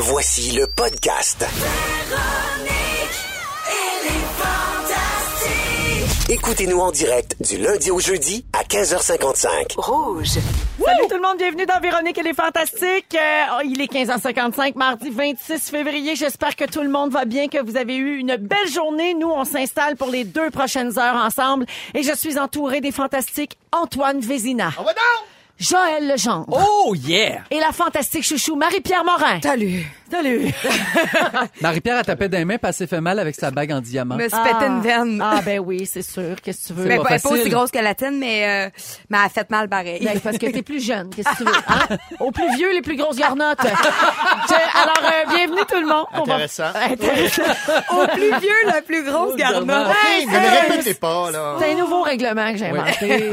Voici 0.00 0.52
le 0.52 0.68
podcast. 0.68 1.44
Écoutez-nous 6.28 6.78
en 6.78 6.92
direct 6.92 7.34
du 7.40 7.58
lundi 7.58 7.90
au 7.90 7.98
jeudi 7.98 8.44
à 8.52 8.62
15h55. 8.62 9.74
Salut 10.24 11.08
tout 11.08 11.16
le 11.16 11.20
monde, 11.20 11.38
bienvenue 11.38 11.66
dans 11.66 11.80
Véronique 11.80 12.16
et 12.16 12.22
les 12.22 12.32
Fantastiques. 12.32 13.16
Euh, 13.16 13.56
oh, 13.56 13.62
il 13.64 13.80
est 13.80 13.92
15h55, 13.92 14.78
mardi 14.78 15.10
26 15.10 15.68
février. 15.68 16.14
J'espère 16.14 16.54
que 16.54 16.66
tout 16.66 16.82
le 16.82 16.90
monde 16.90 17.10
va 17.10 17.24
bien, 17.24 17.48
que 17.48 17.60
vous 17.60 17.76
avez 17.76 17.96
eu 17.96 18.18
une 18.18 18.36
belle 18.36 18.70
journée. 18.72 19.14
Nous, 19.14 19.28
on 19.28 19.44
s'installe 19.44 19.96
pour 19.96 20.10
les 20.10 20.22
deux 20.22 20.50
prochaines 20.50 20.96
heures 20.96 21.16
ensemble 21.16 21.66
et 21.94 22.04
je 22.04 22.14
suis 22.14 22.38
entourée 22.38 22.80
des 22.80 22.92
fantastiques 22.92 23.58
Antoine 23.72 24.20
Vézina, 24.20 24.70
Joël 25.58 26.06
Legendre 26.08 26.46
Oh 26.50 26.94
yeah! 26.94 27.42
et 27.50 27.58
la 27.58 27.72
fantastique 27.72 28.22
chouchou 28.24 28.54
Marie-Pierre 28.54 29.04
Morin. 29.04 29.40
Salut. 29.42 29.84
Salut. 30.10 30.50
Marie-Pierre 31.60 31.98
a 31.98 32.04
tapé 32.04 32.28
des 32.28 32.44
mains 32.44 32.56
parce 32.58 32.78
qu'elle 32.78 32.88
s'est 32.88 32.96
fait 32.96 33.00
mal 33.00 33.18
avec 33.18 33.34
sa 33.34 33.50
bague 33.50 33.72
en 33.72 33.80
diamant. 33.80 34.16
Me 34.16 34.28
suis 34.28 34.38
pété 34.42 34.64
une 34.66 34.80
veine. 34.80 35.20
Ah 35.22 35.40
ben 35.44 35.58
oui, 35.58 35.84
c'est 35.86 36.02
sûr. 36.02 36.36
Qu'est-ce 36.42 36.62
que 36.62 36.66
tu 36.68 36.72
veux? 36.80 36.86
Mais 36.86 36.96
pas 36.96 37.04
pas, 37.04 37.18
pas 37.18 37.28
aussi 37.30 37.48
grosse 37.50 37.70
que 37.70 37.78
la 37.78 37.94
tienne, 37.94 38.18
mais, 38.18 38.66
euh, 38.66 38.70
mais 39.10 39.18
elle 39.18 39.24
a 39.26 39.28
fait 39.28 39.50
mal 39.50 39.68
pareil. 39.68 40.02
Ben, 40.04 40.18
parce 40.20 40.38
que 40.38 40.46
t'es 40.46 40.62
plus 40.62 40.82
jeune, 40.84 41.10
qu'est-ce 41.14 41.28
que 41.28 41.36
tu 41.36 41.44
veux? 41.44 41.52
Hein? 41.68 41.96
Au 42.20 42.30
plus 42.30 42.48
vieux, 42.56 42.72
les 42.72 42.80
plus 42.82 42.96
grosses 42.96 43.16
garnottes. 43.16 43.58
Alors, 43.64 45.02
euh, 45.04 45.30
bienvenue 45.34 45.60
tout 45.68 45.80
le 45.80 45.86
monde. 45.86 46.06
Va- 46.14 46.20
Intéressant. 46.22 46.72
Intéressant. 46.74 47.42
Au 47.92 48.06
plus 48.06 48.30
vieux, 48.40 48.66
la 48.66 48.80
plus 48.82 49.04
grosse 49.04 49.36
garnotte. 49.36 49.88
Hey, 50.06 50.26
Ne 50.26 50.30
me 50.32 50.36
hey, 50.36 50.70
répétez 50.70 50.94
pas, 50.94 51.30
là. 51.30 51.56
C'est 51.60 51.72
un 51.72 51.76
nouveau 51.76 52.02
règlement 52.02 52.50
que 52.52 52.58
j'ai 52.58 52.66
inventé. 52.66 53.30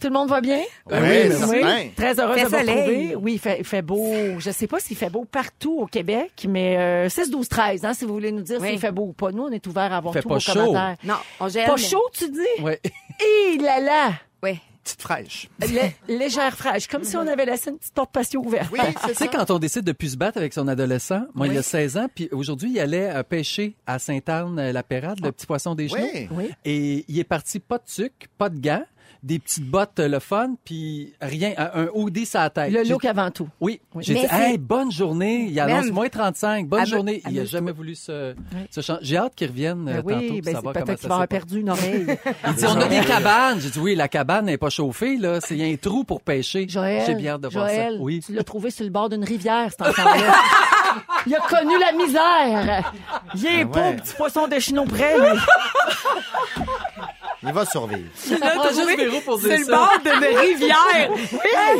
Tout 0.00 0.06
le 0.08 0.12
monde 0.12 0.28
va 0.30 0.40
bien? 0.40 0.60
Oui, 0.90 0.96
Oui. 1.48 1.90
Très 1.96 2.18
heureuse 2.20 2.36
Fait 2.38 2.44
de 2.44 2.48
vous 2.48 2.56
retrouver. 2.56 3.14
Oui, 3.16 3.32
il 3.34 3.38
fait, 3.38 3.58
il 3.58 3.64
fait 3.64 3.82
beau. 3.82 4.12
Je 4.38 4.50
sais 4.50 4.66
pas 4.66 4.78
s'il 4.80 4.96
fait 4.96 5.10
beau 5.10 5.24
partout 5.30 5.78
au 5.80 5.86
Québec, 5.86 6.05
mais 6.48 6.76
euh, 6.78 7.08
6, 7.08 7.30
12, 7.30 7.48
13, 7.48 7.84
hein, 7.84 7.94
si 7.94 8.04
vous 8.04 8.12
voulez 8.14 8.32
nous 8.32 8.42
dire 8.42 8.58
Oui. 8.60 8.70
s'il 8.70 8.78
fait 8.78 8.92
beau 8.92 9.06
ou 9.08 9.12
pas. 9.12 9.32
Nous, 9.32 9.42
on 9.42 9.50
est 9.50 9.66
ouvert 9.66 9.92
à 9.92 9.96
avoir 9.98 10.14
Fait 10.14 10.22
tous 10.22 10.28
pas 10.28 10.34
vos 10.34 10.40
chaud. 10.40 10.52
commentaires. 10.54 10.96
Non, 11.04 11.14
on. 11.40 11.50
Pas 11.50 11.64
mais- 11.66 11.76
chaud, 11.78 12.02
tu 12.12 12.30
dis? 12.30 12.62
Ouais. 12.62 12.80
Hé 13.20 13.58
là 13.58 13.80
là! 13.80 14.12
Oui. 14.42 14.58
Petite 14.84 15.02
fraîche. 15.02 15.48
Lé- 15.60 15.96
légère 16.06 16.54
fraîche, 16.56 16.86
comme 16.86 17.02
si 17.02 17.16
on 17.16 17.26
avait 17.26 17.44
laissé 17.44 17.70
une 17.70 17.78
petite 17.78 17.92
porte 17.94 18.12
patio 18.12 18.40
ouverte. 18.40 18.68
Oui, 18.72 18.78
Tu 19.08 19.14
sais, 19.14 19.26
quand 19.26 19.50
on 19.50 19.58
décide 19.58 19.82
de 19.82 19.90
plus 19.90 20.12
se 20.12 20.16
battre 20.16 20.38
avec 20.38 20.52
son 20.52 20.68
adolescent, 20.68 21.22
moi, 21.34 21.48
il 21.48 21.58
a 21.58 21.62
16 21.64 21.96
ans, 21.96 22.06
puis 22.14 22.28
aujourd'hui, 22.30 22.70
il 22.70 22.78
allait 22.78 23.10
euh, 23.12 23.24
pêcher 23.24 23.74
à 23.84 23.98
Sainte-Anne-la-Pérade, 23.98 25.18
le 25.24 25.32
petit 25.32 25.46
poisson 25.46 25.74
des 25.74 25.88
genoux. 25.88 26.06
Oui. 26.14 26.28
Oui. 26.30 26.50
Et 26.64 27.04
il 27.08 27.18
est 27.18 27.24
parti 27.24 27.58
pas 27.58 27.78
de 27.78 27.82
sucre, 27.86 28.28
pas 28.38 28.48
de 28.48 28.60
gants, 28.60 28.84
des 29.26 29.40
petites 29.40 29.68
bottes, 29.68 29.98
euh, 29.98 30.06
le 30.08 30.20
fun, 30.20 30.54
puis 30.64 31.12
rien, 31.20 31.52
un, 31.58 31.86
sur 32.24 32.38
la 32.38 32.48
tête. 32.50 32.72
Le 32.72 32.84
J'ai- 32.84 32.92
look 32.92 33.04
avant 33.04 33.30
tout. 33.32 33.48
Oui, 33.60 33.80
j'ai 33.98 34.14
Mais 34.14 34.20
dit, 34.20 34.26
hey, 34.30 34.56
bonne 34.58 34.92
journée. 34.92 35.48
Il 35.50 35.58
annonce 35.60 35.90
moins 35.90 36.08
35, 36.08 36.68
bonne 36.68 36.86
journée. 36.86 37.20
Il 37.24 37.26
a 37.26 37.40
amuse-toi. 37.40 37.58
jamais 37.58 37.72
voulu 37.72 37.96
se, 37.96 38.34
se 38.70 38.80
changer. 38.80 39.00
J'ai 39.02 39.16
hâte 39.16 39.34
qu'il 39.34 39.48
revienne 39.48 39.88
euh, 39.88 40.02
Ben 40.02 40.14
tantôt 40.14 40.16
oui, 40.20 40.28
pour 40.28 40.42
ben, 40.42 40.54
savoir 40.54 40.74
comment 40.74 40.86
peut-être 40.86 40.98
ça 40.98 41.00
qu'il 41.00 41.08
va 41.08 41.14
avoir 41.16 41.28
perdu 41.28 41.60
une 41.60 41.70
oreille. 41.70 42.06
Il 42.46 42.54
dit, 42.54 42.64
on 42.66 42.80
a 42.80 42.86
des 42.88 43.00
cabanes. 43.00 43.60
J'ai 43.60 43.70
dit, 43.70 43.78
oui, 43.80 43.94
la 43.96 44.06
cabane 44.08 44.44
n'est 44.46 44.58
pas 44.58 44.70
chauffée, 44.70 45.16
là. 45.16 45.40
C'est 45.40 45.56
il 45.56 45.66
y 45.66 45.68
a 45.68 45.72
un 45.72 45.76
trou 45.76 46.04
pour 46.04 46.20
pêcher. 46.22 46.66
Joël, 46.68 47.02
J'ai 47.06 47.14
bien 47.16 47.32
hâte 47.34 47.40
de 47.40 47.48
voir 47.48 47.68
Joël, 47.68 47.94
ça. 47.94 48.00
Oui. 48.00 48.20
tu 48.24 48.32
l'as 48.32 48.44
trouvé 48.44 48.70
sur 48.70 48.84
le 48.84 48.90
bord 48.90 49.08
d'une 49.08 49.24
rivière, 49.24 49.70
cet 49.70 49.82
enfant-là. 49.82 50.34
Il 51.26 51.34
a 51.34 51.40
connu 51.40 51.74
la 51.80 51.92
misère. 51.92 52.92
Il 53.34 53.44
est 53.46 53.62
Ah 53.62 53.66
pas 53.66 53.80
ouais. 53.80 53.88
au 53.90 53.94
petit 53.94 54.14
poisson 54.14 54.46
de 54.46 54.58
chinon 54.60 54.86
près. 54.86 55.14
Il 57.46 57.52
va 57.52 57.64
survivre. 57.64 58.08
T'as 58.40 58.68
juste 58.72 58.96
Véro 58.96 59.20
pour 59.20 59.38
dire 59.38 59.48
C'est 59.56 59.58
le 59.58 59.66
bord 59.66 59.92
d'une 60.04 60.38
rivière. 60.38 61.10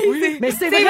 Oui, 0.09 0.39
mais 0.41 0.51
c'est 0.53 0.69
vrai. 0.69 0.85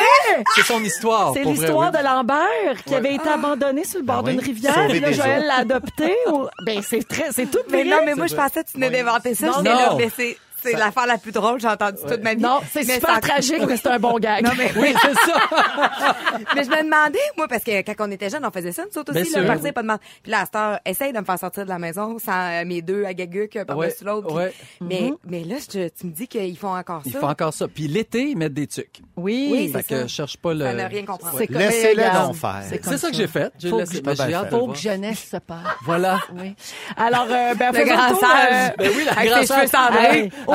C'est 0.54 0.62
son 0.64 0.82
histoire. 0.82 1.32
C'est 1.34 1.44
l'histoire 1.44 1.90
oui. 1.92 1.98
de 1.98 2.04
Lambert 2.04 2.84
qui 2.84 2.94
avait 2.94 3.14
été 3.14 3.28
abandonné 3.28 3.84
sur 3.84 3.98
le 4.00 4.04
bord 4.04 4.22
Ben 4.22 4.32
oui. 4.32 4.36
d'une 4.38 4.46
rivière. 4.54 4.86
Puis 4.88 5.00
là, 5.00 5.12
Joël 5.12 5.44
l'a 5.46 5.56
adopté. 5.58 6.14
ou- 6.28 6.46
Ben, 6.64 6.80
c'est 6.82 7.06
très, 7.06 7.32
c'est 7.32 7.46
tout 7.50 7.58
Mais 7.70 7.84
vrai. 7.84 7.90
non, 7.90 7.98
mais 8.04 8.14
moi, 8.14 8.26
je 8.26 8.34
pensais 8.34 8.62
que 8.64 8.70
tu 8.70 8.74
venais 8.74 8.90
d'inventer 8.90 9.34
ça. 9.34 9.46
Non, 9.62 9.96
mais 9.96 10.10
c'est, 10.14 10.36
c'est 10.72 10.76
l'affaire 10.78 11.06
la 11.06 11.18
plus 11.18 11.32
drôle 11.32 11.56
que 11.56 11.62
j'ai 11.62 11.68
entendue 11.68 11.98
toute 12.06 12.22
ma 12.22 12.34
vie. 12.34 12.42
Non, 12.42 12.60
c'est 12.70 12.86
Mais 12.86 12.94
super 12.94 13.14
ça- 13.14 13.20
tragique, 13.20 13.62
mais 13.66 13.76
c'est 13.76 13.88
un 13.88 13.98
bon 13.98 14.18
gag. 14.18 14.44
Non, 14.44 14.50
mais 14.56 14.70
Oui, 14.76 14.94
c'est 15.00 15.14
ça. 15.14 16.16
Mais 16.54 16.64
je 16.64 16.70
me 16.70 16.82
demandais, 16.84 17.18
moi, 17.36 17.48
parce 17.48 17.64
que 17.64 17.80
quand 17.82 17.94
on 18.06 18.10
était 18.10 18.28
jeunes, 18.30 18.44
on 18.44 18.50
faisait 18.50 18.72
ça, 18.72 18.82
nous 18.90 18.98
autres 19.00 19.12
aussi, 19.18 19.30
là, 19.32 19.42
partir, 19.44 19.64
oui. 19.64 19.72
pas 19.72 19.82
de 19.82 19.86
demande. 19.86 20.00
Puis 20.22 20.30
là, 20.32 20.44
heure, 20.54 20.78
essaye 20.84 21.12
de 21.12 21.18
me 21.18 21.24
faire 21.24 21.38
sortir 21.38 21.64
de 21.64 21.68
la 21.68 21.78
maison 21.78 22.18
sans 22.18 22.32
euh, 22.32 22.64
mes 22.64 22.82
deux 22.82 23.04
à 23.04 23.14
gaguc, 23.14 23.56
un 23.56 23.64
par-dessus 23.64 24.04
Ouais, 24.04 24.10
l'autre. 24.10 24.26
puis- 24.28 24.36
ouais. 24.36 24.52
Mais, 24.80 25.12
mais 25.26 25.44
là, 25.44 25.56
je- 25.58 25.88
tu 25.88 26.06
me 26.06 26.12
dis 26.12 26.28
qu'ils 26.28 26.56
font 26.58 26.74
encore 26.76 27.02
ça. 27.04 27.18
fait 27.18 27.24
encore 27.24 27.52
ça. 27.54 27.68
Puis 27.68 27.88
l'été, 27.88 28.30
ils 28.30 28.36
mettent 28.36 28.54
des 28.54 28.66
tucs. 28.66 29.00
Oui, 29.16 29.48
Oui, 29.50 29.72
Fait 29.72 29.82
que 29.82 29.88
ça. 30.00 30.02
je 30.06 30.12
cherche 30.12 30.36
pas 30.36 30.54
le... 30.54 30.64
Ça 30.64 30.72
n'a 30.74 30.88
rien 30.88 31.04
comprendre. 31.04 31.36
C'est 31.38 31.46
comme- 31.46 31.56
Laissez-le 31.58 32.02
donc 32.26 32.36
faire. 32.36 32.62
c'est 32.68 32.96
ça 32.98 33.10
que 33.10 33.16
j'ai 33.16 33.26
fait. 33.26 33.52
J'ai 33.58 33.70
Faut 33.70 33.78
laissé- 33.78 34.02
que 34.02 34.10
Faut 34.50 34.74
jeunesse 34.74 35.28
se 35.30 35.36
parle. 35.38 35.60
Voilà. 35.84 36.20
Oui. 36.34 36.54
Alors, 36.96 37.26
euh, 37.30 37.54
ben, 37.54 37.72
Le 37.72 37.84
grand 37.84 38.14
sage. 38.20 38.52
euh, 38.52 38.68
Ben 38.78 38.90
oui, 38.96 39.04
la 39.04 39.12
Avec 39.12 39.30
grande 39.30 39.46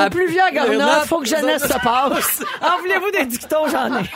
au 0.06 0.10
plus 0.10 0.26
vieux 0.28 0.42
à 0.42 0.50
Garnotte, 0.50 1.06
faut 1.06 1.18
que 1.20 1.26
jeunesse 1.26 1.62
se 1.62 1.78
passe. 1.82 2.42
En 2.62 2.78
voulez-vous 2.80 3.10
des 3.10 3.26
dictons, 3.26 3.66
j'en 3.68 3.98
ai. 3.98 4.02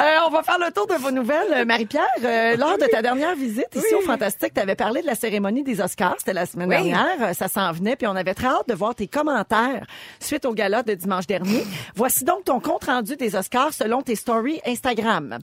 Euh, 0.00 0.16
on 0.26 0.30
va 0.30 0.42
faire 0.42 0.58
le 0.58 0.72
tour 0.72 0.86
de 0.88 0.94
vos 0.94 1.10
nouvelles. 1.12 1.52
Euh, 1.52 1.64
Marie-Pierre, 1.64 2.04
euh, 2.22 2.56
lors 2.56 2.76
de 2.78 2.84
ta 2.86 3.00
dernière 3.00 3.34
visite 3.36 3.68
ici 3.76 3.94
au 3.94 4.00
Fantastique, 4.02 4.52
tu 4.52 4.60
avais 4.60 4.74
parlé 4.74 5.02
de 5.02 5.06
la 5.06 5.14
cérémonie 5.14 5.62
des 5.62 5.80
Oscars. 5.80 6.16
C'était 6.18 6.32
la 6.32 6.46
semaine 6.46 6.68
Oui. 6.68 6.74
dernière. 6.76 7.16
Euh, 7.22 7.32
Ça 7.32 7.46
s'en 7.48 7.70
venait, 7.72 7.94
puis 7.94 8.06
on 8.08 8.16
avait 8.16 8.34
très 8.34 8.48
hâte 8.48 8.68
de 8.68 8.74
voir 8.74 8.94
tes 8.96 9.06
commentaires 9.06 9.86
suite 10.20 10.44
au 10.46 10.52
gala 10.52 10.82
de 10.82 10.94
dimanche 10.94 11.26
dernier. 11.28 11.64
Voici 11.94 12.24
donc 12.24 12.44
ton 12.44 12.58
compte-rendu 12.60 13.16
des 13.16 13.36
Oscars 13.36 13.72
selon 13.72 14.02
tes 14.02 14.16
stories 14.16 14.60
Instagram. 14.66 15.38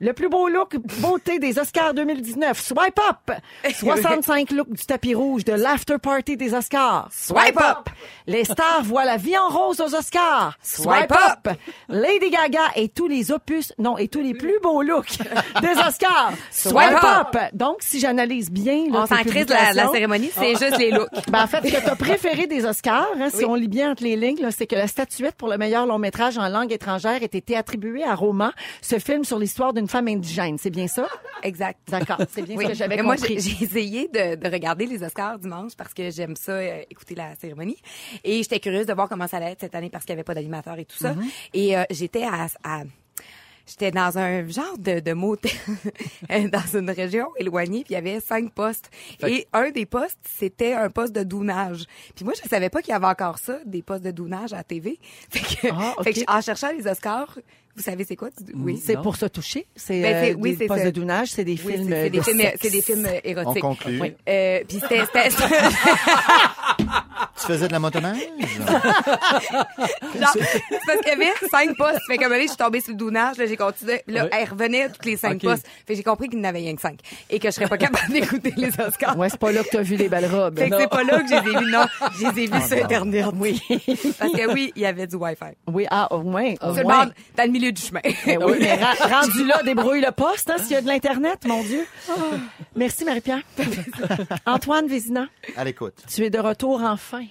Le 0.00 0.12
plus 0.12 0.28
beau 0.28 0.48
look 0.48 0.76
beauté 1.00 1.38
des 1.40 1.58
Oscars 1.58 1.92
2019, 1.92 2.58
swipe 2.60 3.00
up. 3.10 3.36
65 3.74 4.50
looks 4.52 4.72
du 4.72 4.86
tapis 4.86 5.14
rouge 5.14 5.44
de 5.44 5.52
l'after 5.52 5.98
party 5.98 6.36
des 6.36 6.54
Oscars. 6.54 7.08
Swipe 7.12 7.60
up. 7.60 7.88
Les 8.28 8.44
stars 8.44 8.79
voient 8.82 9.04
la 9.04 9.16
vie 9.16 9.36
en 9.36 9.48
rose 9.48 9.80
aux 9.80 9.94
Oscars. 9.94 10.56
Swipe 10.62 11.12
up. 11.12 11.54
Lady 11.88 12.30
Gaga 12.30 12.60
et 12.76 12.88
tous 12.88 13.08
les 13.08 13.32
opus, 13.32 13.72
non, 13.78 13.98
et 13.98 14.08
tous 14.08 14.20
les 14.20 14.34
plus 14.34 14.58
beaux 14.62 14.82
looks 14.82 15.18
des 15.62 15.72
Oscars. 15.86 16.32
Swipe, 16.50 17.02
up. 17.04 17.36
Donc, 17.52 17.78
si 17.80 18.00
j'analyse 18.00 18.50
bien, 18.50 18.86
là, 18.90 19.00
On 19.02 19.06
s'en 19.06 19.16
crise 19.22 19.48
la, 19.48 19.72
la 19.72 19.88
cérémonie, 19.88 20.30
c'est 20.32 20.50
juste 20.56 20.78
les 20.78 20.90
looks. 20.90 21.08
ben, 21.30 21.42
en 21.42 21.46
fait, 21.46 21.66
ce 21.68 21.72
que 21.74 21.80
tu 21.80 21.88
as 21.88 21.96
préféré 21.96 22.46
des 22.46 22.64
Oscars, 22.64 23.08
hein, 23.18 23.28
si 23.32 23.44
on 23.44 23.54
lit 23.54 23.68
bien 23.68 23.92
entre 23.92 24.04
les 24.04 24.16
lignes, 24.16 24.48
c'est 24.50 24.66
que 24.66 24.76
la 24.76 24.86
statuette 24.86 25.34
pour 25.36 25.48
le 25.48 25.58
meilleur 25.58 25.86
long 25.86 25.98
métrage 25.98 26.38
en 26.38 26.48
langue 26.48 26.72
étrangère 26.72 27.22
ait 27.22 27.26
été 27.26 27.56
attribuée 27.56 28.04
à 28.04 28.14
Roma, 28.14 28.52
ce 28.82 28.98
film 28.98 29.24
sur 29.24 29.38
l'histoire 29.38 29.72
d'une 29.72 29.88
femme 29.88 30.08
indigène. 30.08 30.58
C'est 30.58 30.70
bien 30.70 30.86
ça? 30.88 31.06
Exact. 31.42 31.78
D'accord, 31.88 32.18
c'est 32.32 32.42
bien 32.42 32.56
Oui. 32.56 32.64
ce 32.64 32.70
que 32.70 32.76
j'avais 32.76 33.02
moi, 33.02 33.16
j'ai 33.16 33.40
j'ai 33.40 33.64
essayé 33.64 34.08
de, 34.08 34.34
de 34.36 34.48
regarder 34.50 34.86
les 34.86 35.02
Oscars 35.02 35.38
dimanche 35.38 35.72
parce 35.76 35.94
que 35.94 36.10
j'aime 36.10 36.36
ça, 36.36 36.52
euh, 36.52 36.82
écouter 36.90 37.14
la 37.14 37.34
cérémonie. 37.40 37.78
Et 38.24 38.42
j'étais 38.42 38.59
curieuse 38.60 38.86
de 38.86 38.92
voir 38.92 39.08
comment 39.08 39.26
ça 39.26 39.38
allait 39.38 39.52
être 39.52 39.60
cette 39.60 39.74
année 39.74 39.90
parce 39.90 40.04
qu'il 40.04 40.14
n'y 40.14 40.18
avait 40.20 40.24
pas 40.24 40.34
d'animateur 40.34 40.78
et 40.78 40.84
tout 40.84 40.96
ça. 40.98 41.14
Mm-hmm. 41.14 41.30
Et 41.54 41.76
euh, 41.76 41.82
j'étais 41.90 42.22
à... 42.24 42.46
à- 42.64 42.82
J'étais 43.66 43.92
dans 43.92 44.18
un 44.18 44.48
genre 44.48 44.76
de, 44.78 44.98
de 44.98 45.12
motel 45.12 45.52
dans 46.50 46.76
une 46.78 46.90
région 46.90 47.28
éloignée, 47.38 47.84
puis 47.84 47.90
il 47.90 47.92
y 47.92 47.96
avait 47.98 48.18
cinq 48.18 48.52
postes. 48.52 48.90
Et 49.24 49.46
un 49.52 49.70
des 49.70 49.86
postes, 49.86 50.18
c'était 50.28 50.72
un 50.72 50.90
poste 50.90 51.12
de 51.14 51.22
dounage. 51.22 51.84
Puis 52.16 52.24
moi, 52.24 52.34
je 52.42 52.48
savais 52.48 52.68
pas 52.68 52.82
qu'il 52.82 52.90
y 52.90 52.96
avait 52.96 53.06
encore 53.06 53.38
ça, 53.38 53.60
des 53.64 53.82
postes 53.82 54.02
de 54.02 54.10
dounage 54.10 54.52
à 54.52 54.56
la 54.56 54.64
TV. 54.64 54.98
Fait 55.30 55.38
que, 55.38 55.68
Ah, 55.72 55.94
fait 56.02 56.14
que 56.14 56.20
en 56.26 56.40
cherchant 56.40 56.72
les 56.76 56.84
Oscars, 56.88 57.38
vous 57.76 57.82
savez 57.82 58.02
c'est 58.02 58.16
quoi? 58.16 58.30
du- 58.30 58.52
Oui. 58.56 58.76
C'est 58.84 59.00
pour 59.00 59.14
se 59.14 59.26
toucher. 59.26 59.68
C'est 59.76 60.02
Ben, 60.02 60.32
euh, 60.32 60.36
oui, 60.36 60.50
des 60.52 60.56
c'est 60.56 60.66
postes 60.66 60.80
ça. 60.82 60.86
de 60.86 60.90
dounage, 60.90 61.28
c'est 61.28 61.44
des 61.44 61.56
films 61.56 61.88
c'est- 61.88 61.94
c'est 61.94 62.10
de 62.10 62.16
des 62.16 62.22
films, 62.24 62.40
sexe. 62.40 62.58
c'est 62.62 62.70
des 62.70 62.82
films 62.82 63.06
euh, 63.06 63.20
On 63.24 63.28
érotiques. 63.28 63.62
conclut. 63.62 64.00
Oui. 64.00 64.14
Euh, 64.28 64.64
puis 64.66 64.80
c'était- 64.80 65.04
Tu 67.40 67.46
faisais 67.46 67.68
de 67.68 67.72
la 67.72 67.78
motoneige? 67.78 68.18
genre, 68.68 70.32
c'est 70.34 70.62
parce 70.86 70.98
qu'il 71.00 71.08
y 71.08 71.10
avait 71.12 71.32
cinq 71.50 71.76
postes. 71.76 72.00
Fait 72.06 72.18
qu'à 72.18 72.26
un 72.26 72.28
moment 72.28 72.36
donné, 72.36 72.42
je 72.42 72.48
suis 72.48 72.56
tombée 72.56 72.80
sur 72.80 72.90
le 72.92 72.96
dounage, 72.96 73.36
là, 73.38 73.46
j'ai 73.46 73.56
continué. 73.56 74.02
Là, 74.06 74.24
Ouais. 74.24 74.30
elle 74.32 74.48
revenait 74.50 74.88
toutes 74.90 75.04
les 75.06 75.16
cinq 75.16 75.36
Ok. 75.36 75.42
postes. 75.42 75.66
Fait 75.86 75.92
que 75.92 75.96
j'ai 75.96 76.02
compris 76.02 76.28
qu'il 76.28 76.38
n'y 76.38 76.46
en 76.46 76.48
avait 76.50 76.58
rien 76.58 76.74
que 76.74 76.80
cinq. 76.82 76.98
Et 77.30 77.38
que 77.38 77.48
je 77.48 77.52
serais 77.54 77.66
pas 77.68 77.78
capable 77.78 78.12
d'écouter 78.12 78.52
les 78.56 78.68
Oscars. 78.80 79.16
Ouais, 79.18 79.28
c'est 79.30 79.38
pas 79.40 79.52
là 79.52 79.62
que 79.62 79.68
tu 79.70 79.76
as 79.78 79.82
vu 79.82 79.96
les 79.96 80.08
belles 80.08 80.26
robes. 80.30 80.58
Fait 80.58 80.68
que 80.70 80.76
c'est 80.78 80.88
pas 80.90 81.02
là 81.02 81.20
que 81.22 81.28
je 81.28 81.34
les 81.34 81.38
ai 81.38 81.58
vus, 81.58 81.70
non. 81.70 81.84
Je 82.18 82.26
les 82.26 82.42
ai 82.42 82.46
vus 82.46 82.60
sur 82.66 82.76
non. 82.76 82.82
Internet. 82.84 83.26
Oui. 83.36 83.62
Parce 84.18 84.32
que 84.32 84.52
oui, 84.52 84.72
il 84.76 84.82
y 84.82 84.86
avait 84.86 85.06
du 85.06 85.16
Wi-Fi. 85.16 85.44
Oui, 85.68 85.86
ah, 85.90 86.12
au 86.14 86.22
moins. 86.22 86.52
au 86.60 86.74
Sur 86.74 86.74
le 86.74 86.82
moins. 86.82 87.04
bord, 87.06 87.14
dans 87.36 87.44
le 87.44 87.50
milieu 87.50 87.72
du 87.72 87.80
chemin. 87.80 88.00
Eh 88.04 88.36
oui, 88.36 88.56
mais 88.60 88.74
ra- 88.74 89.20
rendu 89.20 89.44
là, 89.46 89.62
débrouille 89.62 90.00
le 90.00 90.12
poste, 90.12 90.50
hein, 90.50 90.56
s'il 90.58 90.72
y 90.72 90.76
a 90.76 90.82
de 90.82 90.86
l'Internet, 90.88 91.44
mon 91.46 91.62
Dieu. 91.62 91.86
Merci, 92.76 93.04
Marie-Pierre. 93.04 93.40
Antoine 94.46 94.86
Vézina, 94.86 95.26
À 95.56 95.64
l'écoute. 95.64 95.94
tu 96.12 96.24
es 96.24 96.30
de 96.30 96.38
retour 96.38 96.79
enfin. 96.82 97.24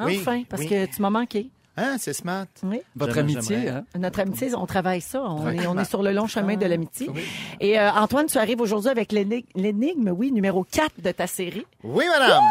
Oui, 0.00 0.18
Enfin, 0.20 0.42
parce 0.48 0.62
oui. 0.62 0.68
que 0.68 0.86
tu 0.86 1.00
m'as 1.02 1.10
manqué. 1.10 1.48
Hein, 1.76 1.96
c'est 1.98 2.12
smart. 2.12 2.46
Oui. 2.64 2.80
Votre 2.96 3.18
amitié, 3.18 3.68
hein? 3.68 3.84
Notre 3.98 4.20
amitié, 4.20 4.54
on 4.54 4.66
travaille 4.66 5.00
ça. 5.00 5.22
On, 5.22 5.48
est, 5.50 5.66
on 5.66 5.78
est 5.78 5.84
sur 5.84 6.02
le 6.02 6.12
long 6.12 6.26
chemin 6.26 6.56
de 6.56 6.66
l'amitié. 6.66 7.08
Et 7.60 7.78
euh, 7.80 7.90
Antoine, 7.92 8.26
tu 8.26 8.36
arrives 8.36 8.60
aujourd'hui 8.60 8.90
avec 8.90 9.10
l'éni- 9.12 9.46
l'énigme, 9.54 10.08
oui, 10.10 10.32
numéro 10.32 10.64
4 10.64 11.00
de 11.00 11.10
ta 11.12 11.26
série. 11.26 11.64
Oui, 11.82 12.04
madame. 12.08 12.42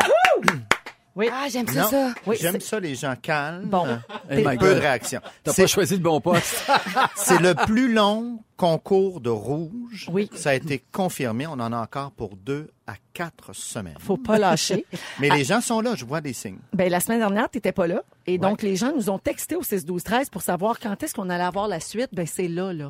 Oui. 1.16 1.30
Ah, 1.32 1.48
j'aime 1.50 1.68
ça, 1.68 1.84
ça. 1.86 2.14
Oui, 2.26 2.38
j'aime 2.40 2.54
c'est- 2.54 2.68
ça, 2.68 2.80
les 2.80 2.96
gens 2.96 3.16
calmes. 3.22 3.66
Bon. 3.66 3.86
Eh 4.30 4.38
my 4.38 4.58
Peu 4.58 4.76
de 4.76 4.80
réaction. 4.80 5.20
T'as 5.44 5.54
pas 5.54 5.68
choisi 5.68 5.96
le 5.96 6.02
bon 6.02 6.22
poste. 6.22 6.66
c'est 7.16 7.40
le 7.40 7.54
plus 7.66 7.92
long 7.94 8.40
concours 8.56 9.20
de 9.20 9.30
rouge. 9.30 10.08
Oui. 10.12 10.30
Ça 10.34 10.52
a 10.52 10.54
été 10.54 10.82
confirmé. 10.92 11.48
On 11.48 11.54
en 11.54 11.74
a 11.74 11.78
encore 11.78 12.12
pour 12.12 12.36
deux 12.38 12.70
à 12.88 12.94
quatre 13.14 13.54
semaines. 13.54 13.98
Faut 14.00 14.18
pas 14.18 14.38
lâcher. 14.40 14.86
Mais 15.20 15.30
les 15.30 15.44
gens 15.44 15.60
sont 15.62 15.82
là, 15.82 15.96
je 15.96 16.06
vois 16.06 16.22
des 16.22 16.34
signes. 16.34 16.60
Ben, 16.74 16.90
la 16.90 17.00
semaine 17.00 17.20
dernière, 17.20 17.50
tu 17.50 17.58
n'étais 17.58 17.72
pas 17.72 17.88
là. 17.88 18.04
Et 18.28 18.38
donc, 18.38 18.62
les 18.62 18.76
gens 18.76 18.94
nous 18.96 19.10
ont 19.10 19.20
texté 19.20 19.56
au 19.56 19.64
6-12-13 19.64 20.30
pour 20.30 20.42
savoir 20.44 20.80
quand 20.80 21.02
est-ce 21.04 21.14
qu'on 21.14 21.30
allait 21.30 21.44
avoir 21.44 21.68
la 21.68 21.80
suite. 21.80 22.10
Ben, 22.14 22.26
c'est 22.28 22.48
là, 22.48 22.72
là. 22.72 22.90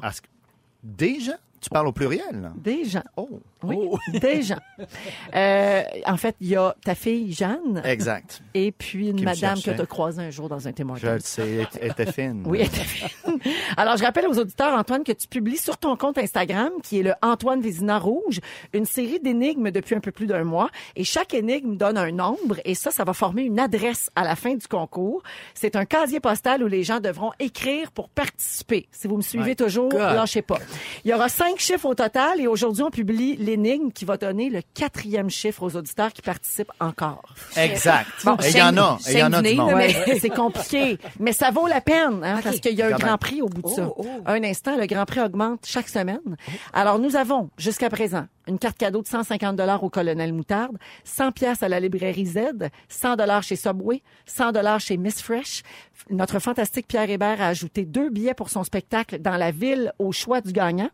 Gens? 0.94 1.34
Tu 1.62 1.70
parles 1.70 1.88
au 1.88 1.92
pluriel? 1.92 2.42
là? 2.42 2.52
Des 2.56 2.86
gens. 3.62 3.70
Oh, 3.92 3.98
Oui, 4.14 4.20
des 4.20 4.42
gens. 4.42 4.58
Euh, 5.36 5.84
en 6.06 6.18
fait, 6.18 6.36
il 6.42 6.48
y 6.50 6.56
a 6.56 6.76
ta 6.84 6.96
fille 6.96 7.34
Jeanne 7.34 7.82
exact. 7.86 8.42
et 8.54 8.72
puis 8.72 9.10
une 9.10 9.16
Qui 9.18 9.24
madame 9.26 9.56
que 9.62 9.72
tu 9.72 9.82
as 9.82 9.86
croisée 9.86 10.22
un 10.22 10.30
jour 10.30 10.50
dans 10.50 10.68
un 10.68 10.72
témoin. 10.72 10.98
Je 10.98 11.08
le 11.08 11.20
sais, 11.20 11.68
elle 11.82 11.92
était 11.92 12.12
fine. 12.12 12.44
Oui, 12.46 12.60
elle 12.62 12.68
était 12.68 12.78
fine. 12.84 13.10
Alors, 13.78 13.98
je 13.98 14.04
rappelle 14.04 14.28
aux 14.28 14.38
auditeurs, 14.38 14.74
Antoine, 14.78 15.04
que 15.04 15.12
tu 15.12 15.28
publies 15.28 15.58
sur 15.58 15.78
ton 15.78 15.96
compte 15.96 16.18
Instagram, 16.18 16.72
qui 16.84 17.00
est 17.00 17.04
le 17.04 17.14
Antoine 17.22 17.62
Vézina 17.62 18.00
Rouge, 18.00 18.40
une 18.74 18.86
série 18.86 19.20
d'énigmes 19.20 19.72
depuis 19.72 19.96
un 19.96 20.00
peu 20.00 20.12
plus 20.12 20.28
d'un 20.28 20.44
mois. 20.44 20.70
Et 20.96 21.04
chaque 21.04 21.34
énigme 21.34 21.76
donne 21.78 21.98
un 21.98 22.12
nombre. 22.12 22.58
Et 22.66 22.76
ça, 22.76 22.92
ça 22.92 23.04
va 23.04 23.14
former 23.14 23.44
une 23.44 23.60
adresse 23.60 24.10
à 24.16 24.24
la 24.24 24.36
fin 24.36 24.56
du 24.56 24.68
concours. 24.68 25.24
C'est 25.54 25.76
un 25.76 25.86
casier 25.86 26.20
postal 26.20 26.64
où 26.64 26.68
les 26.68 26.84
gens 26.84 27.00
devront 27.00 27.32
écrire 27.40 27.92
pour 27.92 28.10
participer. 28.10 28.88
Si 28.92 29.08
vous 29.08 29.18
me 29.18 29.22
suivez 29.22 29.52
My 29.52 29.56
toujours, 29.56 29.90
God. 29.90 30.00
lâchez 30.00 30.42
pas. 30.42 30.58
Il 31.06 31.12
y 31.12 31.14
aura 31.14 31.30
cinq 31.30 31.60
chiffres 31.60 31.86
au 31.86 31.96
total. 31.96 32.40
Et 32.42 32.48
aujourd'hui, 32.48 32.84
on 32.84 32.90
publie 32.92 33.36
l'énigme 33.52 33.92
qui 33.92 34.06
va 34.06 34.18
donner 34.18 34.50
le 34.50 34.62
quatrième 34.74 35.30
chiffre 35.30 35.64
aux 35.64 35.76
auditeurs 35.76 36.14
qui 36.14 36.22
participent 36.22 36.72
encore. 36.80 37.36
Exact. 37.58 38.08
Bon, 38.24 38.38
il 38.48 38.56
y 38.56 38.62
en 38.62 38.78
a, 38.78 38.98
il 39.10 39.18
y 39.18 39.24
en 39.24 39.34
a 39.34 39.42
du 39.42 39.56
monde. 39.56 39.74
Ouais, 39.74 40.20
c'est 40.20 40.30
compliqué, 40.30 40.98
mais 41.20 41.34
ça 41.34 41.52
vaut 41.52 41.68
la 41.68 41.82
peine 41.82 42.24
hein, 42.24 42.40
parce 42.44 42.60
qu'il 42.60 42.74
y 42.76 42.82
a 42.82 42.88
un 42.88 42.98
grand 42.98 43.18
prix 43.18 43.42
au 43.42 43.48
bout 43.48 43.62
de 43.62 43.68
ça. 43.68 43.88
Oh, 43.88 43.96
oh. 43.98 44.22
Un 44.26 44.44
instant, 44.44 44.78
le 44.78 44.86
grand 44.86 45.06
prix 45.06 45.20
augmente 45.20 45.66
chaque 45.66 45.90
semaine. 45.90 46.38
Alors 46.74 47.00
nous 47.00 47.16
avons 47.16 47.50
jusqu'à 47.58 47.90
présent 47.90 48.26
une 48.48 48.58
carte 48.58 48.78
cadeau 48.78 49.02
de 49.02 49.08
150 49.08 49.56
dollars 49.56 49.84
au 49.84 49.90
Colonel 49.90 50.34
Moutarde, 50.34 50.78
100 51.04 51.32
pièces 51.32 51.64
à 51.64 51.70
la 51.70 51.80
librairie 51.80 52.26
Z, 52.26 52.40
100 52.90 53.16
dollars 53.18 53.44
chez 53.44 53.56
Subway, 53.56 54.02
100 54.26 54.54
dollars 54.54 54.80
chez 54.80 54.98
Miss 54.98 55.22
Fresh. 55.22 55.64
Notre 56.10 56.40
fantastique 56.40 56.88
Pierre 56.88 57.10
Hébert 57.10 57.42
a 57.42 57.48
ajouté 57.48 57.86
deux 57.86 58.10
billets 58.10 58.34
pour 58.34 58.50
son 58.50 58.64
spectacle 58.64 59.20
dans 59.20 59.38
la 59.38 59.52
ville 59.52 59.94
au 60.00 60.12
choix 60.12 60.42
du 60.42 60.52
gagnant. 60.52 60.90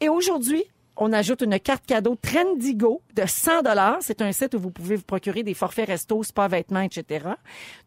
Et 0.00 0.08
aujourd'hui, 0.08 0.64
on 1.00 1.12
ajoute 1.12 1.40
une 1.42 1.58
carte 1.58 1.84
cadeau 1.86 2.14
Trendigo 2.20 3.00
de 3.16 3.22
100 3.26 3.62
dollars. 3.62 3.96
C'est 4.00 4.22
un 4.22 4.30
site 4.32 4.54
où 4.54 4.58
vous 4.60 4.70
pouvez 4.70 4.96
vous 4.96 5.02
procurer 5.02 5.42
des 5.42 5.54
forfaits 5.54 5.88
resto, 5.88 6.22
spa, 6.22 6.46
vêtements, 6.46 6.82
etc. 6.82 7.26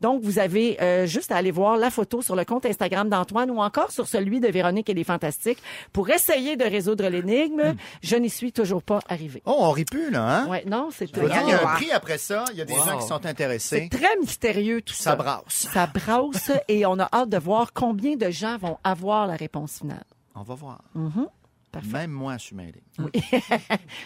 Donc, 0.02 0.22
vous 0.24 0.40
avez 0.40 0.82
euh, 0.82 1.06
juste 1.06 1.32
à 1.32 1.38
aller 1.38 1.52
voir 1.52 1.78
la 1.78 1.90
photo 1.90 2.22
sur 2.22 2.36
le 2.36 2.44
compte 2.44 2.66
Instagram 2.66 3.08
d'Antoine 3.10 3.52
ou 3.52 3.60
encore 3.62 3.92
sur 3.92 4.08
celui 4.08 4.40
de 4.40 4.48
Véronique 4.48 4.90
et 4.90 4.94
les 4.94 5.04
Fantastiques 5.04 5.62
pour 5.94 6.10
essayer 6.10 6.58
de 6.58 6.66
résoudre 6.66 7.08
l'énigme. 7.08 7.76
Je 8.02 8.16
n'y 8.16 8.30
suis 8.30 8.52
toujours 8.52 8.82
pas 8.84 9.00
arrivée. 9.08 9.42
Oh, 9.46 9.56
on 9.60 9.72
rit 9.72 9.86
plus, 9.86 10.10
là, 10.10 10.40
hein? 10.40 10.48
Ouais, 10.50 10.64
non, 10.68 10.90
c'est 10.92 11.06
il 11.16 11.24
y 11.28 11.32
a 11.32 11.62
un 11.70 11.76
prix 11.76 11.92
après 11.92 12.18
ça. 12.18 12.44
Il 12.52 12.58
y 12.58 12.62
a 12.62 12.66
des 12.66 12.74
Wow. 12.74 12.86
gens 12.86 12.98
qui 13.00 13.08
sont 13.08 13.20
c'est 13.22 13.30
intéressés. 13.30 13.90
très 13.92 14.18
mystérieux 14.20 14.82
tout 14.82 14.94
ça. 14.94 15.12
Ça 15.12 15.16
brasse. 15.16 15.44
Ça 15.48 15.86
brasse 15.88 16.52
et 16.68 16.86
on 16.88 16.98
a 17.00 17.08
hâte 17.14 17.30
de 17.30 17.38
voir 17.38 17.74
combien 17.74 18.16
de 18.16 18.30
gens 18.32 18.58
vont 18.58 18.78
avoir 18.84 19.28
la 19.28 19.36
réponse 19.36 19.78
finale. 19.80 20.04
On 20.34 20.42
va 20.42 20.56
voir. 20.56 20.80
Parfait. 21.74 21.90
Même 21.92 22.12
moi, 22.12 22.38
je 22.38 22.44
suis 22.44 22.56
mêlé. 22.56 22.84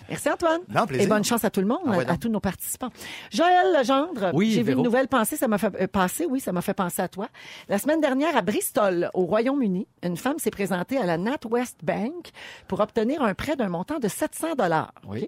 Merci 0.09 0.29
Antoine. 0.29 0.61
Non, 0.69 0.87
plaisir. 0.87 1.05
Et 1.05 1.09
bonne 1.09 1.25
chance 1.25 1.43
à 1.43 1.49
tout 1.49 1.59
le 1.59 1.67
monde, 1.67 1.81
Ah 1.85 1.97
ouais, 1.97 2.09
à, 2.09 2.15
tous 2.15 2.29
nos 2.29 2.39
participants. 2.39 2.91
Joël 3.29 3.75
Legendre, 3.77 4.31
Oui, 4.33 4.51
j'ai 4.51 4.63
vu 4.63 4.71
une 4.71 4.83
nouvelle 4.83 5.09
pensée, 5.09 5.35
ça 5.35 5.49
m'a 5.49 5.57
fait 5.57 5.75
euh, 5.81 5.85
passer, 5.85 6.25
oui, 6.25 6.39
ça 6.39 6.53
m'a 6.53 6.61
fait 6.61 6.73
penser 6.73 7.01
à 7.01 7.09
toi. 7.09 7.27
La 7.67 7.77
semaine 7.77 7.99
dernière 7.99 8.37
à 8.37 8.41
Bristol, 8.41 9.11
au 9.13 9.25
Royaume-Uni, 9.25 9.85
une 10.01 10.15
femme 10.15 10.39
s'est 10.39 10.49
présentée 10.49 10.97
à 10.97 11.05
la 11.05 11.17
NatWest 11.17 11.83
Bank 11.83 12.29
pour 12.69 12.79
obtenir 12.79 13.21
un 13.21 13.33
prêt 13.33 13.57
d'un 13.57 13.67
montant 13.67 13.99
de 13.99 14.07
700 14.07 14.55
dollars. 14.55 14.93
Oui. 15.05 15.27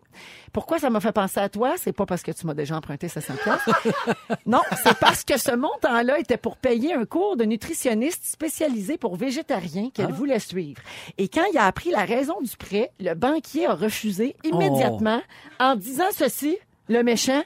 Pourquoi 0.53 0.80
ça 0.80 0.89
m'a 0.89 1.01
fait 1.01 1.12
penser 1.12 1.41
à 1.41 1.50
toi? 1.50 1.74
C'est 1.77 1.91
pas 1.91 2.06
parce 2.06 2.24
que 2.24 2.31
tu 2.31 2.47
m'as 2.47 2.53
déjà 2.53 2.77
emprunté 2.77 3.09
700 3.09 3.33
pièces. 3.44 3.75
non, 4.45 4.62
c'est 4.81 4.97
parce 4.97 5.25
que 5.25 5.38
ce 5.38 5.53
montant-là 5.53 6.19
était 6.19 6.38
pour 6.38 6.56
payer 6.56 6.94
un 6.94 7.03
cours 7.03 7.36
de 7.36 7.44
nutritionniste 7.44 8.24
spécialisé 8.24 8.97
pour 8.97 9.18
végétariens 9.18 9.89
qu'elle 9.94 10.13
voulait 10.13 10.39
suivre. 10.39 10.81
Et 11.18 11.27
quand 11.27 11.44
il 11.51 11.57
a 11.57 11.65
appris 11.65 11.91
la 11.91 12.06
raison 12.06 12.28
du 12.41 12.55
prêt, 12.57 12.91
le 12.99 13.13
banquier 13.13 13.65
a 13.65 13.73
refusé 13.73 14.35
immédiatement 14.43 15.21
en 15.59 15.75
disant 15.75 16.09
ceci, 16.11 16.57
le 16.87 17.03
méchant, 17.03 17.43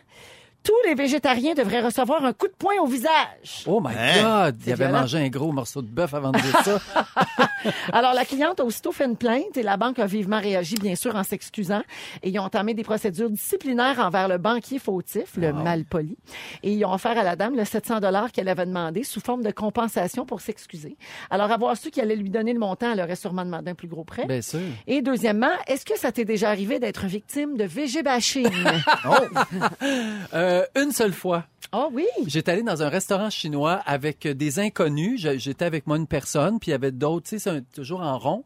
tous 0.64 0.74
les 0.88 0.96
végétariens 0.96 1.54
devraient 1.54 1.82
recevoir 1.82 2.24
un 2.24 2.34
coup 2.34 2.48
de 2.48 2.54
poing 2.58 2.76
au 2.82 2.86
visage. 2.86 3.64
Oh 3.68 3.82
my 3.82 3.94
Hein? 3.98 4.46
God! 4.52 4.56
Il 4.66 4.72
avait 4.74 4.86
violent. 4.86 5.02
mangé 5.02 5.18
un 5.20 5.28
gros 5.30 5.52
morceau 5.52 5.82
de 5.82 5.88
bœuf 5.88 6.14
avant 6.14 6.32
de 6.32 6.40
dire 6.40 6.58
ça. 6.64 6.80
Alors, 7.94 8.14
la 8.14 8.26
cliente 8.26 8.60
a 8.60 8.66
aussitôt 8.66 8.92
fait 8.92 9.06
une 9.06 9.16
plainte 9.18 9.56
et 9.56 9.64
la 9.64 9.78
banque 9.78 10.00
a 10.00 10.06
vivement 10.06 10.40
réagi, 10.40 10.76
bien 10.76 10.96
sûr, 10.96 11.16
en 11.16 11.24
s'excusant. 11.24 11.82
Et 12.22 12.30
ils 12.30 12.40
ont 12.40 12.44
entamé 12.44 12.74
des 12.74 12.84
procédures 12.84 13.30
disciplinaires 13.30 14.00
envers 14.00 14.28
le 14.28 14.38
banquier 14.38 14.80
fautif, 14.80 15.36
le 15.38 15.54
malpoli. 15.54 16.18
Et 16.64 16.74
ils 16.74 16.86
ont 16.86 16.94
offert 16.94 17.18
à 17.18 17.24
la 17.24 17.36
dame 17.36 17.56
le 17.56 17.66
700 17.66 18.00
dollars 18.00 18.32
qu'elle 18.32 18.50
avait 18.50 18.66
demandé 18.66 19.04
sous 19.04 19.20
forme 19.22 19.44
de 19.44 19.52
compensation 19.52 20.26
pour 20.26 20.42
s'excuser. 20.42 20.98
Alors, 21.30 21.52
avoir 21.52 21.76
su 21.78 21.90
qu'elle 21.92 22.06
allait 22.06 22.16
lui 22.16 22.30
donner 22.30 22.54
le 22.54 22.60
montant, 22.60 22.92
elle 22.94 23.02
aurait 23.02 23.16
sûrement 23.16 23.46
demandé 23.46 23.72
un 23.72 23.76
plus 23.76 23.88
gros 23.88 24.04
prêt. 24.04 24.26
Bien 24.28 24.42
sûr. 24.42 24.60
Et 24.88 25.02
deuxièmement, 25.02 25.52
est-ce 25.68 25.86
que 25.86 25.98
ça 25.98 26.12
t'est 26.12 26.26
déjà 26.26 26.50
arrivé 26.50 26.80
d'être 26.80 27.06
victime 27.06 27.58
de 27.58 27.66
végébashing? 27.66 28.50
Euh, 30.34 30.53
une 30.76 30.92
seule 30.92 31.14
fois. 31.14 31.46
oh 31.72 31.90
oui! 31.94 32.06
J'étais 32.28 32.52
allé 32.52 32.64
dans 32.64 32.82
un 32.84 32.90
restaurant 32.90 33.30
chinois 33.30 33.82
avec 33.86 34.28
des 34.28 34.60
inconnus. 34.60 35.22
Je- 35.22 35.38
J'étais 35.38 35.66
avec 35.66 35.88
moi 35.88 35.98
une 35.98 36.08
personne, 36.08 36.60
puis 36.60 36.70
il 36.70 36.72
y 36.72 36.76
avait 36.76 36.92
d'autres, 36.92 37.30
tu 37.30 37.40
sais, 37.40 37.62
toujours 37.74 38.02
en 38.02 38.18
rond. 38.18 38.44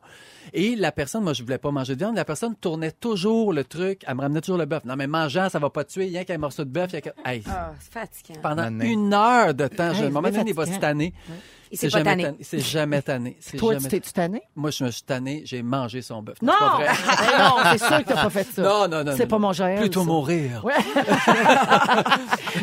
Et 0.54 0.76
la 0.78 0.92
personne, 0.94 1.24
moi, 1.24 1.34
je 1.34 1.44
voulais 1.44 1.58
pas 1.58 1.72
manger 1.72 1.96
de 1.96 2.00
viande. 2.00 2.16
La 2.16 2.24
personne 2.24 2.56
tournait 2.56 2.92
toujours 2.92 3.52
le 3.52 3.64
truc. 3.66 4.04
Elle 4.08 4.16
me 4.16 4.22
ramenait 4.22 4.40
toujours 4.42 4.58
le 4.58 4.66
bœuf. 4.66 4.86
Non, 4.86 4.96
mais 4.96 5.06
mangeant, 5.08 5.50
ça 5.50 5.60
va 5.60 5.70
pas 5.70 5.84
te 5.84 5.92
tuer. 5.92 6.06
Il 6.06 6.12
y 6.14 6.18
a 6.18 6.24
qu'un 6.24 6.38
morceau 6.38 6.64
de 6.64 6.70
bœuf. 6.70 6.92
il 6.92 6.96
y 6.96 6.98
a 6.98 7.02
qu'un- 7.02 7.12
Hey, 7.26 7.44
Ah, 7.50 7.74
c'est 7.80 7.92
fatigant. 7.92 8.40
pendant 8.42 8.64
Mané. 8.72 8.88
une 8.92 9.14
heure 9.14 9.54
de 9.54 9.68
temps, 9.68 9.94
je 9.94 10.00
Hey, 10.00 10.04
me 10.06 10.10
moment 10.10 10.30
c'est 10.32 10.38
donné, 10.38 10.52
il 10.52 10.56
va 10.56 10.66
se. 10.66 10.72
Il 11.72 11.78
C'est 11.78 11.90
s'est 11.90 11.92
pas 11.98 12.04
jamais 12.04 12.24
tanné. 12.24 12.38
C'est 12.42 12.60
jamais 12.60 13.02
tanné. 13.02 13.38
Toi, 13.58 13.74
jamais 13.74 13.84
tu 13.84 13.90
t'es-tu 13.90 14.12
tanné? 14.14 14.42
Moi, 14.56 14.72
je 14.72 14.84
me 14.84 14.92
suis 14.92 15.02
tanné. 15.04 15.42
J'ai 15.46 15.62
mangé 15.64 16.02
son 16.02 16.22
bœuf. 16.22 16.38
Non! 16.42 16.54
Eh 16.80 17.38
non, 17.38 17.56
c'est 17.72 17.78
sûr 17.86 17.98
que 18.00 18.04
t'as 18.14 18.24
pas 18.24 18.30
fait 18.30 18.44
ça. 18.52 18.62
Non, 18.62 18.88
non, 18.88 19.04
non. 19.04 19.14
C'est 19.18 19.24
non, 19.24 19.28
pas 19.30 19.36
non. 19.36 19.40
mon 19.48 19.54
Joël, 19.54 19.80
Plutôt 19.80 20.02
ça. 20.02 20.06
mourir. 20.06 20.64
Ouais. 20.64 20.74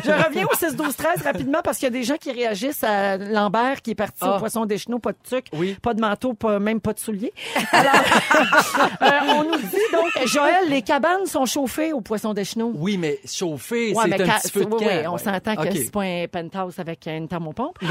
Je 0.03 0.11
reviens 0.11 0.45
au 0.45 0.55
6 0.55 0.75
12 0.75 0.95
13 0.95 1.21
rapidement 1.23 1.59
parce 1.63 1.77
qu'il 1.77 1.85
y 1.85 1.87
a 1.87 1.91
des 1.91 2.03
gens 2.03 2.17
qui 2.17 2.31
réagissent 2.31 2.83
à 2.83 3.17
Lambert 3.17 3.81
qui 3.81 3.91
est 3.91 3.95
parti 3.95 4.19
Ah. 4.21 4.35
au 4.35 4.39
poisson 4.39 4.65
des 4.65 4.77
chenaux, 4.77 4.99
pas 4.99 5.11
de 5.11 5.17
tuc, 5.27 5.47
Oui. 5.53 5.75
pas 5.81 5.93
de 5.93 6.01
manteau, 6.01 6.33
pas, 6.33 6.59
même 6.59 6.79
pas 6.81 6.93
de 6.93 6.99
souliers. 6.99 7.33
Alors, 7.71 7.93
euh, 9.01 9.09
on 9.29 9.43
nous 9.43 9.57
dit 9.57 9.77
donc, 9.91 10.27
Joël, 10.27 10.69
les 10.69 10.81
cabanes 10.81 11.25
sont 11.25 11.45
chauffées 11.45 11.93
au 11.93 12.01
poisson 12.01 12.33
des 12.33 12.43
chenaux. 12.45 12.71
Oui, 12.75 12.97
mais 12.97 13.19
chauffer, 13.25 13.93
Ouais, 13.93 14.03
c'est 14.07 14.21
un 14.21 14.25
ca- 14.25 14.39
petit 14.39 14.51
feu 14.51 14.65
de 14.65 14.73
oui, 14.73 14.79
camp. 14.79 14.85
oui, 14.85 15.07
on 15.07 15.13
Ouais. 15.13 15.19
s'entend 15.19 15.55
que 15.55 15.61
OK. 15.67 15.73
c'est 15.73 15.91
pas 15.91 16.01
un 16.01 16.25
penthouse 16.31 16.79
avec 16.79 17.05
une 17.07 17.27
thermopompe. 17.27 17.77
Euh, 17.83 17.85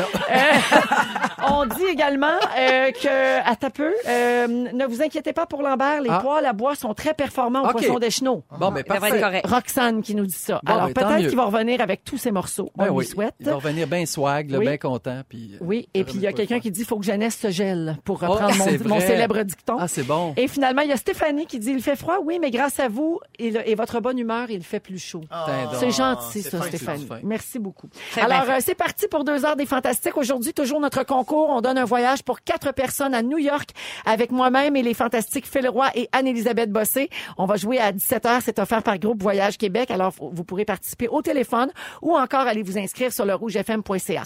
on 1.51 1.67
dit 1.67 1.85
également 1.91 2.27
euh, 2.59 2.91
que, 2.93 3.49
à 3.49 3.57
ta 3.57 3.71
peu, 3.71 3.93
euh, 4.09 4.47
ne 4.47 4.87
vous 4.87 5.03
inquiétez 5.03 5.33
pas 5.33 5.47
pour 5.47 5.63
Lambert, 5.63 6.01
les 6.01 6.11
Ah. 6.11 6.21
poils 6.23 6.47
à 6.47 6.53
bois 6.53 6.75
sont 6.75 6.95
très 6.95 7.15
performants 7.15 7.63
au 7.63 7.67
OK. 7.67 7.73
poisson 7.73 7.99
des 7.99 8.11
chenaux. 8.11 8.45
Bon, 8.59 8.71
mais 8.71 8.81
Il 8.81 8.85
devrait 8.85 9.01
parfait. 9.01 9.17
être 9.19 9.23
correct. 9.25 9.47
Roxane 9.47 10.03
qui 10.03 10.15
nous 10.15 10.27
dit 10.27 10.33
ça. 10.35 10.61
Bon, 10.63 10.73
Alors 10.73 10.87
ben, 10.89 10.93
tant 10.95 11.07
peut-être 11.09 11.23
mieux. 11.23 11.29
qu'il 11.29 11.37
va 11.37 11.45
revenir 11.45 11.81
avec 11.81 12.05
tous 12.05 12.19
ses 12.19 12.31
morceaux. 12.31 12.71
Ben 12.77 12.89
on 12.91 12.95
oui, 12.95 13.05
lui 13.05 13.11
souhaite. 13.11 13.35
Il 13.41 13.47
va 13.47 13.55
revenir 13.57 13.87
bien 13.87 14.07
swag, 14.07 14.51
là, 14.51 14.59
Oui. 14.59 14.67
bien 14.67 14.77
content. 14.79 15.21
Puis, 15.29 15.53
euh, 15.55 15.59
Oui, 15.61 15.89
et 15.95 16.05
puis 16.05 16.15
il 16.17 16.21
y 16.23 16.27
a 16.27 16.33
quelqu'un 16.33 16.61
qui 16.61 16.71
dit 16.71 16.85
faut 16.85 16.99
que 16.99 17.05
Jeunesse 17.07 17.39
se 17.39 17.51
gèle 17.51 17.97
pour 18.05 18.21
Oh, 18.23 18.27
reprendre 18.33 18.55
c'est 18.55 18.79
mon, 18.83 18.89
mon 18.91 18.97
vrai. 18.99 19.07
célèbre 19.07 19.43
dicton. 19.43 19.77
Ah, 19.79 19.89
c'est 19.89 20.03
bon. 20.05 20.35
Et 20.37 20.49
finalement, 20.49 20.83
il 20.83 20.89
y 20.89 20.93
a 20.93 20.97
Stéphanie 20.97 21.47
qui 21.47 21.59
dit 21.59 21.71
il 21.71 21.83
fait 21.83 21.97
froid, 21.97 22.19
oui, 22.25 22.39
mais 22.41 22.51
grâce 22.51 22.79
à 22.81 22.89
vous 22.89 23.21
et, 23.39 23.75
votre 23.75 24.01
bonne 24.01 24.19
humeur, 24.19 24.51
il 24.51 24.63
fait 24.63 24.81
plus 24.81 24.99
chaud. 24.99 25.21
Donc. 25.31 25.75
C'est 25.79 25.91
gentil, 25.91 26.43
c'est 26.43 26.51
ça, 26.51 26.59
fin, 26.59 26.69
Stéphanie. 26.69 27.07
fin. 27.07 27.19
Merci 27.23 27.59
beaucoup. 27.59 27.89
Alors, 28.17 28.45
bien 28.45 28.55
euh, 28.57 28.59
c'est 28.61 28.75
parti 28.75 29.09
pour 29.09 29.25
deux 29.25 29.45
heures 29.45 29.57
des 29.57 29.67
Fantastiques. 29.67 30.17
Aujourd'hui, 30.17 30.53
toujours 30.53 30.81
notre 30.81 30.94
concours. 31.03 31.51
On 31.51 31.61
donne 31.61 31.79
un 31.79 31.85
voyage 31.85 32.23
pour 32.23 32.43
quatre 32.43 32.73
personnes 32.73 33.15
à 33.15 33.23
New 33.23 33.39
York 33.39 33.71
avec 34.05 34.31
moi-même 34.31 34.77
et 34.77 34.83
les 34.83 34.95
Fantastiques 34.95 35.47
Phil 35.47 35.69
Roy 35.69 35.91
et 35.95 36.09
Anne-Élisabeth 36.13 36.71
Bossé. 36.71 37.11
On 37.39 37.47
va 37.47 37.57
jouer 37.57 37.79
à 37.79 37.93
17h. 37.93 38.43
C'est 38.45 38.59
offert 38.59 38.83
par 38.83 38.99
Groupe 38.99 39.23
Voyage 39.23 39.59
Québec. 39.59 39.91
Alors, 39.91 40.13
vous 40.21 40.45
pourrez 40.45 40.65
participer 40.65 41.09
au 41.09 41.23
téléphone 41.23 41.73
ou 42.03 42.17
encore 42.17 42.47
aller 42.47 42.63
vous 42.63 42.79
inscrire 42.79 43.13
sur 43.13 43.25
le 43.25 43.35
rougefm.ca. 43.35 44.23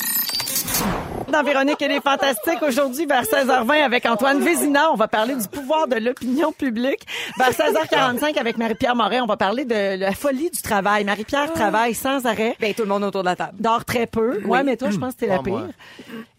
dans 1.32 1.42
Véronique 1.42 1.80
et 1.82 1.88
les 1.88 2.00
Fantastiques. 2.00 2.62
Aujourd'hui, 2.66 3.04
vers 3.04 3.22
16h20 3.22 3.82
avec 3.84 4.06
Antoine 4.06 4.40
Vézina, 4.40 4.90
on 4.92 4.96
va 4.96 5.08
parler 5.08 5.34
du 5.36 5.46
pouvoir 5.46 5.86
de 5.86 5.96
l'opinion 5.96 6.52
publique. 6.52 7.06
Vers 7.38 7.50
16h45 7.50 8.38
avec 8.38 8.56
Marie-Pierre 8.56 8.96
Moret, 8.96 9.20
on 9.20 9.26
va 9.26 9.36
parler 9.36 9.66
de 9.66 9.98
la 10.00 10.12
folie 10.12 10.50
du 10.50 10.62
travail. 10.62 11.04
Marie-Pierre 11.04 11.52
travaille 11.52 11.92
sans 11.94 12.24
arrêt. 12.24 12.56
Ben, 12.60 12.72
tout 12.72 12.82
le 12.82 12.88
monde 12.88 13.04
autour 13.04 13.20
de 13.20 13.26
la 13.26 13.36
table. 13.36 13.52
Dort 13.60 13.84
très 13.84 14.06
peu. 14.06 14.40
Ouais, 14.46 14.62
mais 14.64 14.76
toi, 14.78 14.88
je 14.90 14.96
pense 14.96 15.14
que 15.14 15.20
t'es 15.20 15.26
la 15.26 15.40
pire. 15.40 15.68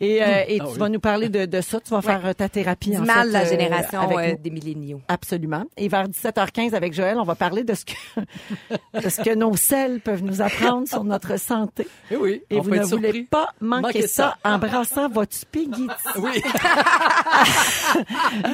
Et, 0.01 0.23
euh, 0.23 0.43
et 0.47 0.59
tu 0.59 0.79
vas 0.79 0.89
nous 0.89 0.99
parler 0.99 1.29
de, 1.29 1.45
de 1.45 1.61
ça. 1.61 1.79
Tu 1.79 1.91
vas 1.91 2.01
faire 2.01 2.25
euh, 2.25 2.33
ta 2.33 2.49
thérapie. 2.49 2.97
En 2.97 3.01
mal 3.01 3.27
fait, 3.27 3.33
la 3.33 3.41
euh, 3.41 3.45
génération 3.45 3.99
avec 4.01 4.17
euh, 4.17 4.41
des 4.41 4.49
milléniaux. 4.49 5.01
Absolument. 5.07 5.65
Et 5.77 5.87
vers 5.87 6.07
17h15 6.07 6.73
avec 6.73 6.93
Joël, 6.93 7.17
on 7.19 7.23
va 7.25 7.35
parler 7.35 7.63
de 7.63 7.75
ce 7.75 7.85
que, 7.85 7.93
de 9.03 9.07
ce 9.09 9.21
que 9.21 9.35
nos 9.35 9.55
selles 9.55 9.99
peuvent 9.99 10.23
nous 10.23 10.41
apprendre 10.41 10.87
sur 10.87 11.03
notre 11.03 11.37
santé. 11.39 11.87
Eh 12.09 12.15
oui, 12.15 12.41
Et 12.49 12.57
on 12.57 12.61
vous 12.63 12.71
ne 12.71 12.75
voulez 12.83 12.87
surpris. 12.87 13.23
pas 13.23 13.49
manquer 13.61 14.07
ça. 14.07 14.37
En 14.43 14.57
brassant 14.57 15.09
votre 15.09 15.33
spaghetti. 15.35 15.87
Oui, 16.17 16.41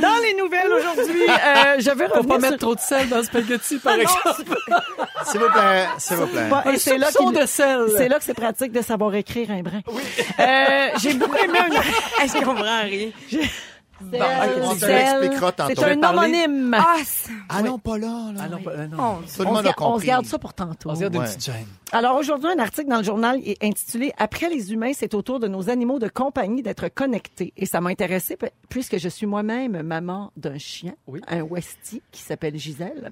Dans 0.01 0.17
les 0.23 0.33
nouvelles 0.41 0.71
aujourd'hui, 0.71 1.23
euh, 1.29 1.75
je 1.79 1.91
veux 1.91 2.07
faut 2.07 2.13
revenir 2.15 2.27
pas 2.27 2.39
sur- 2.39 2.39
mettre 2.51 2.57
trop 2.57 2.75
de 2.75 2.79
sel 2.79 3.09
dans 3.09 3.17
le 3.17 3.23
spaghetti, 3.23 3.77
par 3.77 3.95
exemple. 3.95 4.29
S'il 5.25 5.39
vous 5.39 5.49
plaît, 5.49 5.87
s'il 5.97 6.17
vous 6.17 6.27
plaît. 6.27 6.49
Pas- 6.49 6.63
et 6.73 6.77
c'est 6.77 6.97
là 6.97 7.11
de 7.31 7.45
sel. 7.45 7.79
C'est 7.97 8.07
là 8.09 8.17
que 8.19 8.23
c'est 8.25 8.33
pratique 8.33 8.71
de 8.71 8.81
savoir 8.81 9.13
écrire 9.15 9.51
un 9.51 9.61
brin. 9.61 9.81
Euh, 10.39 10.89
J'ai 10.99 11.13
beaucoup 11.13 11.35
aimé 11.37 11.59
un... 11.59 11.69
Je 12.27 12.43
comprends 12.43 12.81
rien? 12.83 13.09
Bon, 14.11 14.19
on 14.63 14.73
te 14.73 14.79
Sel. 14.79 14.89
l'expliquera 15.19 15.51
tantôt. 15.51 15.73
C'est 15.75 15.83
un 16.03 16.03
homonyme. 16.09 16.75
Ah, 16.77 16.95
c'est- 17.05 17.31
Ah 17.49 17.61
non, 17.61 17.77
pas 17.79 17.97
là. 17.97 18.31
là. 18.33 18.41
Ah 18.43 18.49
non, 18.49 18.57
pas- 18.61 18.71
ah 18.77 18.87
non. 18.87 18.97
mon 18.97 19.13
Tout 19.21 19.41
le 19.41 19.47
on, 19.47 19.53
monde 19.53 19.63
se, 19.63 19.67
on 19.67 19.71
se 19.71 19.73
compris. 19.75 20.07
garde 20.07 20.25
ça 20.25 20.37
pour 20.39 20.53
tantôt. 20.53 20.89
On 20.89 20.95
se 20.95 21.01
garde 21.01 21.15
une 21.15 21.21
Ouais. 21.21 21.27
petite 21.27 21.45
gêne. 21.45 21.65
Alors 21.91 22.17
aujourd'hui, 22.17 22.49
un 22.49 22.59
article 22.59 22.89
dans 22.89 22.97
le 22.97 23.03
journal 23.03 23.39
est 23.45 23.63
intitulé 23.63 24.11
Après 24.17 24.49
les 24.49 24.73
humains, 24.73 24.91
c'est 24.93 25.13
au 25.13 25.21
tour 25.21 25.39
de 25.39 25.47
nos 25.47 25.69
animaux 25.69 25.99
de 25.99 26.07
compagnie 26.07 26.61
d'être 26.61 26.87
connectés. 26.89 27.53
Et 27.57 27.65
ça 27.65 27.79
m'a 27.81 27.89
intéressé 27.89 28.35
p- 28.37 28.49
puisque 28.69 28.97
je 28.97 29.07
suis 29.09 29.25
moi-même 29.25 29.81
maman 29.83 30.31
d'un 30.35 30.57
chien, 30.57 30.93
Oui. 31.07 31.21
un 31.27 31.41
Westie 31.43 32.01
qui 32.11 32.21
s'appelle 32.21 32.57
Gisèle. 32.57 33.11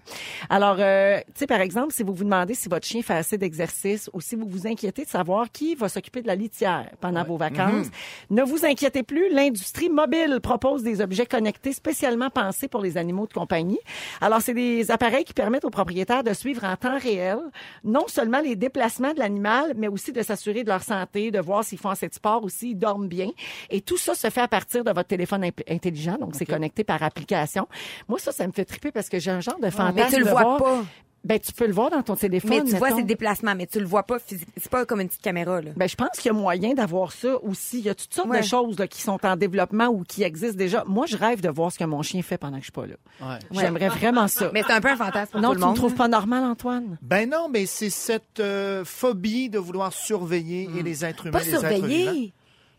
Alors, 0.49 0.77
euh, 0.79 1.19
tu 1.27 1.31
sais, 1.35 1.47
par 1.47 1.61
exemple, 1.61 1.93
si 1.93 2.03
vous 2.03 2.13
vous 2.13 2.23
demandez 2.23 2.53
si 2.55 2.67
votre 2.69 2.85
chien 2.85 3.01
fait 3.01 3.13
assez 3.13 3.37
d'exercice 3.37 4.09
ou 4.13 4.21
si 4.21 4.35
vous 4.35 4.47
vous 4.47 4.67
inquiétez 4.67 5.05
de 5.05 5.09
savoir 5.09 5.51
qui 5.51 5.75
va 5.75 5.87
s'occuper 5.89 6.21
de 6.21 6.27
la 6.27 6.35
litière 6.35 6.89
pendant 6.99 7.23
vos 7.23 7.37
vacances, 7.37 7.87
ne 8.29 8.43
vous 8.43 8.65
inquiétez 8.65 9.03
plus. 9.03 9.29
L'industrie 9.31 9.89
mobile 9.89 10.39
propose 10.41 10.82
des 10.83 11.01
objets 11.01 11.25
connectés 11.25 11.73
spécialement 11.73 12.29
pensés 12.29 12.67
pour 12.67 12.81
les 12.81 12.97
animaux 12.97 13.27
de 13.27 13.33
compagnie. 13.33 13.79
Alors, 14.21 14.41
c'est 14.41 14.53
des 14.53 14.91
appareils 14.91 15.23
qui 15.23 15.33
permettent 15.33 15.65
aux 15.65 15.69
propriétaires 15.69 16.23
de 16.23 16.33
suivre 16.33 16.63
en 16.65 16.75
temps 16.75 16.97
réel 16.97 17.37
non 17.83 18.07
seulement 18.07 18.39
les 18.39 18.55
déplacements 18.55 19.13
de 19.13 19.19
l'animal, 19.19 19.73
mais 19.75 19.87
aussi 19.87 20.11
de 20.11 20.21
s'assurer 20.21 20.63
de 20.63 20.69
leur 20.69 20.83
santé, 20.83 21.31
de 21.31 21.39
voir 21.39 21.63
s'ils 21.63 21.77
font 21.79 21.89
assez 21.89 22.07
de 22.07 22.13
sport 22.13 22.43
ou 22.43 22.49
s'ils 22.49 22.77
dorment 22.77 23.07
bien. 23.07 23.29
Et 23.69 23.81
tout 23.81 23.97
ça 23.97 24.15
se 24.15 24.29
fait 24.29 24.41
à 24.41 24.47
partir 24.47 24.83
de 24.83 24.91
votre 24.91 25.07
téléphone 25.07 25.43
intelligent, 25.69 26.17
donc 26.19 26.35
c'est 26.35 26.45
connecté 26.45 26.83
par 26.83 27.01
application. 27.03 27.67
Moi, 28.07 28.19
ça, 28.19 28.31
ça 28.31 28.45
me 28.47 28.51
fait 28.51 28.65
triper 28.65 28.91
parce 28.91 29.09
que 29.09 29.19
j'ai 29.19 29.31
un 29.31 29.39
genre 29.41 29.59
de 29.59 29.69
fantasme. 29.69 29.95
Mais 29.95 30.09
tu 30.09 30.19
le 30.19 30.25
de 30.25 30.29
vois 30.29 30.41
voir- 30.43 30.57
pas. 30.57 30.83
Ben, 31.23 31.39
tu 31.39 31.53
peux 31.53 31.65
le 31.67 31.71
voir 31.73 31.89
dans 31.89 32.01
ton 32.03 32.15
téléphone. 32.17 32.49
Mais 32.49 32.63
tu 32.63 32.75
vois 32.75 32.91
ses 32.95 33.03
déplacements, 33.03 33.55
mais 33.55 33.65
tu 33.65 33.79
le 33.79 33.85
vois 33.85 34.03
pas 34.03 34.19
physiquement. 34.19 34.53
C'est 34.57 34.69
pas 34.69 34.85
comme 34.85 34.99
une 34.99 35.07
petite 35.07 35.21
caméra, 35.21 35.61
là. 35.61 35.71
Ben, 35.75 35.87
je 35.87 35.95
pense 35.95 36.09
qu'il 36.17 36.25
y 36.25 36.29
a 36.29 36.33
moyen 36.33 36.73
d'avoir 36.73 37.13
ça 37.13 37.41
aussi. 37.43 37.79
Il 37.79 37.85
y 37.85 37.89
a 37.89 37.95
toutes 37.95 38.13
sortes 38.13 38.27
Ouais. 38.29 38.41
de 38.41 38.45
choses 38.45 38.77
là, 38.77 38.87
qui 38.87 39.01
sont 39.01 39.25
en 39.25 39.35
développement 39.37 39.87
ou 39.87 40.03
qui 40.03 40.23
existent 40.23 40.57
déjà. 40.57 40.83
Moi, 40.85 41.05
je 41.05 41.15
rêve 41.15 41.39
de 41.41 41.49
voir 41.49 41.71
ce 41.71 41.79
que 41.79 41.85
mon 41.85 42.01
chien 42.01 42.21
fait 42.21 42.37
pendant 42.37 42.57
que 42.57 42.63
je 42.63 42.65
suis 42.65 42.71
pas 42.73 42.85
là. 42.85 42.95
Ouais. 43.21 43.39
J'aimerais 43.51 43.87
vraiment 43.89 44.27
ça. 44.27 44.51
Mais 44.53 44.63
c'est 44.67 44.73
un 44.73 44.81
peu 44.81 44.89
un 44.89 44.97
fantasme 44.97 45.31
pour 45.31 45.41
non, 45.41 45.53
tout 45.53 45.61
tu 45.61 45.67
ne 45.67 45.75
trouves 45.75 45.95
pas 45.95 46.07
normal, 46.09 46.43
Antoine? 46.43 46.97
Ben 47.01 47.29
non, 47.29 47.47
mais 47.49 47.65
c'est 47.67 47.89
cette 47.89 48.41
euh, 48.41 48.83
phobie 48.83 49.49
de 49.49 49.59
vouloir 49.59 49.93
surveiller 49.93 50.69
et 50.77 50.83
les 50.83 51.05
êtres 51.05 51.27
humains, 51.27 51.39
Pas 51.39 51.45
les 51.45 51.53
êtres 51.55 51.67
vivants. 51.85 51.87
surveillé. 51.87 52.33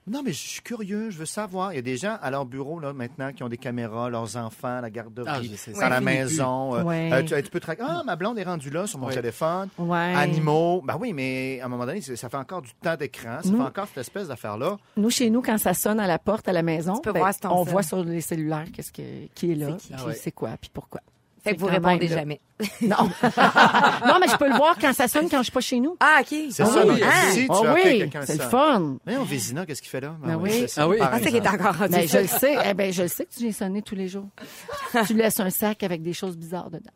Non, 0.07 0.23
mais 0.23 0.33
je 0.33 0.39
suis 0.39 0.61
curieux, 0.61 1.09
je 1.09 1.17
veux 1.17 1.25
savoir. 1.25 1.73
Il 1.73 1.77
y 1.77 1.79
a 1.79 1.83
des 1.83 1.97
gens 1.97 2.19
à 2.21 2.31
leur 2.31 2.45
bureau 2.45 2.79
là 2.79 2.93
maintenant 2.93 3.33
qui 3.33 3.43
ont 3.43 3.49
des 3.49 3.57
caméras, 3.57 4.11
leurs 4.11 4.37
enfants, 4.37 4.81
la 4.81 4.89
Ah, 4.89 4.91
garderie, 4.91 5.49
dans 5.49 5.75
ça 5.81 5.89
la 5.89 6.01
maison. 6.03 6.75
euh, 6.75 6.83
Ouais. 6.83 7.11
euh, 7.11 7.23
tu, 7.23 7.43
tu 7.43 7.51
peux 7.51 7.59
traquer. 7.61 7.83
Ah, 7.87 8.03
ma 8.05 8.15
blonde 8.15 8.39
est 8.39 8.43
rendue 8.45 8.69
là 8.69 8.87
sur 8.87 8.99
mon 8.99 9.07
Ouais. 9.07 9.15
téléphone. 9.15 9.69
Ouais. 9.79 9.97
Animaux. 10.15 10.83
Ben 10.85 10.99
oui, 11.01 11.15
mais 11.15 11.59
à 11.63 11.65
un 11.65 11.69
moment 11.69 11.87
donné, 11.87 12.03
ça 12.03 12.29
fait 12.29 12.37
encore 12.37 12.61
du 12.61 12.73
temps 12.83 12.97
d'écran. 12.97 13.39
Ça 13.43 13.49
Nous- 13.49 13.57
fait 13.57 13.63
encore 13.65 13.87
cette 13.89 13.99
espèce 13.99 14.29
d'affaire-là. 14.29 14.77
Nous, 14.99 15.09
chez 15.11 15.31
nous, 15.31 15.41
quand 15.41 15.57
ça 15.57 15.73
sonne 15.73 15.99
à 16.01 16.07
la 16.07 16.19
porte, 16.19 16.47
à 16.49 16.53
la 16.53 16.63
maison, 16.63 16.97
Tu 16.97 17.01
peux 17.01 17.13
ben, 17.13 17.21
voir 17.21 17.33
on 17.51 17.65
cell. 17.65 17.73
voit 17.73 17.83
sur 17.83 18.05
les 18.05 18.21
cellulaires 18.21 18.67
qu'est-ce 18.75 18.93
que, 18.93 19.03
qui 19.35 19.53
est 19.53 19.55
là, 19.55 19.69
C'est 19.79 19.87
qui? 19.89 19.93
puis 19.95 20.03
Ah 20.27 20.31
quoi, 20.35 20.51
puis 20.61 20.71
pourquoi. 20.73 21.01
Fait 21.43 21.55
que 21.55 21.61
vous 21.61 21.67
répondez 21.67 22.09
là. 22.09 22.17
jamais. 22.19 22.41
Non. 22.83 22.97
non, 24.07 24.15
mais 24.21 24.29
je 24.29 24.37
peux 24.37 24.49
le 24.49 24.57
voir 24.57 24.77
quand 24.81 24.93
ça 24.93 25.09
sonne 25.09 25.29
quand 25.29 25.39
je 25.39 25.45
suis 25.45 25.53
pas 25.53 25.61
chez 25.61 25.81
nous. 25.81 25.97
Ah, 26.01 26.19
OK. 26.21 26.35
C'est 26.51 26.63
Ah 26.63 26.67
ça. 26.67 26.87
oui. 26.87 27.01
donc, 27.01 27.11
Ah. 27.11 27.29
ici, 27.31 27.47
tu 27.47 27.53
Ah 27.53 27.75
oui, 27.75 28.11
c'est 28.25 28.37
le 28.43 28.49
fun. 28.49 28.97
Mais 29.07 29.17
on 29.17 29.25
Vézina, 29.25 29.67
qu'est-ce 29.67 29.83
qu'il 29.83 29.91
fait 29.91 30.01
là? 30.01 30.15
Ben 30.23 30.37
oui. 30.37 30.67
Ah 30.77 30.89
oui. 30.89 30.99
qu'il 31.25 31.37
encore. 31.49 31.75
Ben, 31.89 32.07
je 32.09 32.19
le 32.19 32.27
sais. 32.27 32.57
Eh 32.69 32.75
ben, 32.75 32.93
je 32.93 33.03
le 33.03 33.09
sais 33.09 33.25
que 33.27 33.33
tu 33.35 33.41
viens 33.41 33.53
sonner 33.53 33.83
tous 33.83 33.95
les 33.95 34.09
jours. 34.09 34.29
tu 35.07 35.15
laisses 35.15 35.41
un 35.41 35.51
sac 35.51 35.83
avec 35.83 36.03
des 36.03 36.13
choses 36.13 36.37
bizarres 36.37 36.71
dedans. 36.71 36.91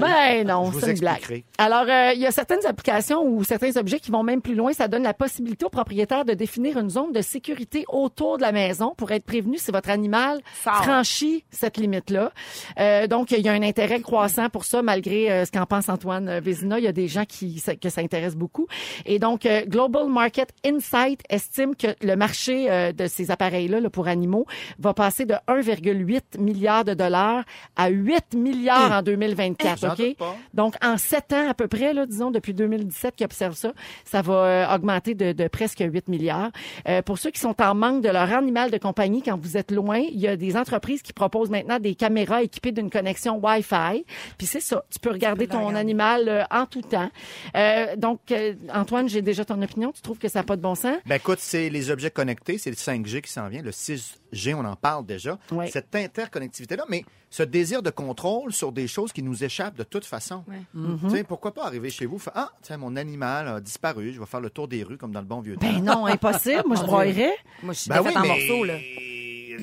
ben 0.00 0.46
non, 0.46 0.72
c'est 0.78 0.92
une 0.92 0.98
blague. 0.98 1.44
Alors, 1.58 1.84
euh, 1.88 2.12
il 2.14 2.20
y 2.20 2.26
a 2.26 2.30
certaines 2.30 2.64
applications 2.66 3.22
ou 3.24 3.44
certains 3.44 3.76
objets 3.76 3.98
qui 4.00 4.10
vont 4.10 4.22
même 4.22 4.42
plus 4.42 4.54
loin. 4.54 4.72
Ça 4.72 4.88
donne 4.88 5.02
la 5.04 5.14
possibilité 5.14 5.64
au 5.64 5.70
propriétaire 5.70 6.24
de 6.24 6.34
définir 6.34 6.78
une 6.78 6.90
zone 6.90 7.12
de 7.12 7.22
sécurité 7.22 7.84
autour 7.88 8.36
de 8.36 8.42
la 8.42 8.52
maison 8.52 8.94
pour 8.96 9.10
être 9.12 9.24
prévenu 9.24 9.58
si 9.58 9.70
votre 9.70 9.90
animal 9.90 10.40
franchit 10.54 11.44
cette 11.50 11.76
limite-là. 11.76 12.32
Euh, 12.78 13.06
donc, 13.06 13.30
il 13.30 13.40
y 13.40 13.48
a 13.48 13.52
un 13.52 13.62
intérêt 13.62 14.00
croissant 14.00 14.48
pour 14.56 14.64
ça, 14.64 14.80
malgré 14.80 15.30
euh, 15.30 15.44
ce 15.44 15.52
qu'en 15.52 15.66
pense 15.66 15.90
Antoine 15.90 16.30
euh, 16.30 16.40
Vézina. 16.40 16.78
Il 16.78 16.84
y 16.86 16.88
a 16.88 16.92
des 16.92 17.08
gens 17.08 17.26
qui 17.26 17.62
que 17.82 17.90
ça 17.90 18.00
intéresse 18.00 18.34
beaucoup. 18.34 18.66
Et 19.04 19.18
donc, 19.18 19.44
euh, 19.44 19.66
Global 19.66 20.08
Market 20.08 20.48
Insight 20.64 21.20
estime 21.28 21.76
que 21.76 21.88
le 22.00 22.16
marché 22.16 22.70
euh, 22.70 22.90
de 22.92 23.06
ces 23.06 23.30
appareils-là 23.30 23.80
là, 23.80 23.90
pour 23.90 24.08
animaux 24.08 24.46
va 24.78 24.94
passer 24.94 25.26
de 25.26 25.34
1,8 25.46 26.40
milliard 26.40 26.86
de 26.86 26.94
dollars 26.94 27.44
à 27.76 27.90
8 27.90 28.34
milliards 28.34 28.92
en 28.92 29.02
2024. 29.02 29.78
J'en 29.78 29.92
OK? 29.92 30.16
Donc, 30.54 30.74
en 30.82 30.96
sept 30.96 31.34
ans 31.34 31.50
à 31.50 31.52
peu 31.52 31.68
près, 31.68 31.92
là, 31.92 32.06
disons, 32.06 32.30
depuis 32.30 32.54
2017 32.54 33.14
qui 33.14 33.24
observent 33.24 33.56
ça, 33.56 33.74
ça 34.04 34.22
va 34.22 34.34
euh, 34.34 34.74
augmenter 34.74 35.14
de, 35.14 35.32
de 35.32 35.48
presque 35.48 35.84
8 35.86 36.08
milliards. 36.08 36.50
Euh, 36.88 37.02
pour 37.02 37.18
ceux 37.18 37.30
qui 37.30 37.40
sont 37.40 37.60
en 37.60 37.74
manque 37.74 38.02
de 38.02 38.08
leur 38.08 38.32
animal 38.32 38.70
de 38.70 38.78
compagnie 38.78 39.22
quand 39.22 39.38
vous 39.38 39.58
êtes 39.58 39.70
loin, 39.70 39.98
il 39.98 40.18
y 40.18 40.28
a 40.28 40.36
des 40.36 40.56
entreprises 40.56 41.02
qui 41.02 41.12
proposent 41.12 41.50
maintenant 41.50 41.78
des 41.78 41.94
caméras 41.94 42.42
équipées 42.42 42.72
d'une 42.72 42.88
connexion 42.88 43.38
Wi-Fi. 43.42 44.04
Puis 44.38 44.46
c'est 44.46 44.60
ça, 44.60 44.84
tu 44.90 44.98
peux 44.98 45.10
regarder 45.10 45.44
Tu 45.46 45.48
peux 45.50 45.54
le 45.56 45.60
ton 45.60 45.66
regarder. 45.68 45.80
animal 45.80 46.28
euh, 46.28 46.44
en 46.50 46.66
tout 46.66 46.82
temps. 46.82 47.10
Euh, 47.56 47.96
donc, 47.96 48.20
euh, 48.30 48.54
Antoine, 48.72 49.08
j'ai 49.08 49.22
déjà 49.22 49.44
ton 49.44 49.60
opinion. 49.62 49.92
Tu 49.92 50.02
trouves 50.02 50.18
que 50.18 50.28
ça 50.28 50.40
n'a 50.40 50.44
pas 50.44 50.56
de 50.56 50.62
bon 50.62 50.74
sens? 50.74 50.96
Ben 51.06 51.16
écoute, 51.16 51.38
c'est 51.40 51.68
les 51.70 51.90
objets 51.90 52.10
connectés, 52.10 52.58
c'est 52.58 52.70
le 52.70 52.76
5G 52.76 53.20
qui 53.22 53.32
s'en 53.32 53.48
vient, 53.48 53.62
le 53.62 53.70
6G, 53.70 54.54
on 54.54 54.64
en 54.64 54.76
parle 54.76 55.06
déjà. 55.06 55.38
Ouais. 55.50 55.68
Cette 55.70 55.94
interconnectivité-là, 55.94 56.84
mais 56.88 57.04
ce 57.30 57.42
désir 57.42 57.82
de 57.82 57.90
contrôle 57.90 58.52
sur 58.52 58.72
des 58.72 58.86
choses 58.86 59.12
qui 59.12 59.22
nous 59.22 59.42
échappent 59.44 59.76
de 59.76 59.82
toute 59.84 60.04
façon. 60.04 60.44
Tu 60.74 61.10
sais, 61.10 61.24
pourquoi 61.24 61.52
pas 61.52 61.64
arriver 61.66 61.90
chez 61.90 62.06
vous, 62.06 62.18
faire, 62.18 62.32
ah, 62.36 62.50
tiens, 62.62 62.76
mon 62.76 62.96
animal 62.96 63.48
a 63.48 63.60
disparu, 63.60 64.12
je 64.12 64.20
vais 64.20 64.26
faire 64.26 64.40
le 64.40 64.50
tour 64.50 64.68
des 64.68 64.82
rues 64.82 64.96
comme 64.98 65.12
dans 65.12 65.20
le 65.20 65.26
bon 65.26 65.40
vieux 65.40 65.56
temps. 65.56 65.66
Ben 65.66 65.82
non, 65.82 66.06
impossible. 66.06 66.62
Moi, 66.66 66.76
je 66.76 66.82
broyerais. 66.86 67.34
Moi, 67.62 67.72
je 67.74 67.80
suis 67.80 67.88
Ben 67.90 68.00
oui, 68.02 68.12
en 68.16 68.20
mais 68.20 68.28
morceaux, 68.28 68.64
là. 68.64 68.74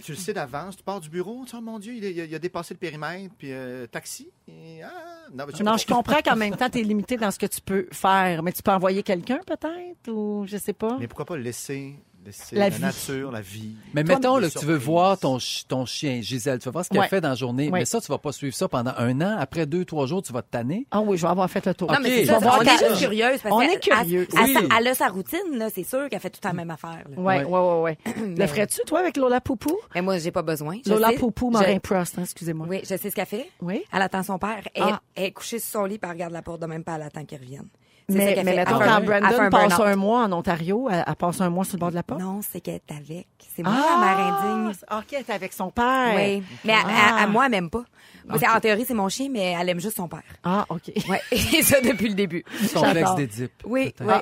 Tu 0.02 0.12
le 0.14 0.18
sais 0.18 0.34
d'avance, 0.34 0.78
tu 0.78 0.84
pars 0.84 1.00
du 1.00 1.10
bureau, 1.10 1.44
tu 1.46 1.56
oh 1.56 1.62
mon 1.62 1.80
Dieu, 1.80 1.94
il 1.96 2.06
a, 2.06 2.10
il 2.10 2.22
a- 2.22 2.26
il 2.26 2.36
a 2.36 2.40
dépassé 2.40 2.74
le 2.74 2.80
périmètre, 2.80 3.34
puis 3.38 3.52
euh, 3.52 3.86
taxi, 3.88 4.30
et, 4.48 4.82
ah, 4.84 4.90
non, 5.34 5.78
je 5.78 5.86
comprends 5.86 6.22
qu'en 6.22 6.36
même 6.36 6.56
temps, 6.56 6.70
tu 6.70 6.80
es 6.80 6.84
limité 6.84 7.16
dans 7.18 7.32
ce 7.32 7.40
que 7.40 7.46
tu 7.46 7.62
peux 7.62 7.88
faire. 7.92 8.44
Mais 8.44 8.52
tu 8.52 8.62
peux 8.62 8.72
envoyer 8.72 9.04
quelqu'un, 9.04 9.40
peut-être, 9.46 10.10
ou 10.12 10.46
je 10.48 10.58
sais 10.58 10.74
pas. 10.74 10.98
Mais 11.00 11.08
pourquoi 11.08 11.26
pas 11.26 11.38
laisser, 11.38 11.96
laisser 12.26 12.56
La 12.56 12.70
nature, 12.70 13.32
la 13.32 13.42
vie. 13.42 13.76
Mais 13.94 14.04
Toi, 14.04 14.16
mettons 14.16 14.38
là, 14.38 14.50
tu 14.50 14.66
veux 14.66 14.76
voir 14.78 15.18
ton, 15.20 15.38
ton 15.68 15.86
chien, 15.86 16.22
Gisèle, 16.22 16.60
tu 16.60 16.66
vas 16.66 16.72
voir 16.72 16.86
ce 16.86 16.90
qu'elle 16.90 17.00
Ouais. 17.02 17.08
fait 17.08 17.22
dans 17.22 17.30
la 17.30 17.36
journée. 17.36 17.70
Ouais. 17.70 17.80
Mais 17.80 17.86
ça, 17.86 18.00
tu 18.02 18.08
vas 18.08 18.18
pas 18.18 18.32
suivre 18.32 18.56
ça 18.56 18.68
pendant 18.68 18.94
un 18.98 19.22
an. 19.22 19.36
Après 19.40 19.66
deux, 19.66 19.86
trois 19.86 20.06
jours, 20.06 20.22
tu 20.22 20.32
vas 20.34 20.42
te 20.42 20.50
tanner. 20.52 20.86
Ah 20.92 21.02
oui, 21.02 21.18
je 21.18 21.22
vais 21.24 21.30
avoir 21.30 21.50
fait 21.50 21.66
le 21.66 21.74
tour. 21.74 21.92
Non, 21.92 21.98
mais 22.02 22.10
Ok. 22.10 22.16
c'est 22.20 22.26
ça, 22.26 22.38
Tu 22.38 22.44
vas 22.44 22.50
voir 22.50 22.60
on 22.60 22.64
est 22.64 22.70
juste 22.90 23.02
curieuse. 23.02 23.40
Parce 23.42 23.56
On 23.56 23.62
est 23.62 23.80
curieux. 23.80 24.28
Elle, 24.38 24.50
elle- 24.50 24.58
Oui. 24.64 24.70
elle 24.80 24.88
a 24.88 24.94
sa 24.94 25.08
routine, 25.10 25.40
là. 25.58 25.70
C'est 25.74 25.84
sûr 25.84 26.10
qu'elle 26.10 26.20
fait 26.20 26.30
tout 26.30 26.40
la 26.44 26.54
même 26.54 26.72
affaire, 26.72 27.04
là. 27.10 27.20
Ouais, 27.22 27.44
Ouais. 27.44 27.82
ouais. 27.82 27.98
Le 28.38 28.48
ferais-tu, 28.48 28.82
toi, 28.86 29.00
avec 29.00 29.18
Lola 29.18 29.42
Poupou? 29.42 29.78
Mais 29.96 30.02
moi, 30.02 30.18
j'ai 30.18 30.32
pas 30.32 30.42
besoin. 30.42 30.78
Je 30.86 30.92
Lola 30.92 31.10
sais- 31.10 31.16
Poupou, 31.18 31.52
je- 31.54 31.58
Morin 31.60 31.80
Prost, 31.80 32.18
hein, 32.18 32.24
excusez-moi. 32.24 32.68
Oui, 32.70 32.80
je 32.84 32.96
sais 32.98 33.10
ce 33.10 33.16
qu'elle 33.16 33.26
fait. 33.26 33.50
Oui. 33.62 33.84
Elle 33.94 34.02
attend 34.02 34.24
son 34.24 34.38
père. 34.38 34.62
Elle, 34.74 34.84
Ah. 34.84 35.02
elle 35.16 35.26
est 35.26 35.32
couchée 35.32 35.60
sur 35.60 35.72
son 35.72 35.86
lit, 35.86 35.98
puis 35.98 36.08
elle 36.10 36.16
regarde 36.16 36.34
la 36.34 36.42
porte 36.42 36.62
de 36.62 36.66
même 36.68 36.84
pas, 36.84 36.96
elle 36.96 37.04
attend 37.04 37.26
qu'il 37.26 37.38
revienne. 37.40 37.68
Ça 38.14 38.44
Mais, 38.44 38.44
mettons, 38.44 38.80
Elle 38.80 38.84
fait 38.84 38.90
quand 38.90 39.02
Brandon 39.02 39.40
un 39.42 39.50
passe 39.50 39.80
un 39.80 39.96
mois 39.96 40.24
en 40.24 40.32
Ontario, 40.32 40.88
elle, 40.92 41.04
elle 41.08 41.16
passe 41.16 41.42
un 41.42 41.50
mois 41.50 41.66
sur 41.66 41.76
le 41.76 41.80
bord 41.80 41.90
de 41.90 41.96
la 41.96 42.04
porte? 42.04 42.22
Non, 42.22 42.40
c'est 42.42 42.62
qu'elle 42.62 42.76
est 42.76 42.92
avec. 42.92 43.28
C'est 43.56 43.62
moi, 43.64 43.74
la 43.74 43.98
mère 44.06 44.20
indigne. 44.20 44.74
Ah, 44.88 45.00
OK, 45.00 45.06
elle 45.12 45.20
est 45.20 45.30
avec 45.30 45.54
son 45.54 45.70
père. 45.70 46.14
Oui. 46.16 46.44
Mais 46.64 46.74
à, 46.74 46.78
Ah. 46.86 47.20
à- 47.20 47.24
à 47.24 47.28
moi, 47.28 47.46
elle 47.46 47.52
m'aime 47.52 47.70
pas. 47.70 47.84
En 48.30 48.60
théorie, 48.62 48.86
c'est 48.88 48.94
mon 48.94 49.10
chien, 49.10 49.28
mais 49.30 49.54
elle 49.60 49.68
aime 49.70 49.82
juste 49.82 49.98
son 49.98 50.08
père. 50.08 50.22
Ah, 50.46 50.66
OK. 50.70 50.92
Ouais. 51.10 51.22
Et 51.32 51.62
ça 51.62 51.82
depuis 51.82 52.08
le 52.08 52.16
début. 52.16 52.44
Complexe 52.74 52.96
J'adore. 52.96 53.16
d'Édipe. 53.16 53.52
Oui, 53.66 53.94
oui. 54.00 54.14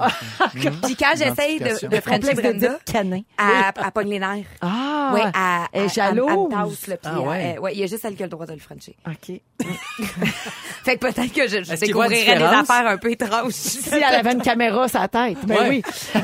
Puis 0.83 0.95
quand 0.95 1.13
j'essaye 1.15 1.59
de, 1.59 1.65
de 1.87 2.01
Frencher 2.01 2.01
Complexe 2.01 2.35
de 2.37 2.41
Brenda, 2.41 2.79
canin. 2.83 3.21
elle, 3.39 3.73
elle 3.85 3.91
pogne 3.91 4.09
les 4.09 4.19
nerfs. 4.19 4.45
Ah, 4.61 5.11
Oui, 5.13 5.21
elle, 5.23 5.31
elle 5.71 5.85
est 5.85 5.93
jalouse. 5.93 6.27
Elle, 6.31 6.49
tasse, 6.49 6.77
puis 6.87 6.97
Ah 7.05 7.21
ouais. 7.21 7.57
il 7.73 7.79
y 7.79 7.83
a 7.83 7.87
juste 7.87 8.03
elle 8.03 8.15
qui 8.15 8.23
a 8.23 8.25
le 8.25 8.31
droit 8.31 8.45
de 8.47 8.53
le 8.53 8.59
Frencher. 8.59 8.95
OK. 9.07 9.39
Fait 10.83 10.97
que 10.97 10.99
peut-être 10.99 11.31
que 11.31 11.47
je, 11.47 11.63
je 11.63 11.75
des 11.79 12.43
affaires 12.43 12.87
un 12.87 12.97
peu 12.97 13.11
étranges. 13.11 13.53
Si 13.81 13.95
elle 13.95 14.03
avait 14.03 14.31
une 14.33 14.41
caméra 14.41 14.85
la 14.93 15.07
tête. 15.07 15.37
Ben 15.45 15.55
Ouais. 15.57 15.69
oui. 15.69 15.83
Euh, 16.15 16.19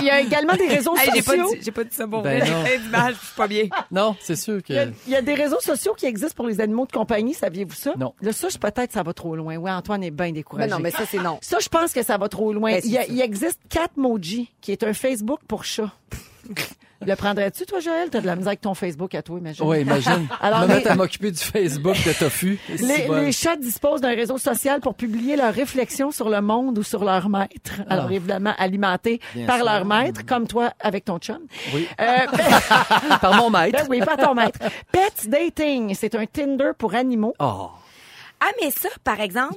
Il 0.00 0.06
y 0.06 0.10
a 0.10 0.20
également 0.20 0.54
des 0.54 0.66
réseaux 0.68 0.96
Hey, 0.96 1.22
sociaux. 1.22 1.54
j'ai 1.60 1.70
pas 1.72 1.84
dit 1.84 1.94
ça 1.94 2.06
pour 2.06 2.22
Ben 2.22 2.38
vrai. 2.40 2.50
non. 2.50 2.56
J'ai 2.64 2.70
fait 2.70 2.78
d'image, 2.78 3.14
je 3.20 3.26
suis 3.26 3.34
pas 3.36 3.46
bien. 3.48 3.64
Non, 3.90 4.16
c'est 4.20 4.36
sûr 4.36 4.60
Il 4.68 4.74
y, 4.74 4.78
a, 4.78 4.86
que... 4.86 4.92
il 5.06 5.12
y 5.12 5.16
a 5.16 5.22
des 5.22 5.34
réseaux 5.34 5.60
sociaux 5.60 5.94
qui 5.96 6.06
existent 6.06 6.34
pour 6.36 6.46
les 6.46 6.60
animaux 6.60 6.86
de 6.86 6.92
compagnie, 6.92 7.34
saviez-vous 7.34 7.74
ça? 7.74 7.92
Non. 7.98 8.14
Là, 8.22 8.32
ça, 8.32 8.48
je- 8.48 8.58
peut-être, 8.58 8.92
ça 8.92 9.02
va 9.02 9.12
trop 9.12 9.36
loin. 9.36 9.56
Oui, 9.56 9.70
Antoine 9.70 10.02
est 10.02 10.10
bien 10.10 10.32
découragé. 10.32 10.68
Mais 10.68 10.72
non, 10.74 10.80
mais 10.80 10.90
ça, 10.90 11.04
c'est 11.10 11.18
non. 11.18 11.38
Ça, 11.40 11.58
je 11.60 11.68
pense 11.68 11.92
que 11.92 12.02
ça 12.02 12.16
va 12.18 12.28
trop 12.28 12.52
loin. 12.52 12.72
Ben, 12.72 12.80
il, 12.84 12.90
y 12.92 12.98
a- 12.98 13.02
c'est- 13.02 13.12
il 13.12 13.20
existe 13.20 13.60
Catmoji, 13.68 14.50
qui 14.60 14.72
est 14.72 14.82
un 14.82 14.92
Facebook 14.92 15.40
pour 15.46 15.64
chats. 15.64 15.92
Le 17.06 17.14
prendrais-tu, 17.16 17.66
toi, 17.66 17.80
Joël? 17.80 18.08
T'as 18.10 18.20
de 18.22 18.26
la 18.26 18.34
misère 18.34 18.48
avec 18.50 18.62
ton 18.62 18.72
Facebook 18.72 19.14
à 19.14 19.20
toi, 19.20 19.38
imagine. 19.38 19.66
Oui, 19.66 19.80
imagine. 19.80 20.26
Alors, 20.40 20.60
me 20.60 20.68
les- 20.68 20.74
mettre 20.74 20.90
à 20.92 20.94
m'occuper 20.94 21.30
du 21.32 21.38
Facebook 21.42 21.96
de 22.06 22.12
Tofu. 22.18 22.58
Les, 22.80 23.06
bon. 23.06 23.14
les 23.20 23.32
chats 23.32 23.56
disposent 23.56 24.00
d'un 24.00 24.14
réseau 24.14 24.38
social 24.38 24.80
pour 24.80 24.94
publier 24.94 25.36
leurs 25.36 25.52
réflexions 25.52 26.10
sur 26.12 26.30
le 26.30 26.40
monde 26.40 26.78
ou 26.78 26.82
sur 26.82 27.04
leur 27.04 27.28
maître. 27.28 27.82
Alors, 27.90 28.10
évidemment, 28.10 28.54
alimentés 28.56 29.20
Bien 29.34 29.44
par 29.46 29.56
sûr. 29.56 29.64
leur 29.66 29.84
maître, 29.84 30.24
comme 30.24 30.46
toi 30.46 30.72
avec 30.80 31.04
ton 31.04 31.18
chum. 31.18 31.40
Oui. 31.74 31.86
Euh, 32.00 32.04
Par 33.20 33.34
mon 33.34 33.50
maître. 33.50 33.80
ben 33.82 33.86
oui, 33.90 33.98
pas 34.00 34.16
ton 34.16 34.34
maître. 34.34 34.58
Pet 34.90 35.28
Dating, 35.28 35.94
c'est 35.94 36.14
un 36.14 36.24
Tinder 36.26 36.70
pour 36.78 36.94
animaux. 36.94 37.34
Oh. 37.38 37.70
Ah, 38.40 38.50
mais 38.62 38.70
ça, 38.70 38.88
par 39.02 39.20
exemple, 39.20 39.56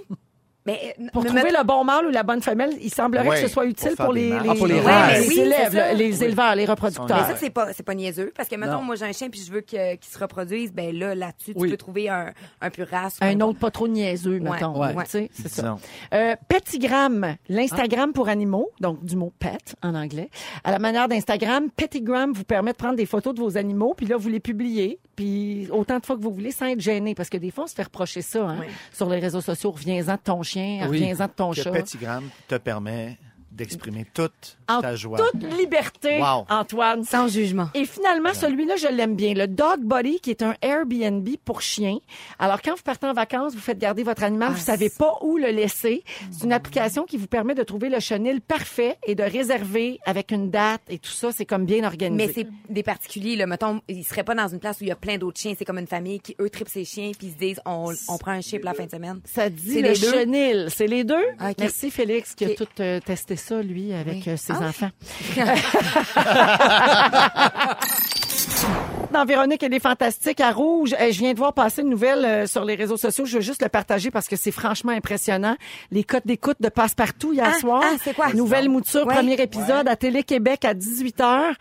mais, 0.68 0.96
euh, 1.00 1.06
Pour 1.14 1.24
trouver 1.26 1.44
mettre- 1.44 1.58
le 1.60 1.66
bon 1.66 1.84
mâle 1.84 2.06
ou 2.06 2.10
la 2.12 2.22
bonne 2.24 2.42
femelle, 2.42 2.72
il 2.82 2.94
semblerait 2.94 3.28
que 3.42 3.48
ce 3.48 3.48
soit 3.48 3.66
utile 3.66 3.96
pour 3.98 4.14
les, 4.14 4.30
les, 4.30 4.36
Ah, 4.50 4.54
pour 4.56 4.68
les 4.68 4.76
les- 4.76 5.28
Oui, 5.28 5.40
élèves, 5.40 5.96
les 5.98 6.24
éleveurs, 6.24 6.54
les 6.56 6.66
reproducteurs. 6.66 7.08
Mais 7.08 7.34
ça, 7.34 7.36
c'est 7.38 7.50
pas, 7.50 7.74
c'est 7.74 7.84
pas 7.84 7.96
niaiseux. 7.96 8.32
Parce 8.36 8.50
que, 8.50 8.56
mettons, 8.56 8.74
Non. 8.74 8.82
moi, 8.84 8.96
j'ai 8.96 9.06
un 9.06 9.12
chien 9.14 9.30
puis 9.30 9.42
je 9.44 9.52
veux 9.52 9.62
que- 9.62 9.96
qu'il 9.96 10.12
se 10.12 10.20
reproduise. 10.20 10.72
Ben 10.74 10.94
là, 10.96 11.16
là-dessus, 11.16 11.56
tu 11.56 11.68
peux 11.70 11.78
trouver 11.78 12.10
un, 12.10 12.34
un 12.62 12.70
plus 12.70 12.84
race. 12.84 13.18
ou 13.22 13.26
Un 13.26 13.40
autre 13.42 13.58
pas 13.60 13.72
trop 13.72 13.88
niaiseux, 13.88 14.40
mettons. 14.40 14.78
Ouais. 14.80 14.94
C'est 15.08 15.30
ça. 15.48 15.78
Euh, 16.14 16.36
Petigram, 16.50 17.36
l'Instagram 17.48 18.12
pour 18.14 18.28
animaux, 18.30 18.70
donc 18.82 19.04
du 19.06 19.16
mot 19.16 19.32
pet 19.40 19.76
en 19.82 19.96
anglais. 19.96 20.30
À 20.64 20.72
la 20.72 20.80
manière 20.80 21.08
d'Instagram, 21.08 21.70
Petigram 21.76 22.34
vous 22.34 22.44
permet 22.44 22.72
de 22.74 22.78
prendre 22.78 22.96
des 22.96 23.06
photos 23.06 23.34
de 23.34 23.40
vos 23.40 23.58
animaux, 23.58 23.94
puis 23.96 24.06
là, 24.06 24.18
vous 24.18 24.28
les 24.30 24.40
publiez, 24.42 25.00
puis 25.16 25.68
autant 25.72 26.00
de 26.00 26.06
fois 26.06 26.18
que 26.18 26.22
vous 26.22 26.32
voulez 26.32 26.52
sans 26.52 26.66
être 26.68 26.82
gêné, 26.82 27.16
parce 27.16 27.30
que 27.30 27.38
des 27.38 27.52
fois, 27.52 27.64
on 27.64 27.68
se 27.68 27.76
fait 27.76 27.84
reprocher 27.84 28.22
ça 28.22 28.42
hein, 28.50 28.58
Oui. 28.60 28.66
sur 28.92 29.10
les 29.10 29.20
réseaux 29.20 29.42
sociaux. 29.42 29.72
Reviens-en 29.72 30.14
de 30.16 30.20
ton 30.24 30.44
chien, 30.44 30.57
Oui. 30.58 30.84
reviens-en 30.84 31.28
de 31.28 31.32
ton 31.32 31.52
Que 31.52 31.62
chat. 31.62 31.72
Petigram 31.72 32.30
te 32.48 32.56
permet 32.56 33.18
d'exprimer 33.52 34.06
toute 34.14 34.58
En 34.68 34.82
ta 34.82 34.96
joie. 34.96 35.18
toute 35.18 35.44
liberté, 35.58 36.20
Wow. 36.20 36.46
Antoine. 36.50 37.04
Sans 37.04 37.28
jugement. 37.28 37.70
Et 37.74 37.86
finalement, 37.86 38.34
celui-là, 38.34 38.76
je 38.76 38.88
l'aime 38.88 39.16
bien. 39.16 39.34
Le 39.34 39.48
Dog 39.48 39.82
Body, 39.82 40.20
qui 40.20 40.30
est 40.32 40.42
un 40.44 40.56
Airbnb 40.62 41.28
pour 41.44 41.62
chiens. 41.62 41.98
Alors, 42.40 42.62
quand 42.62 42.76
vous 42.76 42.84
partez 42.84 43.08
en 43.08 43.14
vacances, 43.14 43.54
vous 43.54 43.60
faites 43.62 43.80
garder 43.80 44.04
votre 44.04 44.24
animal, 44.24 44.50
Ah, 44.52 44.56
vous 44.56 44.62
savez 44.64 44.90
pas 44.90 45.14
où 45.22 45.38
le 45.38 45.48
laisser. 45.50 46.04
C'est 46.32 46.44
une 46.46 46.54
application 46.54 47.06
qui 47.06 47.18
vous 47.18 47.28
permet 47.28 47.56
de 47.56 47.64
trouver 47.64 47.90
le 47.90 48.00
chenil 48.00 48.42
parfait 48.42 48.98
et 49.08 49.16
de 49.16 49.24
réserver 49.24 50.00
avec 50.06 50.32
une 50.32 50.50
date 50.52 50.82
et 50.90 51.00
tout 51.00 51.12
ça. 51.12 51.32
C'est 51.32 51.46
comme 51.46 51.66
bien 51.66 51.84
organisé. 51.84 52.26
Mais 52.28 52.34
c'est 52.34 52.48
des 52.74 52.84
particuliers, 52.84 53.36
là. 53.36 53.48
Mettons, 53.48 53.82
ils 53.88 54.04
seraient 54.04 54.24
pas 54.24 54.36
dans 54.36 54.48
une 54.48 54.60
place 54.60 54.80
où 54.82 54.84
il 54.84 54.90
y 54.90 54.92
a 54.92 54.96
plein 54.96 55.18
d'autres 55.18 55.40
chiens. 55.40 55.54
C'est 55.58 55.66
comme 55.66 55.80
une 55.80 55.88
famille 55.88 56.20
qui, 56.20 56.36
eux, 56.40 56.50
tripent 56.50 56.70
ses 56.70 56.86
chiens 56.86 57.12
puis 57.18 57.28
ils 57.28 57.34
se 57.34 57.38
disent, 57.38 57.62
on, 57.66 57.94
on 58.10 58.18
prend 58.18 58.32
un 58.32 58.42
chien 58.42 58.60
pour 58.60 58.66
la 58.66 58.74
fin 58.74 58.86
de 58.86 58.92
semaine. 58.92 59.20
Ça 59.26 59.50
dit 59.50 59.72
C'est 59.74 59.82
le 59.82 59.90
les 59.90 59.96
chenil. 59.96 60.68
C'est 60.70 60.88
les 60.88 61.04
deux? 61.04 61.24
Merci 61.58 61.90
Félix 61.90 62.36
qui 62.36 62.46
a 62.46 62.50
tout 62.56 62.68
euh, 62.80 63.00
testé 63.00 63.36
ça, 63.38 63.62
lui, 63.62 63.94
avec 63.94 64.16
Oui. 64.16 64.24
euh, 64.28 64.36
ses 64.38 64.54
Ah. 64.54 64.68
enfants. 64.68 64.90
Dans 69.14 69.24
Véronique, 69.26 69.64
elle 69.64 69.74
est 69.74 69.80
fantastique 69.80 70.42
à 70.42 70.52
Rouge. 70.52 70.94
Euh, 71.00 71.12
Je 71.12 71.20
viens 71.20 71.32
de 71.34 71.38
voir 71.38 71.54
passer 71.54 71.82
une 71.82 71.90
nouvelle 71.90 72.26
euh, 72.26 72.46
sur 72.48 72.66
les 72.66 72.76
réseaux 72.76 72.98
sociaux. 72.98 73.26
Je 73.26 73.36
veux 73.36 73.42
juste 73.42 73.62
le 73.62 73.70
partager 73.70 74.12
parce 74.12 74.28
que 74.28 74.36
c'est 74.36 74.52
franchement 74.52 74.92
impressionnant. 74.92 75.56
Les 75.92 76.04
cotes 76.04 76.28
d'écoute 76.28 76.58
de 76.60 76.68
Passe-Partout 76.70 77.32
hier 77.34 77.52
Ah, 77.56 77.60
soir. 77.60 77.82
ah, 77.86 77.96
c'est 78.04 78.14
quoi? 78.14 78.34
Nouvelle 78.34 78.70
mouture, 78.70 79.06
Ouais. 79.08 79.16
premier 79.16 79.40
épisode 79.42 79.88
à 79.88 79.96
Télé-Québec 79.96 80.66
à 80.66 80.74
18h. 80.74 81.54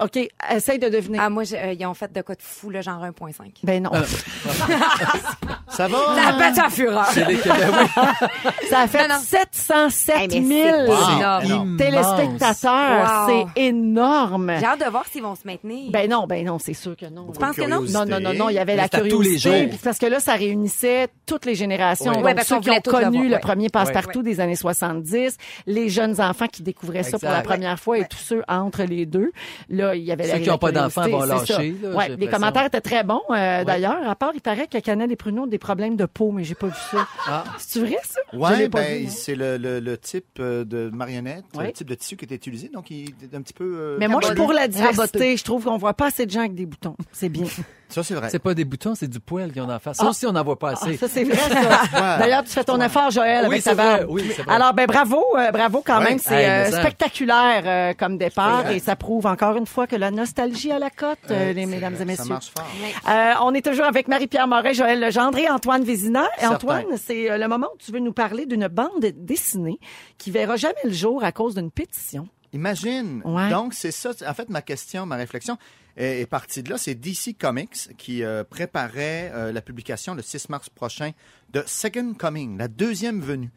OK, 0.00 0.16
essaye 0.50 0.78
de 0.78 0.88
deviner. 0.88 1.18
Ah, 1.20 1.28
moi, 1.28 1.42
euh, 1.52 1.74
ils 1.78 1.84
ont 1.84 1.92
fait 1.94 2.10
de 2.12 2.22
quoi 2.22 2.36
de 2.36 2.42
fou, 2.42 2.70
là, 2.70 2.80
genre 2.82 3.02
1.5. 3.04 3.52
Ben 3.64 3.82
non. 3.82 3.90
Ça 5.70 5.86
va? 5.88 5.98
La 6.16 6.32
bête 6.32 6.58
à 6.58 6.70
fureur. 6.70 7.06
C'est 7.12 7.24
les 7.26 7.36
Québécois. 7.36 7.82
Oui. 7.94 8.50
Ça 8.70 8.80
a 8.80 8.86
fait 8.86 9.06
Non, 9.08 9.14
non. 9.14 9.20
707 9.20 10.16
Hey, 10.32 10.40
mais 10.40 10.62
000 10.62 10.76
c'est 10.86 10.88
Wow. 10.88 11.18
énorme. 11.18 11.44
Énorme. 11.44 11.76
téléspectateurs. 11.76 13.26
Wow. 13.28 13.46
C'est 13.54 13.62
énorme. 13.62 14.52
J'ai 14.58 14.66
hâte 14.66 14.84
de 14.84 14.90
voir 14.90 15.04
s'ils 15.10 15.22
vont 15.22 15.34
se 15.34 15.46
maintenir. 15.46 15.90
Ben 15.90 16.08
non, 16.10 16.26
ben 16.26 16.44
non, 16.46 16.58
c'est 16.58 16.74
sûr 16.74 16.96
que 16.96 17.06
non. 17.06 17.26
tu 17.32 17.38
penses 17.38 17.56
que 17.56 17.62
non? 17.62 17.80
Non, 17.82 18.04
non, 18.06 18.20
non, 18.20 18.34
non, 18.34 18.48
il 18.48 18.54
y 18.54 18.58
avait 18.58 18.72
Mais 18.72 18.82
la 18.82 18.88
c'est 18.90 18.96
à 18.96 18.98
tous 19.00 19.04
les 19.04 19.10
curiosité. 19.10 19.60
jours. 19.60 19.68
puis 19.70 19.78
Parce 19.82 19.98
que 19.98 20.06
là, 20.06 20.20
ça 20.20 20.34
réunissait 20.34 21.08
toutes 21.26 21.44
les 21.44 21.54
générations. 21.54 22.10
Oui. 22.10 22.16
Donc, 22.16 22.24
Ouais, 22.24 22.34
parce 22.34 22.48
ceux 22.48 22.56
qu'on 22.56 22.60
qui 22.62 22.70
ont 22.70 22.80
tout 22.80 22.90
connu 22.90 23.28
le 23.28 23.34
ouais. 23.34 23.40
premier 23.40 23.68
passe-partout 23.68 24.22
des 24.22 24.40
années 24.40 24.56
70, 24.56 25.36
les 25.66 25.88
jeunes 25.88 26.20
enfants 26.20 26.46
qui 26.50 26.62
découvraient 26.62 27.02
ça 27.02 27.18
pour 27.18 27.28
la 27.28 27.38
Exact. 27.40 27.48
première 27.48 27.78
fois 27.78 27.98
et 27.98 28.04
tous 28.06 28.18
ceux 28.18 28.42
entre 28.48 28.82
les 28.84 29.06
deux. 29.06 29.32
Là, 29.68 29.94
il 29.94 30.02
y 30.04 30.12
avait 30.12 30.24
Ceux 30.24 30.32
la 30.32 30.38
qui 30.40 30.50
ont 30.50 30.54
la 30.54 30.58
pas 30.58 30.72
d'enfants 30.72 31.02
curiosité, 31.02 31.34
vont 31.34 31.38
c'est 31.46 31.52
ça. 31.52 31.58
lâcher, 31.58 31.74
là, 31.82 31.88
Ouais, 31.88 31.94
j'ai 32.04 32.08
les 32.08 32.08
l'impression. 32.16 32.30
commentaires 32.38 32.64
étaient 32.66 32.80
très 32.80 33.04
bons, 33.04 33.22
euh, 33.30 33.64
d'ailleurs. 33.64 34.08
À 34.08 34.14
part, 34.14 34.30
il 34.34 34.40
paraît 34.40 34.66
que 34.66 34.78
Canel 34.78 35.10
et 35.12 35.16
Pruneau 35.16 35.44
ont 35.44 35.46
des 35.58 35.64
problèmes 35.64 35.96
de 35.96 36.06
peau, 36.06 36.30
mais 36.30 36.44
j'ai 36.44 36.54
pas 36.54 36.68
vu 36.68 36.74
ça. 36.92 37.06
Ah. 37.26 37.44
C'est 37.58 37.80
vrai, 37.80 37.96
ça? 38.04 38.20
Pas 38.30 38.68
ben, 38.68 39.08
c'est 39.08 39.34
le, 39.34 39.56
le, 39.56 39.80
le 39.80 39.98
type 39.98 40.38
euh, 40.38 40.64
de 40.64 40.88
marionnette, 40.92 41.44
Ouais. 41.56 41.66
le 41.66 41.72
type 41.72 41.88
de 41.88 41.94
tissu 41.94 42.16
qui 42.16 42.24
est 42.26 42.32
utilisé, 42.34 42.68
donc 42.68 42.90
il 42.90 43.08
est 43.22 43.34
un 43.34 43.42
petit 43.42 43.52
peu. 43.54 43.64
euh, 43.64 43.96
Mais 43.98 44.06
moi, 44.08 44.20
je 44.22 44.26
suis 44.28 44.36
pour 44.36 44.52
la 44.52 44.68
diversité. 44.68 45.36
Je 45.36 45.44
trouve 45.44 45.64
qu'on 45.64 45.76
voit 45.78 45.94
pas 45.94 46.06
assez 46.06 46.26
de 46.26 46.30
gens 46.30 46.40
avec 46.40 46.54
des 46.54 46.66
boutons. 46.66 46.96
C'est 47.12 47.28
bien. 47.28 47.46
Ça, 47.88 48.02
c'est 48.02 48.14
vrai. 48.14 48.28
C'est 48.30 48.38
pas 48.38 48.52
des 48.54 48.64
boutons, 48.64 48.94
c'est 48.94 49.08
du 49.08 49.18
poil 49.18 49.50
qu'ils 49.50 49.62
ont 49.62 49.70
en 49.70 49.78
face. 49.78 49.96
Ça 49.96 50.06
aussi, 50.06 50.26
on 50.26 50.32
n'en 50.32 50.44
voit 50.44 50.58
pas 50.58 50.74
Ah, 50.76 50.82
assez. 50.82 50.96
ça, 50.98 51.08
c'est 51.08 51.24
vrai, 51.24 51.36
ça. 51.36 52.18
D'ailleurs, 52.18 52.44
tu 52.44 52.50
fais 52.50 52.62
ton 52.64 52.78
effort, 52.82 53.10
Joël, 53.10 53.40
Oui, 53.42 53.46
avec 53.46 53.64
ta 53.64 53.74
vrai. 53.74 53.98
barbe. 53.98 54.06
Oui, 54.10 54.30
c'est 54.36 54.42
vrai. 54.42 54.54
Alors, 54.54 54.74
ben 54.74 54.86
bravo, 54.86 55.24
euh, 55.38 55.50
bravo 55.50 55.82
quand 55.84 56.00
même. 56.00 56.18
C'est 56.18 56.34
Hey, 56.34 56.46
euh, 56.68 56.70
ça- 56.70 56.80
spectaculaire 56.82 57.62
euh, 57.64 57.94
comme 57.98 58.18
départ 58.18 58.70
et 58.70 58.78
ça 58.78 58.94
prouve 58.94 59.24
encore 59.26 59.56
une 59.56 59.66
fois 59.66 59.86
que 59.86 59.96
la 59.96 60.10
nostalgie 60.10 60.70
à 60.70 60.78
la 60.78 60.90
cote, 60.90 61.18
euh, 61.30 61.52
les 61.54 61.64
mesdames 61.66 61.94
et 61.94 61.98
Ça 61.98 62.04
messieurs. 62.04 62.24
marche 62.28 62.50
fort. 62.56 62.66
Euh, 63.08 63.32
on 63.42 63.54
est 63.54 63.64
toujours 63.64 63.86
avec 63.86 64.06
Marie-Pierre 64.08 64.46
Moret, 64.48 64.74
Joël 64.74 65.00
Legendre 65.00 65.38
et 65.38 65.48
Antoine 65.48 65.82
Vézina. 65.84 66.28
Et. 66.42 66.46
Antoine, 66.46 66.84
c'est 67.02 67.30
euh, 67.30 67.38
le 67.38 67.48
moment 67.48 67.68
où 67.74 67.78
tu 67.78 67.90
veux 67.90 68.00
nous 68.00 68.12
parler 68.12 68.44
d'une 68.46 68.68
bande 68.68 69.00
dessinée 69.14 69.78
qui 70.18 70.30
verra 70.30 70.56
jamais 70.56 70.74
le 70.84 70.92
jour 70.92 71.24
à 71.24 71.32
cause 71.32 71.54
d'une 71.54 71.70
pétition. 71.70 72.28
Imagine. 72.52 73.22
Ouais. 73.24 73.50
Donc, 73.50 73.74
c'est 73.74 73.90
ça. 73.90 74.10
En 74.26 74.34
fait, 74.34 74.48
ma 74.48 74.62
question, 74.62 75.04
ma 75.06 75.16
réflexion 75.16 75.58
est, 75.98 76.20
est 76.20 76.26
partie 76.26 76.62
de 76.62 76.70
là. 76.70 76.78
C'est 76.78 76.94
DC 76.94 77.36
Comics 77.38 77.96
qui 77.98 78.22
euh, 78.22 78.44
préparait 78.44 79.30
euh, 79.34 79.52
la 79.52 79.60
publication 79.60 80.14
le 80.14 80.22
6 80.22 80.48
mars 80.48 80.70
prochain 80.70 81.10
de 81.52 81.62
Second 81.66 82.14
Coming, 82.14 82.56
la 82.56 82.68
deuxième 82.68 83.20
venue. 83.20 83.50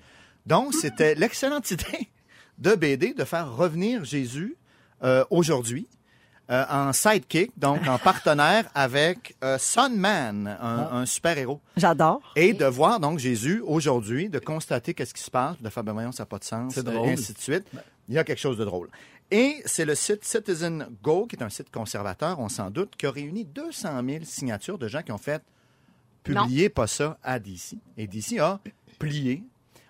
Donc, 0.46 0.74
c'était 0.74 1.16
l'excellente 1.16 1.72
idée 1.72 2.10
de 2.58 2.76
BD 2.76 3.14
de 3.14 3.24
faire 3.24 3.56
revenir 3.56 4.04
Jésus 4.04 4.58
euh, 5.04 5.24
aujourd'hui. 5.30 5.88
en 6.50 6.92
sidekick, 6.92 7.58
donc 7.58 7.88
en 7.88 7.98
partenaire 7.98 8.66
avec 8.76 9.38
Sunman, 9.58 10.48
un, 10.60 11.00
un 11.00 11.06
super-héros. 11.06 11.62
J'adore. 11.78 12.20
Et 12.36 12.52
de 12.52 12.66
voir 12.66 13.00
donc 13.00 13.20
Jésus 13.20 13.64
aujourd'hui, 13.66 14.28
de 14.28 14.38
constater 14.38 14.94
qu'est-ce 14.94 15.14
qui 15.14 15.24
se 15.24 15.32
passe, 15.32 15.62
de 15.62 15.70
faire, 15.70 15.86
ben 15.86 15.94
voyons, 15.94 16.12
ça 16.12 16.24
n'a 16.24 16.28
pas 16.28 16.40
de 16.40 16.44
sens, 16.44 16.76
et 16.76 16.82
ainsi 17.10 17.34
de 17.34 17.40
suite. 17.40 17.64
Il 18.10 18.16
y 18.16 18.18
a 18.18 18.26
quelque 18.26 18.42
chose 18.42 18.58
de 18.58 18.66
drôle. 18.66 18.90
Et 19.32 19.62
c'est 19.66 19.86
le 19.86 19.96
site 19.96 20.26
Citizen 20.26 20.90
Go, 21.02 21.26
qui 21.26 21.38
est 21.38 21.44
un 21.44 21.50
site 21.50 21.72
conservateur, 21.72 22.38
on 22.40 22.50
s'en 22.50 22.70
doute, 22.70 22.98
qui 22.98 23.06
a 23.06 23.12
réuni 23.12 23.46
200 23.46 24.02
000 24.06 24.26
signatures 24.26 24.78
de 24.78 24.90
gens 24.90 25.02
qui 25.02 25.14
ont 25.14 25.18
fait 25.18 25.42
publier 26.22 26.68
pas 26.68 26.86
ça 26.86 27.18
à 27.24 27.40
DC. 27.40 27.78
Et 27.98 28.08
DC 28.08 28.40
a 28.40 28.60
plié. 29.00 29.44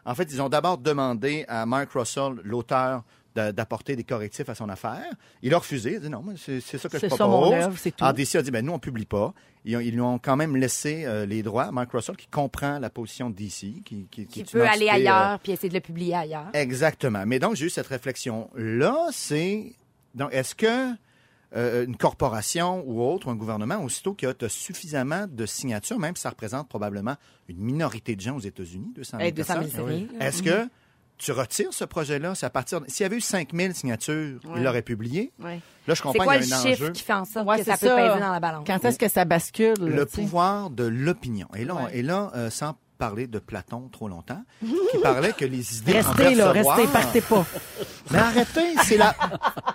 En 0.05 0.13
fait, 0.13 0.31
ils 0.31 0.41
ont 0.41 0.49
d'abord 0.49 0.77
demandé 0.77 1.43
à 1.47 1.65
Mark 1.65 1.91
Russell, 1.91 2.35
l'auteur, 2.43 3.03
d'apporter 3.35 3.95
des 3.95 4.03
correctifs 4.03 4.49
à 4.49 4.55
son 4.55 4.67
affaire. 4.69 5.05
Il 5.41 5.53
a 5.53 5.57
refusé. 5.57 5.91
Il 5.91 5.95
a 5.97 5.99
dit 5.99 6.09
non, 6.09 6.23
c'est 6.37 6.59
ça 6.61 6.89
que 6.89 6.97
je 6.97 6.99
C'est 7.01 7.07
propose. 7.07 7.17
ça 7.17 7.27
mon 7.27 7.53
œuvre, 7.53 7.77
c'est 7.77 7.91
tout. 7.91 8.03
Alors, 8.03 8.13
DC 8.13 8.35
a 8.35 8.41
dit, 8.41 8.51
ben, 8.51 8.65
nous, 8.65 8.73
on 8.73 8.79
publie 8.79 9.05
pas. 9.05 9.33
Ils, 9.63 9.77
ont- 9.77 9.79
ils 9.79 9.91
lui 9.93 10.01
ont 10.01 10.17
quand 10.19 10.35
même 10.35 10.55
laissé 10.57 11.05
euh, 11.05 11.25
les 11.25 11.43
droits. 11.43 11.71
Mark 11.71 11.91
Russell, 11.91 12.15
qui 12.17 12.27
comprend 12.27 12.79
la 12.79 12.89
position 12.89 13.29
de 13.29 13.35
DC, 13.35 13.83
qui, 13.85 14.07
qui, 14.11 14.25
qui 14.25 14.43
peut 14.43 14.61
aller 14.67 14.89
entité, 14.89 14.89
euh, 14.89 14.93
ailleurs 14.95 15.39
puis 15.39 15.51
essayer 15.51 15.69
de 15.69 15.73
le 15.75 15.79
publier 15.81 16.15
ailleurs. 16.15 16.49
Exactement. 16.53 17.23
Mais 17.25 17.39
donc, 17.39 17.55
j'ai 17.55 17.67
eu 17.67 17.69
cette 17.69 17.87
réflexion-là, 17.87 19.07
c'est... 19.11 19.73
Donc, 20.15 20.33
est-ce 20.33 20.55
que 20.55 20.93
euh, 21.55 21.85
une 21.85 21.97
corporation 21.97 22.83
ou 22.87 23.01
autre, 23.03 23.29
un 23.29 23.35
gouvernement, 23.35 23.77
aussitôt 23.83 24.13
qu'il 24.13 24.27
y 24.27 24.45
a 24.45 24.49
suffisamment 24.49 25.25
de 25.27 25.45
signatures, 25.45 25.99
même 25.99 26.15
si 26.15 26.21
ça 26.21 26.29
représente 26.29 26.67
probablement 26.69 27.15
une 27.49 27.57
minorité 27.59 28.15
de 28.15 28.21
gens 28.21 28.35
aux 28.37 28.41
États-Unis, 28.41 28.91
200 28.95 29.17
000 29.17 29.29
Eh, 29.29 29.31
200 29.31 29.53
000, 29.53 29.63
personnes, 29.65 30.07
est-ce 30.21 30.43
que 30.43 30.67
tu 31.21 31.31
retires 31.31 31.71
ce 31.73 31.83
projet-là? 31.85 32.35
C'est 32.35 32.45
à 32.45 32.49
partir... 32.49 32.81
de- 32.81 32.89
S'il 32.89 33.03
y 33.03 33.05
avait 33.05 33.17
eu 33.17 33.21
5 33.21 33.49
000 33.53 33.73
signatures, 33.73 34.39
Ouais. 34.45 34.53
il 34.57 34.63
l'aurait 34.63 34.81
publié. 34.81 35.31
Ouais. 35.39 35.55
Là, 35.55 35.59
je 35.87 35.93
C'est 35.95 36.01
comprends 36.03 36.23
quoi 36.23 36.37
qu'il 36.37 36.43
le 36.45 36.49
y 36.49 36.53
a 36.53 36.57
un 36.57 36.61
chiffre 36.61 36.83
enjeu. 36.83 36.91
qui 36.91 37.03
fait 37.03 37.13
en 37.13 37.25
sorte 37.25 37.47
Ouais, 37.47 37.57
que 37.57 37.63
c'est 37.63 37.71
ça 37.71 37.77
peut 37.77 37.95
peser 37.95 38.19
dans 38.19 38.31
la 38.31 38.39
balance? 38.39 38.63
Quand 38.67 38.83
est-ce 38.85 38.97
que 38.99 39.07
ça 39.07 39.25
bascule? 39.25 39.73
là, 39.79 39.85
le 39.95 40.05
tu 40.05 40.15
sais? 40.15 40.21
pouvoir 40.21 40.69
de 40.69 40.83
l'opinion. 40.85 41.47
Et 41.55 41.65
là, 41.65 41.75
on- 41.75 41.87
et 41.87 42.01
là 42.01 42.31
euh, 42.35 42.49
sans 42.49 42.75
parlé 43.01 43.25
de 43.25 43.39
Platon 43.39 43.89
trop 43.91 44.07
longtemps, 44.07 44.43
qui 44.63 44.97
parlait 45.01 45.33
que 45.33 45.43
les 45.43 45.79
idées 45.79 45.93
Restez 45.93 46.35
là, 46.35 46.53
le 46.53 46.59
restez, 46.59 46.85
partez 46.93 47.21
pas. 47.21 47.43
Mais 48.11 48.19
arrêtez, 48.19 48.75
c'est 48.83 48.97
la. 48.97 49.15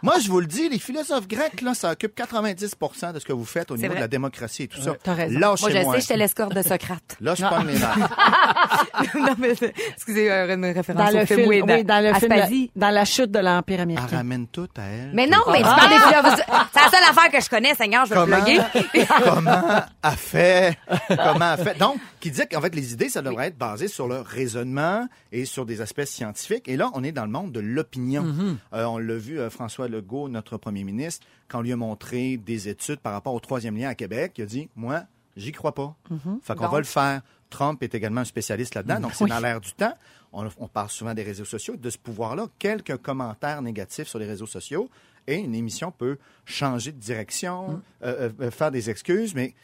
Moi, 0.03 0.15
je 0.23 0.29
vous 0.29 0.39
le 0.39 0.47
dis, 0.47 0.69
les 0.69 0.79
philosophes 0.79 1.27
grecs, 1.27 1.61
là, 1.61 1.75
ça 1.75 1.91
occupe 1.91 2.15
90 2.15 2.77
de 3.15 3.19
ce 3.19 3.25
que 3.25 3.33
vous 3.33 3.45
faites 3.45 3.73
au 3.73 3.77
niveau 3.77 3.89
vrai. 3.89 3.97
de 3.97 4.01
la 4.03 4.07
démocratie 4.09 4.65
et 4.65 4.69
tout 4.69 4.81
ça. 4.81 4.93
t'as 5.03 5.15
raison. 5.15 5.41
Moi, 5.41 5.57
je 5.57 5.67
sais, 5.67 6.01
j'étais 6.01 6.17
l'escorte 6.17 6.55
de 6.55 6.63
Socrate. 6.63 7.17
Là, 7.21 7.35
je 7.35 7.43
pogne 7.45 7.67
les 7.67 7.79
nerfs. 7.81 7.97
non, 9.17 9.35
mais 9.39 9.55
excusez, 9.95 10.31
euh, 10.31 10.55
une 10.55 10.65
référence 10.67 11.05
Dans 11.05 11.11
au 11.11 11.21
le 11.21 11.27
film, 11.27 11.41
film, 11.41 11.49
oui, 11.49 11.63
oui, 11.67 11.85
dans 11.85 12.05
le 12.05 12.15
film, 12.15 12.31
Aspasie. 12.31 12.71
dans 12.77 12.91
la 12.91 13.05
chute 13.05 13.33
de 13.33 13.41
l'Empire 13.41 13.77
Elle 13.77 13.81
américain. 13.83 14.17
ramène 14.19 14.47
tout 14.47 14.69
à 14.77 14.83
elle. 14.83 15.11
Mais 15.15 15.27
non, 15.27 15.39
mais 15.51 15.59
tu 15.59 15.65
parles 15.65 15.91
des 15.91 15.99
philosophes. 15.99 16.45
C'est 16.73 16.81
la 16.81 16.91
seule 16.91 17.11
affaire 17.11 17.31
que 17.33 17.41
je 17.43 17.49
connais, 17.51 17.75
Seigneur, 17.75 18.07
je 18.07 18.15
vais 18.15 18.21
Comment, 18.21 19.61
comment 19.61 19.81
a 20.03 20.11
fait, 20.13 20.79
comment 21.09 21.45
a 21.53 21.57
fait? 21.57 21.77
Donc, 21.79 21.97
qui 22.21 22.31
dit 22.31 22.43
qu'en 22.51 22.61
fait, 22.61 22.75
les 22.75 22.93
idées, 22.93 23.09
ça 23.17 23.23
devrait 23.23 23.49
être 23.49 23.59
basé 23.59 23.89
sur 23.89 24.09
le 24.09 24.21
raisonnement 24.21 25.09
et 25.33 25.47
sur 25.47 25.65
des 25.65 25.81
aspects 25.81 26.05
scientifiques. 26.05 26.69
Et 26.69 26.77
là, 26.77 26.91
on 26.95 27.03
est 27.03 27.13
dans 27.13 27.25
le 27.25 27.31
monde 27.31 27.51
de 27.51 27.61
l'opinion. 27.61 28.27
Euh, 28.73 28.85
on 28.85 28.99
l'a 28.99 29.17
vu, 29.17 29.39
euh, 29.39 29.49
François 29.49 29.89
Legault, 29.89 30.29
notre 30.29 30.59
premier 30.59 30.85
ministre, 30.85 31.27
quand 31.49 31.61
on 31.61 31.63
lui 31.63 31.73
a 31.73 31.77
montré 31.77 32.37
des 32.37 32.69
études 32.69 33.01
par 33.01 33.13
rapport 33.13 33.33
au 33.33 33.41
troisième 33.41 33.77
lien 33.77 33.89
à 33.89 33.95
Québec, 33.95 34.35
il 34.37 34.43
a 34.43 34.47
dit, 34.47 34.69
moi, 34.77 35.05
j'y 35.37 35.53
crois 35.53 35.75
pas. 35.75 35.97
Fait 36.43 36.55
qu'on 36.55 36.69
va 36.69 36.79
le 36.79 36.85
faire. 36.85 37.23
Trump 37.49 37.83
est 37.83 37.95
également 37.95 38.23
un 38.23 38.25
spécialiste 38.25 38.75
là-dedans, 38.75 39.01
donc 39.01 39.13
c'est 39.15 39.27
dans 39.27 39.39
l'air 39.39 39.61
du 39.61 39.73
temps. 39.73 39.95
On, 40.33 40.49
on 40.59 40.69
parle 40.69 40.91
souvent 40.91 41.15
des 41.15 41.23
réseaux 41.23 41.45
sociaux, 41.45 41.77
de 41.77 41.91
ce 41.91 41.97
pouvoir-là. 41.97 42.49
Quelques 42.59 42.97
commentaires 42.97 43.63
négatifs 43.63 44.09
sur 44.09 44.19
les 44.19 44.27
réseaux 44.27 44.47
sociaux 44.47 44.91
et 45.27 45.37
une 45.37 45.55
émission 45.55 45.91
peut 45.91 46.19
changer 46.45 46.93
de 46.93 46.99
direction, 46.99 47.81
euh, 48.03 48.31
euh, 48.41 48.51
faire 48.51 48.71
des 48.71 48.91
excuses, 48.91 49.35
mais 49.35 49.55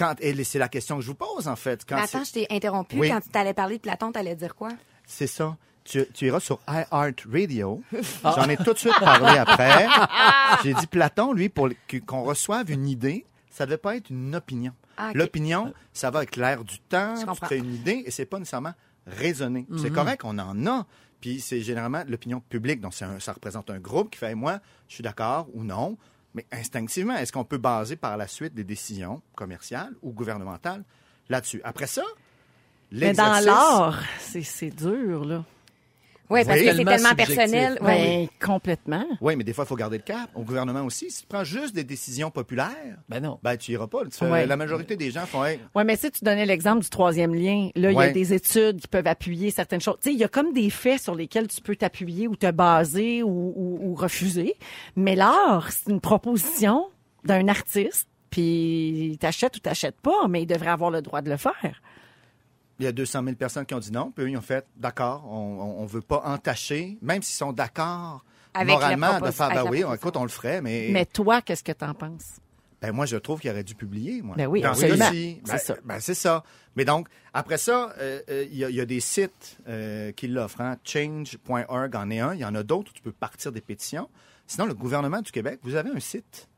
quand 0.00 0.14
et 0.20 0.42
c'est 0.44 0.58
la 0.58 0.68
question 0.68 0.96
que 0.96 1.02
je 1.02 1.06
vous 1.08 1.14
pose 1.14 1.46
en 1.48 1.56
fait. 1.56 1.84
Quand 1.88 1.96
Mais 1.96 2.02
attends, 2.02 2.24
c'est- 2.24 2.40
je 2.42 2.46
t'ai 2.46 2.54
interrompu. 2.56 2.98
Oui. 2.98 3.08
Quand 3.10 3.20
tu 3.20 3.38
allais 3.38 3.54
parler 3.54 3.76
de 3.76 3.82
Platon, 3.82 4.10
t'allais 4.12 4.34
dire 4.34 4.54
quoi? 4.54 4.70
c'est 5.06 5.26
ça. 5.26 5.56
Tu, 5.84 6.04
tu 6.14 6.26
iras 6.26 6.40
sur 6.40 6.60
iHeart 6.68 7.24
Radio. 7.32 7.82
J'en 8.22 8.48
ai 8.48 8.56
tout 8.56 8.72
de 8.72 8.78
suite 8.78 8.98
parlé 9.00 9.38
après. 9.38 9.86
J'ai 10.62 10.74
dit 10.74 10.86
Platon, 10.86 11.32
lui, 11.32 11.48
pour 11.48 11.68
qu'on 12.06 12.22
reçoive 12.22 12.70
une 12.70 12.86
idée, 12.86 13.26
ça 13.50 13.64
devait 13.66 13.78
pas 13.78 13.96
être 13.96 14.10
une 14.10 14.34
opinion. 14.36 14.72
Ah. 14.96 15.10
L'opinion, 15.14 15.72
ça 15.92 16.10
va 16.10 16.18
avec 16.18 16.36
l'air 16.36 16.62
du 16.64 16.78
temps, 16.80 17.14
tu 17.16 17.40
crées 17.40 17.56
une 17.58 17.74
idée 17.74 18.02
et 18.06 18.10
c'est 18.10 18.26
pas 18.26 18.38
nécessairement 18.38 18.74
raisonné. 19.06 19.66
C'est 19.78 19.92
correct, 19.92 20.22
on 20.24 20.38
en 20.38 20.66
a. 20.66 20.86
Puis 21.20 21.40
c'est 21.40 21.60
généralement 21.60 22.02
l'opinion 22.08 22.40
publique, 22.40 22.80
donc 22.80 22.94
c'est 22.94 23.04
un- 23.04 23.20
ça 23.20 23.32
représente 23.32 23.68
un 23.70 23.78
groupe 23.78 24.10
qui 24.10 24.18
fait 24.18 24.34
moi, 24.34 24.60
je 24.88 24.94
suis 24.94 25.02
d'accord 25.02 25.48
ou 25.52 25.64
non. 25.64 25.98
Mais 26.34 26.46
instinctivement, 26.52 27.16
est-ce 27.16 27.32
qu'on 27.32 27.44
peut 27.44 27.58
baser 27.58 27.96
par 27.96 28.16
la 28.16 28.28
suite 28.28 28.54
des 28.54 28.64
décisions 28.64 29.20
commerciales 29.34 29.94
ou 30.02 30.12
gouvernementales 30.12 30.84
là-dessus? 31.28 31.60
Après 31.64 31.86
ça, 31.86 32.04
Mais 32.92 33.12
dans 33.12 33.44
l'art, 33.44 34.02
c'est 34.20 34.42
c'est 34.42 34.70
dur, 34.70 35.24
là. 35.24 35.44
Oui, 36.30 36.44
parce 36.44 36.58
Oui. 36.60 36.66
que 36.66 36.70
c'est 36.76 36.84
Tellement 36.84 37.08
subjectif. 37.08 37.36
personnel. 37.36 37.78
Ben. 37.80 37.86
Ben, 37.86 38.28
complètement. 38.44 39.04
Oui, 39.20 39.34
mais 39.36 39.44
des 39.44 39.52
fois, 39.52 39.64
il 39.64 39.68
faut 39.68 39.76
garder 39.76 39.96
le 39.98 40.02
cap. 40.04 40.30
Au 40.34 40.42
gouvernement 40.42 40.82
aussi, 40.84 41.10
si 41.10 41.22
tu 41.22 41.26
prends 41.26 41.42
juste 41.44 41.74
des 41.74 41.82
décisions 41.84 42.30
populaires, 42.30 42.96
Ben 43.08 43.20
non. 43.20 43.38
ben 43.42 43.56
tu 43.56 43.72
iras 43.72 43.88
pas. 43.88 44.04
Tu 44.04 44.12
fais- 44.12 44.30
Ouais. 44.30 44.46
La 44.46 44.56
majorité 44.56 44.96
des 44.96 45.10
gens 45.10 45.26
font 45.26 45.44
hey, 45.44 45.58
Oui, 45.74 45.82
mais 45.84 45.96
si 45.96 46.10
tu 46.10 46.24
donnais 46.24 46.46
l'exemple 46.46 46.82
du 46.82 46.88
troisième 46.88 47.34
lien, 47.34 47.70
là, 47.74 47.90
il 47.90 47.96
y 47.98 48.00
a 48.00 48.10
des 48.12 48.32
études 48.32 48.80
qui 48.80 48.88
peuvent 48.88 49.06
appuyer 49.08 49.50
certaines 49.50 49.80
choses. 49.80 49.96
Tu 50.02 50.10
sais, 50.10 50.14
il 50.14 50.20
y 50.20 50.24
a 50.24 50.28
comme 50.28 50.52
des 50.52 50.70
faits 50.70 51.00
sur 51.02 51.14
lesquels 51.14 51.48
tu 51.48 51.60
peux 51.60 51.74
t'appuyer 51.76 52.28
ou 52.28 52.36
te 52.36 52.50
baser 52.50 53.22
ou, 53.22 53.52
ou- 53.56 53.78
ou 53.82 53.94
refuser. 53.94 54.54
Mais 54.96 55.16
l'art, 55.16 55.70
c'est 55.72 55.90
une 55.90 56.00
proposition 56.00 56.86
d'un 57.24 57.48
artiste, 57.48 58.08
puis 58.30 59.16
t'achètes 59.20 59.56
ou 59.56 59.60
t'achètes 59.60 60.00
pas, 60.00 60.28
mais 60.28 60.42
il 60.42 60.46
devrait 60.46 60.70
avoir 60.70 60.90
le 60.90 61.02
droit 61.02 61.20
de 61.22 61.30
le 61.30 61.36
faire. 61.36 61.82
Il 62.80 62.84
y 62.84 62.88
a 62.88 62.92
200 62.92 63.22
000 63.24 63.36
personnes 63.36 63.66
qui 63.66 63.74
ont 63.74 63.78
dit 63.78 63.92
non, 63.92 64.10
puis 64.10 64.24
eux, 64.24 64.30
ils 64.30 64.36
ont 64.36 64.40
fait 64.42 64.66
d'accord, 64.76 65.24
on, 65.30 65.76
on 65.80 65.86
veut 65.86 66.00
pas 66.00 66.22
entacher, 66.24 66.98
même 67.02 67.22
s'ils 67.22 67.36
sont 67.36 67.52
d'accord 67.52 68.24
Avec 68.54 68.68
moralement 68.72 69.20
de 69.20 69.30
faire, 69.30 69.48
ben 69.48 69.54
la 69.56 69.64
oui, 69.66 69.84
écoute, 69.94 70.16
on 70.16 70.22
le 70.22 70.28
ferait, 70.28 70.60
mais, 70.60 70.88
Mais 70.90 71.04
toi, 71.06 71.42
qu'est-ce 71.42 71.62
que 71.64 71.72
t'en 71.72 71.94
penses? 71.94 72.38
ben 72.82 72.92
moi, 72.92 73.04
je 73.04 73.18
trouve 73.18 73.40
qu'il 73.40 73.50
aurait 73.50 73.62
dû 73.62 73.74
publier, 73.74 74.22
moi. 74.22 74.34
Ben 74.36 74.46
oui, 74.46 74.62
Dans 74.62 74.70
absolument. 74.70 75.04
cas-ci, 75.04 75.40
C'est 75.44 75.52
ben, 75.52 75.58
ça. 75.58 75.76
ben, 75.84 76.00
c'est 76.00 76.14
ça. 76.14 76.42
Mais 76.76 76.86
donc, 76.86 77.08
après 77.34 77.58
ça, 77.58 77.92
euh, 77.98 78.22
euh, 78.30 78.46
il 78.50 78.56
y, 78.56 78.64
a- 78.64 78.70
il 78.70 78.76
y 78.76 78.80
a 78.80 78.86
des 78.86 79.00
sites 79.00 79.58
euh, 79.68 80.12
qui 80.12 80.28
l'offrent. 80.28 80.62
hein. 80.62 80.78
Change.org 80.82 81.94
en 81.96 82.08
est 82.10 82.20
un. 82.20 82.32
Il 82.34 82.40
y 82.40 82.44
en 82.46 82.54
a 82.54 82.62
d'autres 82.62 82.90
où 82.90 82.94
tu 82.94 83.02
peux 83.02 83.12
partir 83.12 83.52
des 83.52 83.60
pétitions. 83.60 84.08
Sinon, 84.46 84.64
le 84.66 84.72
gouvernement 84.74 85.20
du 85.20 85.30
Québec, 85.30 85.60
vous 85.62 85.74
avez 85.76 85.90
un 85.90 86.00
site 86.00 86.48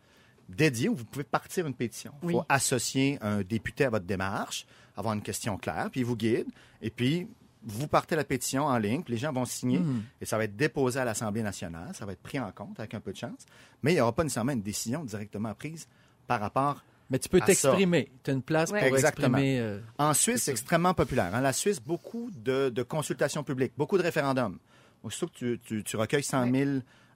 dédié 0.48 0.88
où 0.88 0.94
vous 0.94 1.04
pouvez 1.04 1.24
partir 1.24 1.66
une 1.66 1.74
pétition. 1.74 2.12
Il 2.22 2.26
Oui. 2.26 2.32
faut 2.34 2.44
associer 2.48 3.18
un 3.20 3.42
député 3.42 3.84
à 3.84 3.90
votre 3.90 4.04
démarche, 4.06 4.66
avoir 4.96 5.14
une 5.14 5.22
question 5.22 5.56
claire, 5.56 5.88
puis 5.90 6.00
il 6.00 6.06
vous 6.06 6.16
guide. 6.16 6.46
Et 6.80 6.90
puis, 6.90 7.26
vous 7.64 7.86
partez 7.86 8.16
la 8.16 8.24
pétition 8.24 8.64
en 8.66 8.76
ligne, 8.78 9.02
puis 9.02 9.14
les 9.14 9.18
gens 9.20 9.32
vont 9.32 9.44
signer, 9.44 9.78
Hmm. 9.78 10.02
et 10.20 10.24
ça 10.26 10.36
va 10.36 10.44
être 10.44 10.56
déposé 10.56 10.98
à 10.98 11.04
l'Assemblée 11.04 11.42
nationale, 11.42 11.90
ça 11.94 12.04
va 12.04 12.12
être 12.12 12.22
pris 12.22 12.40
en 12.40 12.50
compte 12.50 12.78
avec 12.80 12.92
un 12.94 13.00
peu 13.00 13.12
de 13.12 13.16
chance, 13.16 13.46
mais 13.82 13.92
il 13.92 13.94
n'y 13.94 14.00
aura 14.00 14.12
pas 14.12 14.24
nécessairement 14.24 14.52
une 14.52 14.62
décision 14.62 15.04
directement 15.04 15.54
prise 15.54 15.86
par 16.26 16.40
rapport 16.40 16.82
Mais 17.10 17.18
tu 17.18 17.28
peux 17.28 17.38
à 17.42 17.46
t'exprimer. 17.46 18.10
Tu 18.24 18.30
as 18.30 18.34
une 18.34 18.42
place 18.42 18.70
Ouais. 18.70 18.80
pour 18.88 18.96
Exactement. 18.96 19.36
exprimer. 19.38 19.60
euh, 19.60 19.80
En 19.98 20.14
Suisse, 20.14 20.44
c'est 20.44 20.50
extrêmement 20.50 20.94
populaire. 20.94 21.30
En 21.34 21.40
la 21.40 21.52
Suisse, 21.52 21.78
beaucoup 21.80 22.30
de, 22.32 22.70
de 22.70 22.82
consultations 22.82 23.44
publiques, 23.44 23.74
beaucoup 23.76 23.98
de 23.98 24.02
référendums. 24.02 24.58
Aussitôt 25.02 25.26
que 25.26 25.32
tu, 25.34 25.60
tu- 25.62 25.84
tu 25.84 25.96
recueilles 25.96 26.22
100 26.22 26.50
000 26.50 26.70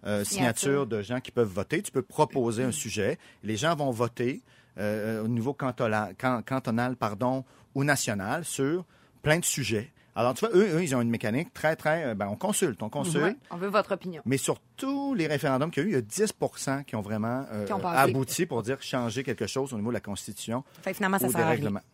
euh, 0.04 0.22
signatures 0.22 0.86
de 0.86 1.00
gens 1.02 1.20
qui 1.20 1.30
peuvent 1.32 1.48
voter, 1.48 1.80
tu 1.82 1.90
peux 1.92 2.02
proposer 2.02 2.62
un 2.62 2.72
sujet. 2.72 3.18
Les 3.42 3.56
gens 3.56 3.74
vont 3.74 3.90
voter 3.90 4.42
euh, 4.78 5.24
au 5.24 5.28
niveau 5.28 5.54
cantonal, 5.54 6.14
can- 6.18 6.42
cantonal 6.42 6.96
pardon, 6.96 7.44
ou 7.76 7.84
national 7.84 8.44
sur 8.44 8.84
plein 9.22 9.38
de 9.38 9.44
sujets. 9.44 9.92
Alors, 10.18 10.32
tu 10.32 10.46
vois, 10.46 10.56
eux, 10.56 10.76
eux, 10.78 10.82
ils 10.82 10.96
ont 10.96 11.02
une 11.02 11.10
mécanique 11.10 11.52
très, 11.52 11.76
très... 11.76 12.04
euh, 12.06 12.14
Ben, 12.14 12.26
on 12.28 12.36
consulte, 12.36 12.82
on 12.82 12.88
consulte. 12.88 13.22
Ouais. 13.22 13.36
On 13.50 13.56
veut 13.58 13.68
votre 13.68 13.92
opinion. 13.92 14.22
Mais 14.24 14.38
sur 14.38 14.58
tous 14.78 15.12
les 15.14 15.26
référendums 15.26 15.70
qu'il 15.70 15.82
y 15.82 15.86
a 15.86 15.88
eu, 15.88 15.92
il 15.92 15.94
y 15.94 15.98
a 15.98 16.26
10% 16.26 16.84
qui 16.84 16.96
ont 16.96 17.02
vraiment 17.02 17.44
euh, 17.52 17.66
Qui 17.66 17.72
ont 17.74 17.78
passé. 17.80 18.10
abouti 18.10 18.46
pour 18.46 18.62
dire 18.62 18.80
changer 18.80 19.22
quelque 19.22 19.46
chose 19.46 19.74
au 19.74 19.76
niveau 19.76 19.90
de 19.90 19.94
la 19.94 20.00
Constitution 20.00 20.64
Fait 20.82 20.92
que 20.92 20.96
finalement, 20.96 21.18
ça 21.18 21.26
ou 21.26 21.30
sert 21.32 21.36
des 21.40 21.42
à 21.44 21.46
rien. 21.48 21.54
règlements. 21.56 21.80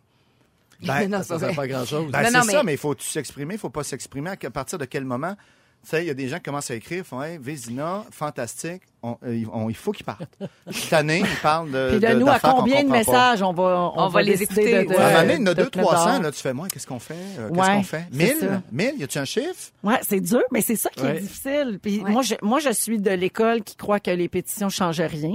Ben, 0.86 1.08
non, 1.08 1.22
ça 1.22 1.38
c'est 1.38 1.46
sert 1.46 1.54
pas 1.56 1.66
grand-chose. 1.68 2.10
ben, 2.12 2.22
Non, 2.22 2.28
c'est 2.28 2.32
non, 2.38 2.42
ça, 2.44 2.56
mais- 2.58 2.62
mais 2.64 2.72
il 2.74 2.78
faut 2.78 2.94
s'exprimer, 2.98 3.54
il 3.54 3.60
faut 3.60 3.70
pas 3.70 3.84
s'exprimer. 3.84 4.30
À 4.30 4.50
partir 4.50 4.78
de 4.78 4.84
quel 4.84 5.04
moment? 5.04 5.34
Tu 5.82 5.90
sais, 5.90 6.04
il 6.04 6.06
y 6.06 6.10
a 6.10 6.14
des 6.14 6.28
gens 6.28 6.36
qui 6.36 6.42
commencent 6.44 6.70
à 6.70 6.74
écrire, 6.76 7.04
font 7.04 7.22
Hey, 7.22 7.38
Vézina, 7.38 8.04
fantastique, 8.10 8.82
on- 9.02 9.16
euh, 9.24 9.44
on- 9.52 9.68
il 9.68 9.74
faut 9.74 9.92
qu'ils 9.92 10.04
partent. 10.06 10.38
Cette 10.70 10.92
année, 10.92 11.20
ils 11.24 11.40
parlent 11.42 11.70
de. 11.70 11.90
Puis 11.90 12.00
de, 12.00 12.14
nous, 12.14 12.28
à 12.28 12.38
combien 12.38 12.82
de 12.84 12.88
pas. 12.88 12.98
messages 12.98 13.42
on 13.42 13.52
va, 13.52 13.92
on, 13.96 14.02
On 14.04 14.08
va 14.08 14.22
les 14.22 14.42
écouter, 14.42 14.84
de, 14.84 14.88
ouais. 14.90 14.96
À 14.96 15.06
un 15.06 15.08
moment 15.10 15.20
donné, 15.22 15.34
il 15.34 15.40
y 15.40 15.42
en 15.42 15.46
a 15.46 15.54
de 15.54 15.62
deux, 15.62 15.70
te 15.70 15.78
mettre 15.78 15.90
300, 15.90 16.10
dehors? 16.12 16.22
là, 16.22 16.30
tu 16.32 16.40
fais, 16.40 16.52
moi, 16.52 16.68
qu'est-ce 16.68 16.86
qu'on 16.86 16.98
fait? 16.98 17.14
Euh, 17.38 17.48
Qu'est-ce 17.48 17.60
Ouais, 17.60 17.74
qu'on 17.76 17.82
fait? 17.82 18.04
c'est 18.12 18.18
1000? 18.18 18.36
ça. 18.40 18.62
1000? 18.70 18.94
Y 18.98 19.04
a-tu 19.04 19.18
un 19.18 19.24
chiffre? 19.24 19.70
Ouais, 19.82 19.98
c'est 20.02 20.20
dur, 20.20 20.42
mais 20.52 20.60
c'est 20.60 20.76
ça 20.76 20.90
qui 20.90 21.02
Ouais. 21.02 21.16
est 21.16 21.20
difficile. 21.20 21.78
Puis 21.82 22.00
Ouais. 22.00 22.10
moi, 22.10 22.22
je, 22.22 22.34
moi, 22.42 22.58
je 22.60 22.70
suis 22.70 22.98
de 22.98 23.10
l'école 23.10 23.62
qui 23.62 23.76
croit 23.76 24.00
que 24.00 24.10
les 24.10 24.28
pétitions 24.28 24.68
changent 24.68 25.00
rien, 25.00 25.34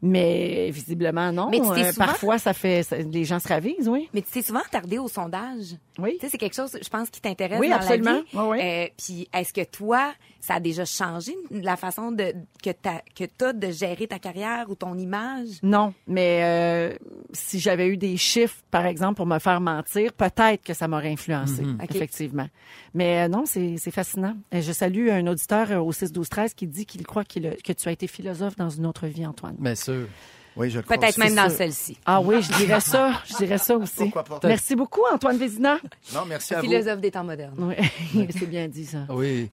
mais 0.00 0.70
visiblement 0.70 1.32
non. 1.32 1.48
Mais 1.50 1.60
tu 1.60 1.66
Euh, 1.66 1.92
souvent- 1.92 2.06
Parfois, 2.06 2.38
ça 2.38 2.52
fait, 2.52 2.82
ça- 2.82 2.96
les 2.96 3.24
gens 3.24 3.38
se 3.38 3.48
ravisent, 3.48 3.88
oui. 3.88 4.08
Mais 4.14 4.22
tu 4.22 4.30
t'es 4.30 4.42
souvent 4.42 4.60
attardé 4.60 4.98
au 4.98 5.08
sondage. 5.08 5.76
Oui. 5.98 6.12
Tu 6.14 6.20
sais, 6.20 6.28
c'est 6.30 6.38
quelque 6.38 6.54
chose, 6.56 6.76
je 6.82 6.88
pense, 6.88 7.10
qui 7.10 7.20
t'intéresse 7.20 7.58
Oui, 7.60 7.68
dans 7.68 7.76
absolument. 7.76 8.10
la 8.12 8.18
vie. 8.20 8.24
Oui, 8.34 8.42
oui. 8.48 8.58
Euh, 8.62 8.86
puis, 8.96 9.28
est-ce 9.32 9.52
que 9.52 9.64
toi, 9.64 10.12
ça 10.40 10.54
a 10.54 10.60
déjà 10.60 10.84
changé 10.84 11.36
la 11.50 11.76
façon 11.76 12.12
de 12.12 12.32
que 12.62 12.70
t'as 12.70 13.01
que 13.14 13.24
t'as 13.24 13.52
de 13.52 13.70
gérer 13.70 14.06
ta 14.06 14.18
carrière 14.18 14.66
ou 14.70 14.74
ton 14.74 14.96
image? 14.98 15.48
Non, 15.62 15.92
mais 16.06 16.40
euh, 16.42 16.94
si 17.32 17.58
j'avais 17.60 17.88
eu 17.88 17.96
des 17.96 18.16
chiffres, 18.16 18.56
par 18.70 18.86
exemple, 18.86 19.16
pour 19.16 19.26
me 19.26 19.38
faire 19.38 19.60
mentir, 19.60 20.12
peut-être 20.12 20.62
que 20.64 20.74
ça 20.74 20.88
m'aurait 20.88 21.12
influencé, 21.12 21.62
OK. 21.62 21.94
effectivement. 21.94 22.48
Mais 22.94 23.22
euh, 23.24 23.28
non, 23.28 23.44
c'est 23.46 23.76
c'est 23.78 23.90
fascinant. 23.90 24.36
Euh, 24.54 24.60
Je 24.60 24.72
salue 24.72 25.08
un 25.10 25.26
auditeur 25.26 25.84
au 25.84 25.92
6-12-13 25.92 26.54
qui 26.54 26.66
dit 26.66 26.86
qu'il 26.86 27.06
croit 27.06 27.24
qu'il 27.24 27.46
a- 27.46 27.56
que 27.56 27.72
tu 27.72 27.88
as 27.88 27.92
été 27.92 28.06
philosophe 28.06 28.56
dans 28.56 28.70
une 28.70 28.86
autre 28.86 29.06
vie, 29.06 29.26
Antoine. 29.26 29.56
Bien 29.58 29.74
sûr. 29.74 30.06
Oui, 30.54 30.68
je 30.68 30.76
le 30.78 30.82
crois. 30.82 30.98
Peut-être 30.98 31.16
même 31.16 31.34
dans 31.34 31.48
celle-ci. 31.48 31.96
Ah 32.04 32.20
oui, 32.20 32.42
je 32.42 32.52
dirais 32.58 32.80
ça. 32.80 33.12
Je 33.24 33.36
dirais 33.36 33.56
ça 33.56 33.74
aussi. 33.76 33.94
Pourquoi 34.10 34.22
pas? 34.22 34.38
Merci 34.44 34.76
beaucoup, 34.76 35.00
Antoine 35.10 35.38
Vézina. 35.38 35.78
Non, 36.12 36.26
merci 36.28 36.52
à 36.54 36.60
vous. 36.60 36.66
Philosophe 36.68 37.00
des 37.00 37.10
temps 37.10 37.24
modernes. 37.24 37.54
Oui, 37.56 38.28
c'est 38.38 38.44
bien 38.50 38.68
dit, 38.68 38.84
ça. 38.84 39.06
Oui. 39.08 39.48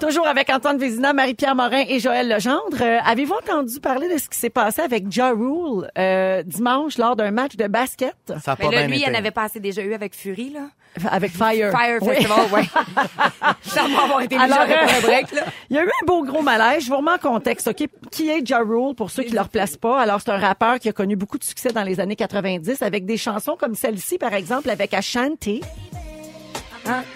Toujours 0.00 0.26
avec 0.28 0.48
Antoine 0.50 0.78
Vézina, 0.78 1.12
Marie-Pierre 1.12 1.54
Morin 1.56 1.82
et 1.88 1.98
Joël 1.98 2.28
Legendre. 2.28 2.80
Euh, 2.80 2.98
Avez-vous 3.04 3.34
entendu 3.34 3.80
parler 3.80 4.12
de 4.12 4.18
ce 4.18 4.28
qui 4.28 4.38
s'est 4.38 4.48
passé 4.50 4.80
avec 4.80 5.10
Ja 5.12 5.30
Rule 5.30 5.90
euh, 5.98 6.42
dimanche 6.44 6.98
lors 6.98 7.16
d'un 7.16 7.30
match 7.32 7.56
de 7.56 7.66
basket? 7.66 8.14
Ça 8.42 8.52
a 8.52 8.56
Mais 8.58 8.66
pas 8.66 8.70
là, 8.72 8.86
bien 8.86 8.86
lui, 8.86 9.02
il 9.04 9.10
en 9.10 9.18
avait 9.18 9.32
pas 9.32 9.42
assez 9.44 9.58
déjà 9.60 9.82
eu 9.82 9.92
avec 9.94 10.14
Fury, 10.14 10.50
là. 10.50 10.68
avec 11.10 11.32
Fire? 11.32 11.72
Fire 11.72 11.98
Oui. 12.00 12.14
Festival, 12.14 12.46
ouais. 12.52 12.62
ça 13.62 13.82
va 13.82 14.02
avoir 14.04 14.20
été 14.22 14.36
Alors, 14.36 14.66
déjà 14.66 14.82
euh, 14.82 14.98
un 14.98 15.00
break, 15.00 15.32
là. 15.32 15.42
Il 15.70 15.76
y 15.76 15.78
a 15.78 15.82
eu 15.82 15.88
un 15.88 16.06
beau 16.06 16.22
gros 16.24 16.42
malaise. 16.42 16.84
Je 16.84 16.88
vous 16.88 16.96
remets 16.98 17.10
en 17.12 17.18
contexte, 17.18 17.66
OK? 17.68 17.88
Qui 18.12 18.30
est 18.30 18.46
Ja 18.46 18.60
Rule, 18.60 18.94
pour 18.94 19.10
ceux 19.10 19.24
qui 19.24 19.30
ne 19.32 19.36
le 19.36 19.42
replacent 19.42 19.76
pas? 19.76 20.00
Alors, 20.00 20.20
c'est 20.20 20.30
un 20.30 20.38
rappeur 20.38 20.78
qui 20.78 20.88
a 20.88 20.92
connu 20.92 21.16
beaucoup 21.16 21.38
de 21.38 21.44
succès 21.44 21.72
dans 21.72 21.82
les 21.82 21.98
années 21.98 22.16
90 22.16 22.82
avec 22.82 23.04
des 23.04 23.16
chansons 23.16 23.56
comme 23.58 23.74
celle-ci, 23.74 24.16
par 24.18 24.32
exemple, 24.32 24.70
avec 24.70 24.94
Ashanti. 24.94 25.60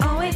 always 0.01 0.33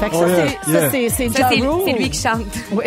Fait 0.00 0.10
que 0.10 0.16
ça, 0.16 0.22
Oh, 0.22 0.26
yeah, 0.28 0.46
c'est, 0.64 0.70
yeah. 0.72 0.80
ça, 0.80 0.90
c'est, 0.90 1.08
c'est 1.08 1.28
Ça, 1.30 1.38
Ja 1.40 1.48
c'est 1.50 1.60
Rule. 1.60 1.82
c'est 1.86 1.92
lui 1.94 2.10
qui 2.10 2.20
chante. 2.20 2.44
Oui. 2.72 2.84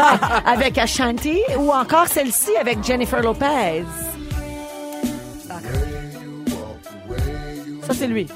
avec 0.46 0.78
Ashanti 0.78 1.38
ou 1.58 1.72
encore 1.72 2.06
celle-ci 2.06 2.50
avec 2.60 2.84
Jennifer 2.84 3.20
Lopez. 3.20 3.84
Ça, 7.86 7.94
c'est 7.94 8.06
lui. 8.06 8.28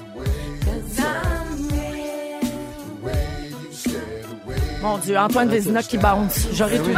Mon 4.83 4.99
Dieu, 4.99 5.17
Antoine 5.19 5.49
Vézina 5.49 5.83
qui 5.83 5.99
bounce. 5.99 6.49
J'aurais 6.53 6.79
tout 6.79 6.85
vu. 6.85 6.95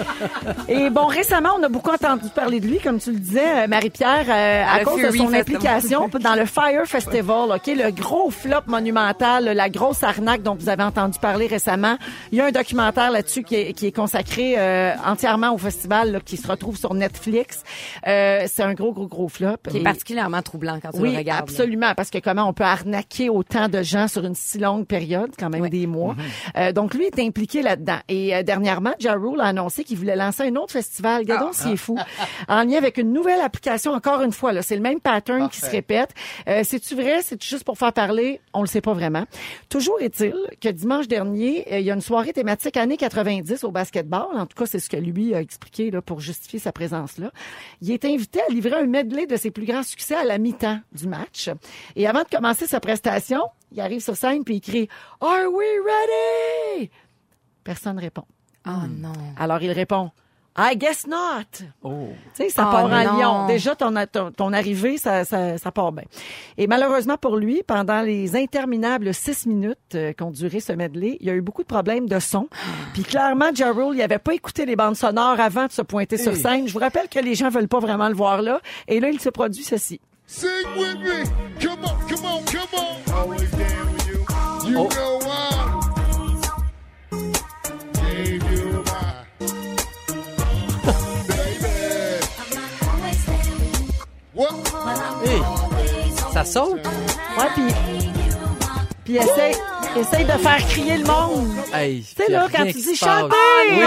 Et 0.68 0.90
bon, 0.90 1.06
récemment, 1.06 1.50
on 1.58 1.62
a 1.62 1.68
beaucoup 1.68 1.90
entendu 1.90 2.28
parler 2.34 2.60
de 2.60 2.66
lui, 2.66 2.78
comme 2.78 2.98
tu 2.98 3.12
le 3.12 3.18
disais, 3.18 3.64
euh, 3.64 3.66
Marie-Pierre, 3.68 4.26
euh, 4.28 4.64
à 4.68 4.80
Le 4.80 4.84
cause 4.84 4.96
de 5.02 5.06
son 5.16 5.28
Festival. 5.28 5.34
implication 5.40 6.08
dans 6.20 6.34
le 6.34 6.44
Fire 6.46 6.84
Festival, 6.86 7.50
OK? 7.54 7.66
Le 7.66 7.90
gros 7.90 8.30
flop 8.30 8.62
monumental, 8.66 9.44
la 9.44 9.68
grosse 9.68 10.02
arnaque 10.02 10.42
dont 10.42 10.54
vous 10.54 10.68
avez 10.68 10.82
entendu 10.82 11.18
parler 11.18 11.46
récemment. 11.46 11.96
Il 12.32 12.38
y 12.38 12.40
a 12.40 12.46
un 12.46 12.50
documentaire 12.52 13.10
là-dessus 13.10 13.42
qui 13.42 13.54
est, 13.54 13.72
qui 13.72 13.86
est 13.86 13.92
consacré 13.92 14.54
euh, 14.58 14.92
entièrement 15.04 15.52
au 15.54 15.58
festival, 15.58 16.12
là, 16.12 16.20
qui 16.20 16.36
se 16.36 16.46
retrouve 16.48 16.76
sur 16.76 16.94
Netflix. 16.94 17.62
Euh, 18.06 18.44
c'est 18.46 18.62
un 18.62 18.74
gros, 18.74 18.92
gros, 18.92 19.06
gros 19.06 19.28
flop. 19.28 19.56
Qui 19.70 19.78
est 19.78 19.80
Et- 19.80 19.84
particulièrement 19.84 20.42
troublant 20.42 20.78
quand 20.82 20.90
tu 20.92 21.00
oui, 21.00 21.12
le 21.12 21.18
regardes. 21.18 21.48
là. 21.48 21.52
absolument, 21.52 21.94
parce 21.96 22.10
que 22.10 22.18
comment 22.18 22.48
on 22.48 22.52
peut 22.52 22.64
arnaquer 22.64 23.28
autant 23.30 23.68
de 23.68 23.82
gens 23.82 24.08
sur 24.08 24.24
une 24.24 24.34
si 24.34 24.58
longue 24.58 24.86
période, 24.86 25.30
quand 25.38 25.50
même 25.50 25.68
des 25.68 25.86
mois. 25.86 26.14
Euh, 26.56 26.72
donc 26.72 26.94
lui 26.94 27.04
est 27.06 27.18
impliqué 27.18 27.62
là-dedans. 27.62 27.98
Et 28.08 28.42
dernièrement, 28.44 28.92
Ja 28.98 29.14
Rule 29.14 29.40
a 29.40 29.44
annoncé 29.46 29.84
qu'il 29.86 29.96
voulait 29.96 30.16
lancer 30.16 30.42
un 30.42 30.56
autre 30.56 30.72
festival. 30.72 31.22
Regardons 31.22 31.52
s'il 31.52 31.72
est 31.72 31.76
fou. 31.76 31.96
En 32.48 32.64
lien 32.64 32.76
avec 32.76 32.98
une 32.98 33.12
nouvelle 33.12 33.40
application, 33.40 33.92
encore 33.92 34.22
une 34.22 34.32
fois, 34.32 34.52
là, 34.52 34.62
c'est 34.62 34.76
le 34.76 34.82
même 34.82 35.00
pattern 35.00 35.48
qui 35.48 35.60
se 35.60 35.70
répète. 35.70 36.10
Euh, 36.48 36.62
C'est-tu 36.64 36.94
vrai? 36.94 37.22
C'est 37.22 37.42
juste 37.42 37.64
pour 37.64 37.78
faire 37.78 37.92
parler? 37.92 38.40
On 38.52 38.60
le 38.60 38.66
sait 38.66 38.80
pas 38.80 38.92
vraiment. 38.92 39.24
Toujours 39.68 40.00
est-il 40.00 40.34
que 40.60 40.68
dimanche 40.68 41.08
dernier, 41.08 41.66
euh, 41.72 41.78
il 41.78 41.86
y 41.86 41.90
a 41.90 41.94
une 41.94 42.00
soirée 42.00 42.32
thématique 42.32 42.76
années 42.76 42.96
90 42.96 43.64
au 43.64 43.70
basketball. 43.70 44.26
En 44.34 44.46
tout 44.46 44.56
cas, 44.56 44.66
c'est 44.66 44.78
ce 44.78 44.88
que 44.90 44.96
lui 44.96 45.34
a 45.34 45.40
expliqué 45.40 45.90
là, 45.90 46.02
pour 46.02 46.20
justifier 46.20 46.58
sa 46.58 46.72
présence 46.72 47.18
là. 47.18 47.30
Il 47.80 47.90
est 47.90 48.04
invité 48.04 48.40
à 48.42 48.52
livrer 48.52 48.74
un 48.80 48.86
medley 48.86 49.26
de 49.26 49.36
ses 49.36 49.50
plus 49.50 49.64
grands 49.64 49.82
succès 49.82 50.14
à 50.14 50.24
la 50.24 50.38
mi-temps 50.38 50.80
du 50.92 51.06
match. 51.06 51.50
Et 51.94 52.06
avant 52.06 52.22
de 52.22 52.28
commencer 52.28 52.66
sa 52.66 52.80
prestation, 52.80 53.40
il 53.72 53.80
arrive 53.80 54.00
sur 54.02 54.16
scène 54.16 54.44
puis 54.44 54.56
il 54.56 54.60
crie 54.60 54.88
«Are 55.20 55.46
we 55.52 55.66
ready?» 55.84 56.90
Personne 57.64 57.98
répond. 57.98 58.24
Oh 58.66 58.86
non. 58.88 59.12
Alors 59.38 59.62
il 59.62 59.70
répond 59.72 60.10
I 60.58 60.74
guess 60.74 61.06
not. 61.06 61.66
Oh. 61.82 62.08
Tu 62.34 62.44
sais, 62.44 62.48
ça 62.48 62.64
Oh 62.66 62.72
part 62.72 62.84
en 62.86 62.88
non. 62.88 63.16
Lyon. 63.18 63.46
Déjà, 63.46 63.76
ton, 63.76 63.92
ton, 64.10 64.30
ton 64.32 64.54
arrivée, 64.54 64.96
ça, 64.96 65.26
ça, 65.26 65.58
ça 65.58 65.70
part 65.70 65.92
bien. 65.92 66.04
Et 66.56 66.66
malheureusement 66.66 67.18
pour 67.18 67.36
lui, 67.36 67.62
pendant 67.66 68.00
les 68.00 68.36
interminables 68.36 69.12
six 69.12 69.44
minutes 69.44 69.76
euh, 69.94 70.14
qu'ont 70.14 70.30
duré 70.30 70.60
ce 70.60 70.72
medley, 70.72 71.18
il 71.20 71.26
y 71.26 71.30
a 71.30 71.34
eu 71.34 71.42
beaucoup 71.42 71.60
de 71.60 71.66
problèmes 71.66 72.08
de 72.08 72.18
son. 72.20 72.48
Puis 72.94 73.02
clairement, 73.02 73.50
Ja 73.54 73.70
Rule, 73.70 73.96
il 73.96 74.00
avait 74.02 74.18
pas 74.18 74.32
écouté 74.32 74.64
les 74.64 74.76
bandes 74.76 74.96
sonores 74.96 75.38
avant 75.40 75.66
de 75.66 75.72
se 75.72 75.82
pointer 75.82 76.16
sur 76.16 76.34
scène. 76.34 76.66
Je 76.66 76.72
vous 76.72 76.78
rappelle 76.78 77.08
que 77.10 77.18
les 77.20 77.34
gens 77.34 77.50
veulent 77.50 77.68
pas 77.68 77.80
vraiment 77.80 78.08
le 78.08 78.14
voir 78.14 78.40
là. 78.40 78.60
Et 78.88 78.98
là, 78.98 79.10
il 79.10 79.20
se 79.20 79.28
produit 79.28 79.62
ceci. 79.62 80.00
Sing 80.26 80.48
with 80.78 80.96
me. 81.00 81.24
Come 81.62 81.84
on, 81.84 82.08
come 82.08 82.24
on, 82.24 82.42
come 82.50 82.80
on. 82.80 83.12
Always 83.12 83.50
down 83.50 83.92
with 83.92 84.06
you. 84.08 84.70
You 84.70 84.78
Oh. 84.78 84.88
know 84.88 85.18
why. 85.20 85.65
Ça 96.36 96.44
saute? 96.44 96.86
Ouais, 97.38 97.46
puis 97.54 97.62
puis 99.06 99.16
essaye, 99.16 99.54
essaye 99.96 100.24
de 100.26 100.32
faire 100.32 100.58
crier 100.68 100.98
le 100.98 101.04
monde. 101.06 101.46
Hey, 101.72 102.02
Tu 102.02 102.24
sais, 102.24 102.30
là, 102.30 102.46
quand 102.54 102.64
tu 102.66 102.72
dis 102.72 102.94
chantez! 102.96 103.34
Oui. 103.70 103.78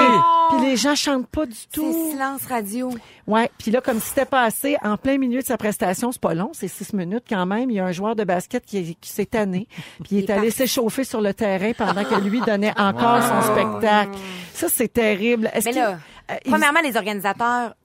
Puis 0.50 0.66
les 0.66 0.78
gens 0.78 0.96
chantent 0.96 1.28
pas 1.28 1.46
du 1.46 1.54
C'est 1.54 1.68
tout. 1.72 2.10
silence 2.12 2.46
radio. 2.48 2.90
Ouais, 3.28 3.52
puis 3.60 3.70
là, 3.70 3.82
comme 3.82 4.00
si 4.00 4.10
c'était 4.10 4.26
passé 4.26 4.78
en 4.82 4.98
plein 4.98 5.18
milieu 5.20 5.42
de 5.42 5.46
sa 5.46 5.58
prestation, 5.58 6.12
c'est 6.12 6.22
pas 6.22 6.34
long, 6.34 6.50
c'est 6.54 6.68
six 6.70 6.92
minutes 6.94 7.26
quand 7.30 7.46
même. 7.46 7.70
Il 7.70 7.76
y 7.76 7.80
a 7.80 7.86
un 7.86 7.92
joueur 7.92 8.16
de 8.16 8.24
basket 8.24 8.66
qui, 8.66 8.78
est- 8.78 8.94
qui 9.00 9.10
s'est 9.12 9.26
tanné, 9.28 9.68
puis 10.04 10.08
il 10.12 10.18
est, 10.18 10.22
Il 10.22 10.32
est 10.32 10.34
allé 10.34 10.50
s'échauffer 10.50 11.04
sur 11.04 11.22
le 11.22 11.34
terrain 11.36 11.74
pendant 11.78 12.04
que 12.04 12.16
lui 12.16 12.40
donnait 12.42 12.74
encore 12.80 13.22
son 13.22 13.42
spectacle. 13.54 14.18
Ça, 14.56 14.68
c'est 14.70 14.92
terrible. 14.92 15.52
Est-ce 15.54 15.66
Mais 15.66 15.74
là, 15.76 15.98
euh, 16.32 16.36
il- 16.46 16.50
premièrement, 16.52 16.80
les 16.82 16.96
organisateurs, 16.98 17.76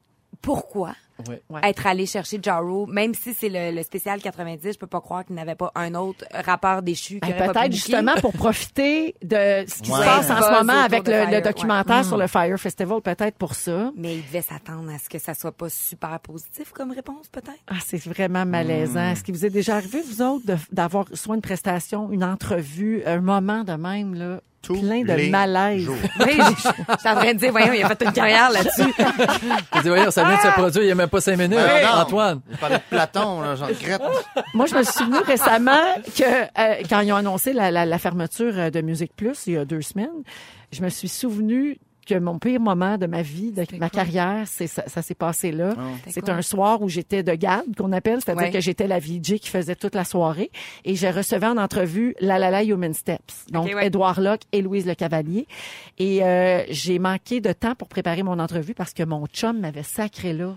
pourquoi? 0.40 0.92
Ouais. 1.28 1.40
Ouais. 1.48 1.60
être 1.64 1.86
allé 1.86 2.06
chercher 2.06 2.38
Jaro, 2.42 2.86
même 2.86 3.14
si 3.14 3.34
c'est 3.34 3.48
le, 3.48 3.70
le 3.76 3.82
spécial 3.84 4.20
90, 4.20 4.72
je 4.72 4.78
peux 4.78 4.86
pas 4.88 5.00
croire 5.00 5.24
qu'il 5.24 5.36
n'avait 5.36 5.54
pas 5.54 5.70
un 5.76 5.94
autre 5.94 6.24
rappeur 6.32 6.82
déchu 6.82 7.20
Ben, 7.20 7.32
peut-être 7.32 7.72
justement 7.72 8.14
pour 8.20 8.32
profiter 8.32 9.14
de 9.22 9.64
ce 9.68 9.80
qui 9.80 9.92
Ouais. 9.92 9.98
se 10.00 10.04
passe 10.04 10.30
en 10.30 10.42
ce 10.42 10.50
moment 10.60 10.80
avec 10.82 11.06
le, 11.06 11.12
Fire, 11.14 11.26
le 11.30 11.32
ouais. 11.36 11.40
documentaire 11.42 12.04
sur 12.04 12.16
le 12.16 12.26
Fire 12.26 12.58
Festival, 12.58 13.00
peut-être 13.00 13.36
pour 13.36 13.54
ça. 13.54 13.92
Mais 13.96 14.16
il 14.16 14.22
devait 14.26 14.42
s'attendre 14.42 14.90
à 14.92 14.98
ce 14.98 15.08
que 15.08 15.18
ça 15.20 15.34
soit 15.34 15.52
pas 15.52 15.68
super 15.68 16.18
positif 16.20 16.72
comme 16.72 16.90
réponse, 16.90 17.28
peut-être. 17.28 17.62
Ah, 17.68 17.74
c'est 17.84 18.02
vraiment 18.04 18.44
malaisant. 18.44 19.10
Est-ce 19.10 19.22
qu'il 19.22 19.34
vous 19.34 19.46
est 19.46 19.50
déjà 19.50 19.76
arrivé, 19.76 20.02
vous 20.02 20.20
autres, 20.22 20.44
de- 20.46 20.56
d'avoir 20.72 21.06
soit 21.14 21.36
une 21.36 21.42
prestation, 21.42 22.10
une 22.10 22.24
entrevue, 22.24 23.02
un 23.06 23.20
moment 23.20 23.62
de 23.64 23.72
même, 23.74 24.14
là, 24.14 24.40
Tous 24.64 24.80
plein 24.80 25.02
de 25.02 25.12
les 25.12 25.30
malaise? 25.30 25.82
jours. 25.84 25.96
Oui, 26.20 26.32
je 26.38 26.54
je 26.54 26.60
suis 26.98 27.08
en 27.08 27.14
train 27.16 27.32
de 27.32 27.38
dire, 27.38 27.50
voyons, 27.52 27.72
il 27.72 27.82
a 27.84 27.88
fait 27.88 28.02
une 28.04 28.12
carrière 28.12 28.50
là-dessus. 28.50 28.92
Je 29.76 29.82
dis, 29.82 29.88
voyons, 29.88 30.10
ça 30.10 30.24
vient 30.24 30.36
de 30.36 30.40
se 30.40 30.48
produire 30.48 30.82
il 30.84 30.88
y 30.88 30.92
a 30.92 30.94
même 30.94 31.08
pas 31.08 31.20
cinq 31.20 31.36
minutes. 31.38 31.58
Antoine. 31.94 32.40
Il 32.50 32.56
parlait 32.56 32.76
de 32.76 32.82
Platon, 32.88 33.40
là, 33.40 33.54
j'en 33.56 33.66
regrette. 33.66 34.02
Moi, 34.54 34.66
je 34.66 34.74
me 34.74 34.82
suis 34.82 34.92
souvenu 34.94 35.18
récemment 35.18 35.82
que 36.16 36.22
euh, 36.22 36.82
quand 36.88 37.00
ils 37.00 37.12
ont 37.12 37.16
annoncé 37.16 37.52
la, 37.52 37.70
la, 37.70 37.84
la 37.86 37.98
fermeture 37.98 38.52
euh, 38.58 38.70
de 38.70 38.80
Musique 38.80 39.14
Plus 39.16 39.46
il 39.46 39.54
y 39.54 39.56
a 39.56 39.64
deux 39.64 39.82
semaines, 39.82 40.08
je 40.72 40.82
me 40.82 40.88
suis 40.88 41.08
souvenu 41.08 41.78
que 42.04 42.18
mon 42.18 42.38
pire 42.38 42.60
moment 42.60 42.98
de 42.98 43.06
ma 43.06 43.22
vie, 43.22 43.52
de 43.52 43.64
ma 43.78 43.90
carrière, 43.90 44.44
c'est 44.46 44.66
ça, 44.66 44.84
ça 44.86 45.02
s'est 45.02 45.14
passé 45.14 45.52
là. 45.52 45.74
C'est 46.08 46.20
quoi? 46.20 46.34
un 46.34 46.42
soir 46.42 46.82
où 46.82 46.88
j'étais 46.88 47.22
de 47.22 47.32
garde, 47.34 47.74
qu'on 47.76 47.92
appelle, 47.92 48.20
c'est-à-dire 48.24 48.44
Ouais. 48.44 48.50
que 48.50 48.60
j'étais 48.60 48.86
la 48.86 48.98
VJ 48.98 49.38
qui 49.40 49.48
faisait 49.48 49.76
toute 49.76 49.94
la 49.94 50.04
soirée 50.04 50.50
et 50.84 50.94
je 50.96 51.06
recevais 51.06 51.46
en 51.46 51.56
entrevue 51.56 52.14
La 52.20 52.38
La 52.38 52.50
La 52.50 52.62
Human 52.64 52.92
Steps, 52.94 53.46
donc 53.50 53.66
ouais. 53.66 53.86
Édouard 53.86 54.20
Locke 54.20 54.42
et 54.52 54.62
Louise 54.62 54.86
Le 54.86 54.94
Cavalier. 54.94 55.46
Et 55.98 56.22
euh, 56.24 56.62
j'ai 56.70 56.98
manqué 56.98 57.40
de 57.40 57.52
temps 57.52 57.74
pour 57.74 57.88
préparer 57.88 58.22
mon 58.22 58.38
entrevue 58.38 58.74
parce 58.74 58.92
que 58.92 59.02
mon 59.02 59.26
chum 59.26 59.60
m'avait 59.60 59.82
sacré 59.82 60.32
là, 60.32 60.54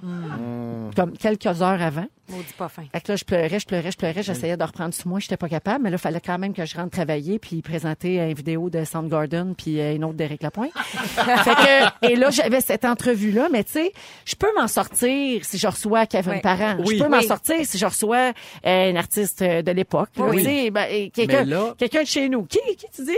comme 0.96 1.12
quelques 1.18 1.46
heures 1.62 1.82
avant. 1.82 2.06
Maudit 2.30 2.54
pas 2.58 2.68
fin. 2.68 2.84
Fait 2.92 3.02
que 3.02 3.12
là, 3.12 3.16
je 3.16 3.24
pleurais, 3.24 3.60
je 3.60 3.66
pleurais, 3.66 3.92
je 3.92 3.98
pleurais, 3.98 4.22
j'essayais 4.24 4.58
de 4.58 4.64
reprendre 4.64 4.94
sous 4.94 5.08
moi, 5.08 5.20
j'étais 5.20 5.38
pas 5.38 5.48
capable, 5.48 5.84
mais 5.86 5.90
là, 5.90 5.96
il 5.96 6.00
fallait 6.02 6.20
quand 6.20 6.38
même 6.38 6.54
que 6.54 6.66
je 6.66 6.76
rentre 6.76 6.90
travailler 6.92 7.40
puis 7.40 7.62
présenter 7.62 8.18
une 8.18 8.34
vidéo 8.34 8.70
de 8.70 8.84
Soundgarden 8.84 9.56
puis 9.56 9.80
euh, 9.80 9.96
une 9.96 10.04
autre 10.04 10.16
d'Éric 10.16 10.44
Lapointe. 10.44 10.72
fait 10.76 11.56
que, 11.56 12.08
et 12.10 12.16
là, 12.16 12.30
j'avais 12.30 12.60
cette 12.62 12.84
entrevue-là, 12.86 13.48
mais 13.52 13.64
tu 13.64 13.72
sais, 13.74 13.92
je 14.26 14.36
peux 14.36 14.54
m'en 14.58 14.68
sortir 14.68 15.44
si 15.46 15.58
je 15.58 15.68
reçois 15.68 16.06
Kevin. 16.06 16.42
Parent. 16.42 16.78
Oui. 16.86 16.98
Je 16.98 17.04
peux 17.04 17.10
m'en 17.10 17.22
sortir 17.22 17.56
si 17.64 17.78
je 17.78 17.86
reçois 17.86 18.34
euh, 18.66 18.92
un 18.92 18.96
artiste 18.96 19.42
euh, 19.42 19.62
de 19.62 19.72
l'époque. 19.72 20.10
Oui. 20.18 20.70
ben, 20.70 21.10
quelqu'un, 21.12 21.46
là- 21.46 21.76
quelqu'un 21.78 22.02
de 22.02 22.08
chez 22.08 22.30
nous. 22.30 22.44
Qui, 22.44 22.60
qui 22.76 22.86
tu 22.94 23.06
dis? 23.06 23.12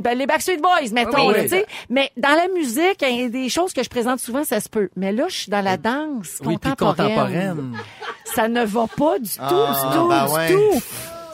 Ben, 0.00 0.16
les 0.18 0.26
Backstreet 0.26 0.58
Boys, 0.58 0.90
mettons, 0.92 1.28
Oui. 1.28 1.34
là, 1.34 1.42
tu 1.42 1.48
sais. 1.50 1.66
Mais 1.88 2.10
dans 2.16 2.30
la 2.34 2.48
musique, 2.48 3.02
il 3.08 3.20
y 3.20 3.24
a 3.24 3.28
des 3.28 3.48
choses 3.48 3.72
que 3.72 3.82
je 3.82 3.88
présente 3.88 4.18
souvent, 4.20 4.44
ça 4.44 4.60
se 4.60 4.68
peut. 4.68 4.88
Mais 4.96 5.12
là, 5.12 5.24
je 5.28 5.34
suis 5.36 5.50
dans 5.50 5.60
la 5.64 5.76
danse 5.76 6.38
Oui, 6.44 6.56
puis 6.58 6.70
contemporaine. 6.70 7.08
contemporaine. 7.08 7.72
Ça 8.34 8.48
ne 8.48 8.64
va 8.64 8.86
pas 8.96 9.18
du 9.18 9.28
tout, 9.30 9.40
Ah, 9.40 9.88
du 9.92 9.96
tout, 9.98 10.08
ben 10.08 10.26
du 10.26 10.32
ouais. 10.32 10.52
tout. 10.52 10.82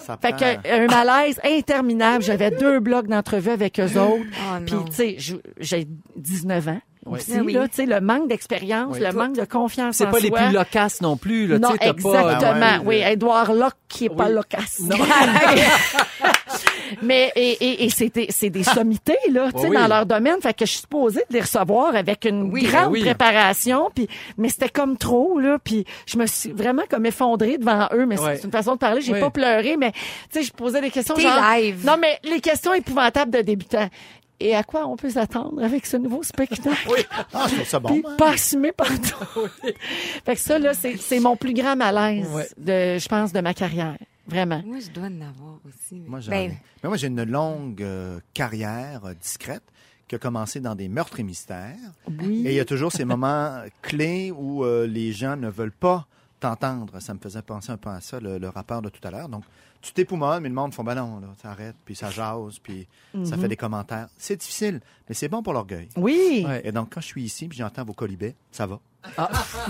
Ça 0.06 0.16
Fait 0.22 0.28
prend- 0.32 0.38
que 0.62 0.70
un 0.84 0.86
malaise 0.86 1.40
interminable. 1.44 2.22
J'avais 2.22 2.50
deux 2.52 2.78
blocs 2.80 3.08
d'entrevue 3.08 3.50
avec 3.50 3.80
eux 3.80 3.98
autres. 3.98 4.22
Oh, 4.24 4.56
Puis 4.64 4.76
tu 4.86 4.92
sais, 4.92 5.16
j'ai 5.58 5.88
19 6.14 6.68
ans 6.68 6.80
aussi 7.06 7.32
Ah 7.36 7.40
oui. 7.44 7.52
là, 7.52 7.66
tu 7.68 7.74
sais 7.76 7.86
le 7.86 8.00
manque 8.00 8.28
d'expérience, 8.28 8.94
Oui. 8.94 9.00
le 9.00 9.12
manque 9.12 9.34
de 9.36 9.44
confiance 9.44 9.96
C'est 9.96 10.06
en 10.06 10.10
pas 10.12 10.18
les 10.20 10.28
soi. 10.28 10.38
plus 10.42 10.52
loquaces 10.52 11.00
non 11.00 11.16
plus. 11.16 11.46
Là, 11.48 11.58
non, 11.58 11.68
tu 11.68 11.74
sais, 11.74 11.78
t'as 11.80 11.86
exactement. 11.90 12.32
Pas, 12.40 12.52
Ben 12.54 12.78
ouais, 12.80 12.84
oui, 12.86 13.00
le- 13.00 13.10
Edouard 13.12 13.52
Locke 13.52 13.74
qui 13.88 14.04
est 14.06 14.08
pas 14.16 14.26
Oui. 14.26 14.34
loquace. 14.34 14.78
Non. 14.80 14.96
Mais 17.02 17.32
et, 17.36 17.52
et, 17.64 17.84
et 17.84 17.90
c'était 17.90 18.26
c'est 18.30 18.50
des 18.50 18.62
sommités 18.64 19.16
là, 19.30 19.50
tu 19.52 19.60
sais 19.60 19.68
Oui. 19.68 19.76
dans 19.76 19.86
leur 19.88 20.06
domaine, 20.06 20.40
fait 20.40 20.54
que 20.54 20.64
je 20.66 20.70
suis 20.72 20.80
supposée 20.80 21.22
de 21.30 21.34
les 21.34 21.40
recevoir 21.40 21.94
avec 21.94 22.24
une 22.24 22.50
Oui, 22.52 22.62
grande 22.64 22.84
ben 22.86 22.90
oui. 22.90 23.00
préparation, 23.02 23.90
puis 23.94 24.08
mais 24.36 24.48
c'était 24.48 24.68
comme 24.68 24.96
trop 24.96 25.38
là, 25.38 25.58
puis 25.62 25.84
je 26.06 26.18
me 26.18 26.26
suis 26.26 26.50
vraiment 26.52 26.82
comme 26.88 27.06
effondrée 27.06 27.58
devant 27.58 27.88
eux, 27.92 28.06
mais 28.06 28.18
Ouais. 28.20 28.36
c'est 28.36 28.44
une 28.44 28.52
façon 28.52 28.72
de 28.74 28.78
parler, 28.78 29.00
j'ai 29.00 29.12
Oui. 29.12 29.20
pas 29.20 29.30
pleuré, 29.30 29.76
mais 29.76 29.92
tu 29.92 29.98
sais 30.30 30.42
je 30.42 30.52
posais 30.52 30.80
des 30.80 30.90
questions 30.90 31.14
T'es 31.14 31.22
genre 31.22 31.40
live. 31.54 31.84
non 31.86 31.96
mais 32.00 32.18
les 32.24 32.40
questions 32.40 32.72
épouvantables 32.74 33.30
de 33.32 33.40
débutants. 33.42 33.88
Et 34.38 34.54
à 34.54 34.62
quoi 34.62 34.86
on 34.86 34.96
peut 34.96 35.08
s'attendre 35.08 35.64
avec 35.64 35.86
ce 35.86 35.96
nouveau 35.96 36.22
spectacle? 36.22 36.68
Ah, 37.32 37.46
je 37.48 37.54
trouve 37.54 37.66
ça 37.66 37.80
bon. 37.80 37.88
Puis 37.88 38.02
hein. 38.06 38.14
pas 38.18 38.32
assumé 38.32 38.70
partout. 38.70 39.24
fait 40.26 40.34
que 40.34 40.40
ça, 40.40 40.58
là, 40.58 40.74
c'est 40.74 40.98
c'est 40.98 41.20
mon 41.20 41.36
plus 41.36 41.54
grand 41.54 41.74
malaise, 41.74 42.28
Ouais. 42.34 42.46
de, 42.58 42.98
je 42.98 43.08
pense, 43.08 43.32
de 43.32 43.40
ma 43.40 43.54
carrière. 43.54 43.96
Vraiment. 44.26 44.62
Moi, 44.66 44.78
je 44.80 44.90
dois 44.90 45.04
en 45.06 45.20
avoir 45.20 45.58
aussi. 45.66 46.02
Moi, 46.06 46.20
j'en 46.20 46.30
Ben, 46.30 46.50
ai. 46.50 46.58
Mais 46.82 46.88
moi, 46.88 46.96
j'ai 46.96 47.06
une 47.06 47.22
longue 47.24 47.82
euh, 47.82 48.18
carrière 48.34 49.04
euh, 49.04 49.14
discrète 49.14 49.62
qui 50.08 50.14
a 50.14 50.18
commencé 50.18 50.60
dans 50.60 50.74
des 50.74 50.88
meurtres 50.88 51.20
et 51.20 51.22
mystères. 51.22 51.76
Oui. 52.08 52.42
Et 52.46 52.50
il 52.50 52.54
y 52.56 52.60
a 52.60 52.64
toujours 52.64 52.92
ces 52.92 53.04
moments 53.04 53.62
clés 53.82 54.30
où 54.32 54.64
euh, 54.64 54.86
les 54.86 55.12
gens 55.12 55.36
ne 55.36 55.48
veulent 55.48 55.72
pas 55.72 56.06
t'entendre, 56.40 57.00
ça 57.00 57.14
me 57.14 57.18
faisait 57.18 57.42
penser 57.42 57.70
un 57.72 57.76
peu 57.76 57.90
à 57.90 58.00
ça, 58.00 58.20
le, 58.20 58.38
le 58.38 58.48
rappeur 58.48 58.82
de 58.82 58.88
tout 58.88 59.00
à 59.06 59.10
l'heure. 59.10 59.28
Donc, 59.28 59.44
tu 59.82 59.92
t'époumones, 59.92 60.42
mais 60.42 60.48
le 60.48 60.54
monde 60.54 60.74
font 60.74 60.82
ben 60.82 60.94
non, 60.96 61.20
là, 61.20 61.28
ça 61.40 61.50
arrête, 61.50 61.76
puis 61.84 61.94
ça 61.94 62.10
jase, 62.10 62.58
puis 62.62 62.86
ça 63.24 63.36
fait 63.36 63.46
des 63.48 63.56
commentaires. 63.56 64.08
C'est 64.18 64.36
difficile, 64.36 64.80
mais 65.08 65.14
c'est 65.14 65.28
bon 65.28 65.42
pour 65.42 65.52
l'orgueil. 65.52 65.88
Oui, 65.96 66.44
Ouais. 66.46 66.62
Et 66.64 66.72
donc, 66.72 66.92
quand 66.94 67.00
je 67.00 67.06
suis 67.06 67.22
ici, 67.22 67.46
puis 67.46 67.58
j'entends 67.58 67.84
vos 67.84 67.92
colibets, 67.92 68.34
ça 68.50 68.66
va. 68.66 68.80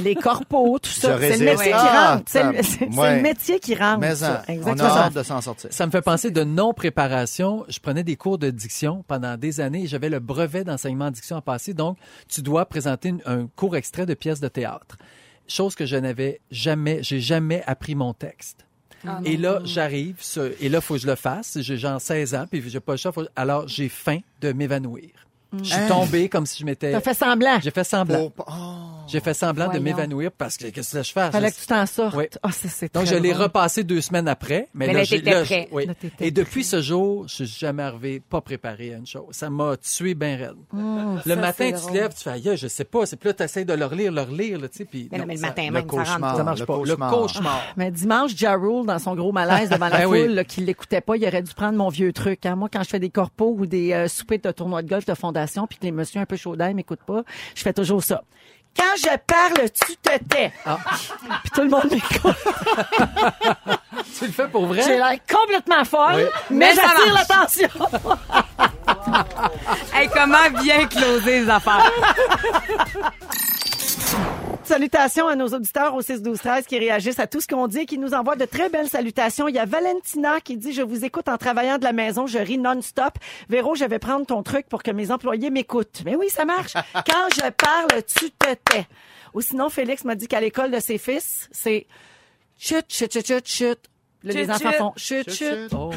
les 0.00 0.14
corpos, 0.14 0.78
tout 0.78 0.88
ça. 0.90 1.18
C'est 1.20 1.36
le 1.36 1.44
métier 1.44 1.66
qui 1.66 1.72
Ah, 1.74 2.14
rentre. 2.14 2.24
C'est 2.26 2.42
le, 2.42 2.96
ouais. 2.98 3.20
métier 3.20 3.60
qui 3.60 3.74
rentre. 3.74 3.98
Mais 4.00 4.14
ça. 4.16 4.42
hein, 4.48 4.56
on 4.64 4.78
a 4.78 4.84
hâte 4.84 5.12
de 5.14 5.22
s'en 5.22 5.42
sortir. 5.42 5.70
Ça 5.72 5.84
me 5.84 5.90
fait 5.90 6.00
penser 6.00 6.30
de 6.30 6.42
non-préparation. 6.44 7.64
Je 7.68 7.78
prenais 7.78 8.02
des 8.04 8.16
cours 8.16 8.38
de 8.38 8.48
diction 8.50 9.04
pendant 9.06 9.36
des 9.36 9.60
années 9.60 9.82
et 9.82 9.86
j'avais 9.86 10.08
le 10.08 10.20
brevet 10.20 10.64
d'enseignement 10.64 11.06
en 11.06 11.10
diction 11.10 11.36
à 11.36 11.42
passer. 11.42 11.74
Donc, 11.74 11.98
tu 12.28 12.40
dois 12.40 12.64
présenter 12.66 13.10
une- 13.10 13.22
un 13.26 13.46
court 13.56 13.76
extrait 13.76 14.06
de 14.06 14.14
pièce 14.14 14.40
de 14.40 14.48
théâtre. 14.48 14.96
Chose 15.48 15.74
que 15.74 15.86
je 15.86 15.96
n'avais 15.96 16.40
jamais, 16.50 17.02
j'ai 17.02 17.20
jamais 17.20 17.62
appris 17.66 17.94
mon 17.94 18.12
texte. 18.14 18.66
et 19.24 19.36
là, 19.36 19.60
j'arrive, 19.64 20.16
et 20.60 20.68
là, 20.68 20.80
faut 20.80 20.94
que 20.94 21.00
je 21.00 21.06
le 21.06 21.14
fasse. 21.14 21.58
J'ai 21.60 21.76
genre 21.76 22.00
16 22.00 22.34
ans, 22.34 22.46
puis 22.50 22.62
j'ai 22.68 22.80
pas 22.80 22.92
le 22.94 22.96
choix. 22.98 23.12
faut- 23.12 23.26
alors, 23.36 23.68
j'ai 23.68 23.88
faim 23.88 24.18
de 24.40 24.52
m'évanouir. 24.52 25.10
Je 25.62 25.70
suis 25.74 25.86
tombé 25.88 26.28
comme 26.28 26.46
si 26.46 26.60
je 26.60 26.64
m'étais... 26.64 26.92
T'as 26.92 27.00
fait 27.00 27.14
semblant. 27.14 27.58
J'ai 27.62 27.70
fait 27.70 27.84
semblant. 27.84 28.32
Oh. 28.38 28.52
J'ai 29.08 29.20
fait 29.20 29.34
semblant 29.34 29.68
de 29.72 29.78
m'évanouir 29.78 30.32
parce 30.32 30.56
que 30.56 30.66
qu'est-ce 30.66 30.96
que 30.96 31.02
je 31.02 31.12
fais? 31.12 31.30
Fallait 31.30 31.48
Je- 31.50 31.54
que 31.54 31.60
tu 31.60 31.66
t'en 31.66 31.86
sortes. 31.86 32.16
Oui. 32.16 32.24
Ah, 32.42 32.48
c'est, 32.52 32.68
c'est 32.68 32.92
Donc, 32.92 33.06
je 33.06 33.14
l'ai 33.14 33.32
repassé 33.32 33.84
deux 33.84 34.00
semaines 34.00 34.26
après. 34.26 34.68
Mais, 34.74 34.88
Mais 34.88 34.92
là, 34.94 35.02
là, 35.32 35.42
prêt. 35.44 35.68
oui. 35.70 35.86
Là, 35.86 35.94
t'étais 35.94 36.26
Et 36.26 36.30
depuis 36.32 36.64
ce 36.64 36.82
jour, 36.82 37.26
je 37.28 37.34
suis 37.44 37.46
jamais 37.46 37.84
arrivé 37.84 38.20
pas 38.20 38.40
préparé 38.40 38.94
à 38.94 38.96
une 38.96 39.06
chose. 39.06 39.26
Ça 39.30 39.48
m'a 39.48 39.76
tué 39.76 40.14
bien 40.14 40.36
raide. 40.36 40.56
le 40.72 40.78
Mmh, 40.80 41.20
ça, 41.24 41.36
matin, 41.36 41.70
tu 41.72 41.86
te 41.86 41.92
lèves, 41.92 42.14
tu 42.14 42.22
fais, 42.24 42.30
aïe, 42.30 42.56
je 42.56 42.66
sais 42.66 42.84
pas. 42.84 43.06
C'est 43.06 43.16
puis 43.16 43.28
là, 43.28 43.34
tu 43.34 43.42
essaies 43.44 43.64
de 43.64 43.72
le 43.74 43.84
relire, 43.84 44.10
le 44.10 44.22
relire, 44.22 44.58
là, 44.60 44.68
tu 44.68 44.78
sais. 44.78 44.84
Puis, 44.84 45.08
Mais 45.12 45.18
non, 45.18 45.24
mais 45.26 45.34
le 45.34 45.40
ça- 45.40 45.46
matin 45.48 45.62
le 45.66 45.70
même, 45.72 45.82
rentre 45.82 45.94
cauchemar. 46.04 46.36
ça 46.36 46.42
marche 46.44 46.60
le 46.60 46.66
pas. 46.66 46.74
cauchemar. 46.74 47.10
Le 47.12 47.16
cauchemar. 47.16 47.62
Mais 47.76 47.90
dimanche, 47.92 48.34
Ja 48.36 48.54
Rule, 48.56 48.86
dans 48.86 48.98
son 48.98 49.14
gros 49.14 49.30
malaise 49.32 49.70
devant 49.70 49.88
la 49.88 49.98
Ben 49.98 50.04
foule, 50.08 50.34
là, 50.34 50.44
qui 50.44 50.62
l'écoutait 50.62 51.00
pas, 51.00 51.16
il 51.16 51.24
aurait 51.26 51.42
dû 51.42 51.54
prendre 51.54 51.78
mon 51.78 51.88
vieux 51.90 52.12
truc. 52.12 52.44
hein. 52.44 52.56
Moi, 52.56 52.68
quand 52.72 52.82
je 52.82 52.88
fais 52.88 52.98
des 52.98 53.10
corpos 53.10 53.54
ou 53.56 53.66
des 53.66 53.92
euh, 53.92 54.08
soupers 54.08 54.38
de 54.40 54.50
tournoi 54.50 54.82
de 54.82 54.88
golf 54.88 55.04
de 55.06 55.14
fondation, 55.14 55.45
puis 55.66 55.78
que 55.78 55.84
les 55.84 55.92
messieurs 55.92 56.20
un 56.20 56.26
peu 56.26 56.36
chauds 56.36 56.56
d'ail 56.56 56.74
m'écoutent 56.74 57.04
pas, 57.06 57.22
je 57.54 57.62
fais 57.62 57.72
toujours 57.72 58.02
ça. 58.02 58.22
Quand 58.76 58.94
je 58.98 59.16
parle, 59.26 59.70
tu 59.70 59.96
te 59.96 60.18
tais. 60.24 60.52
Ah. 60.66 60.76
Puis 61.42 61.50
tout 61.54 61.62
le 61.62 61.70
monde 61.70 61.90
m'écoute. 61.90 62.36
Tu 64.18 64.26
le 64.26 64.32
fais 64.32 64.48
pour 64.48 64.66
vrai? 64.66 64.82
J'ai 64.82 64.98
l'air 64.98 65.16
complètement 65.26 65.82
folle, 65.84 66.16
Oui. 66.16 66.24
mais, 66.50 66.68
Mais 66.68 66.74
j'attire 66.74 67.14
l'attention. 67.14 67.68
Hey, 69.94 70.10
comment 70.12 70.50
bien 70.62 70.86
closer 70.88 71.40
les 71.40 71.48
affaires? 71.48 71.90
Salutations 74.66 75.28
à 75.28 75.36
nos 75.36 75.46
auditeurs 75.48 75.94
au 75.94 76.02
6 76.02 76.22
12 76.22 76.38
13 76.38 76.66
qui 76.66 76.76
réagissent 76.78 77.20
à 77.20 77.28
tout 77.28 77.40
ce 77.40 77.46
qu'on 77.46 77.68
dit 77.68 77.78
et 77.78 77.86
qui 77.86 77.98
nous 77.98 78.14
envoient 78.14 78.34
de 78.34 78.44
très 78.46 78.68
belles 78.68 78.88
salutations. 78.88 79.46
Il 79.46 79.54
y 79.54 79.60
a 79.60 79.64
Valentina 79.64 80.40
qui 80.40 80.56
dit 80.56 80.72
je 80.72 80.82
vous 80.82 81.04
écoute 81.04 81.28
en 81.28 81.36
travaillant 81.36 81.78
de 81.78 81.84
la 81.84 81.92
maison, 81.92 82.26
je 82.26 82.38
ris 82.38 82.58
non-stop. 82.58 83.14
Véro, 83.48 83.76
je 83.76 83.84
vais 83.84 84.00
prendre 84.00 84.26
ton 84.26 84.42
truc 84.42 84.66
pour 84.68 84.82
que 84.82 84.90
mes 84.90 85.12
employés 85.12 85.50
m'écoutent. 85.50 86.02
Mais 86.04 86.16
oui, 86.16 86.28
ça 86.30 86.44
marche. 86.44 86.72
Quand 86.94 87.28
je 87.36 87.48
parle, 87.50 88.02
tu 88.02 88.30
te 88.32 88.54
tais. 88.70 88.86
Ou 89.34 89.40
sinon 89.40 89.68
Félix 89.68 90.04
m'a 90.04 90.16
dit 90.16 90.26
qu'à 90.26 90.40
l'école 90.40 90.72
de 90.72 90.80
ses 90.80 90.98
fils, 90.98 91.48
c'est 91.52 91.86
chut 92.58 92.84
chut 92.88 93.12
chut 93.12 93.24
chut 93.26 93.46
chut. 93.46 93.78
Là, 94.24 94.32
les 94.32 94.44
Chut, 94.46 94.50
enfants 94.50 94.70
chut. 94.70 94.78
font 94.78 94.92
chut 94.96 95.30
chut. 95.30 95.72
Oh. 95.78 95.90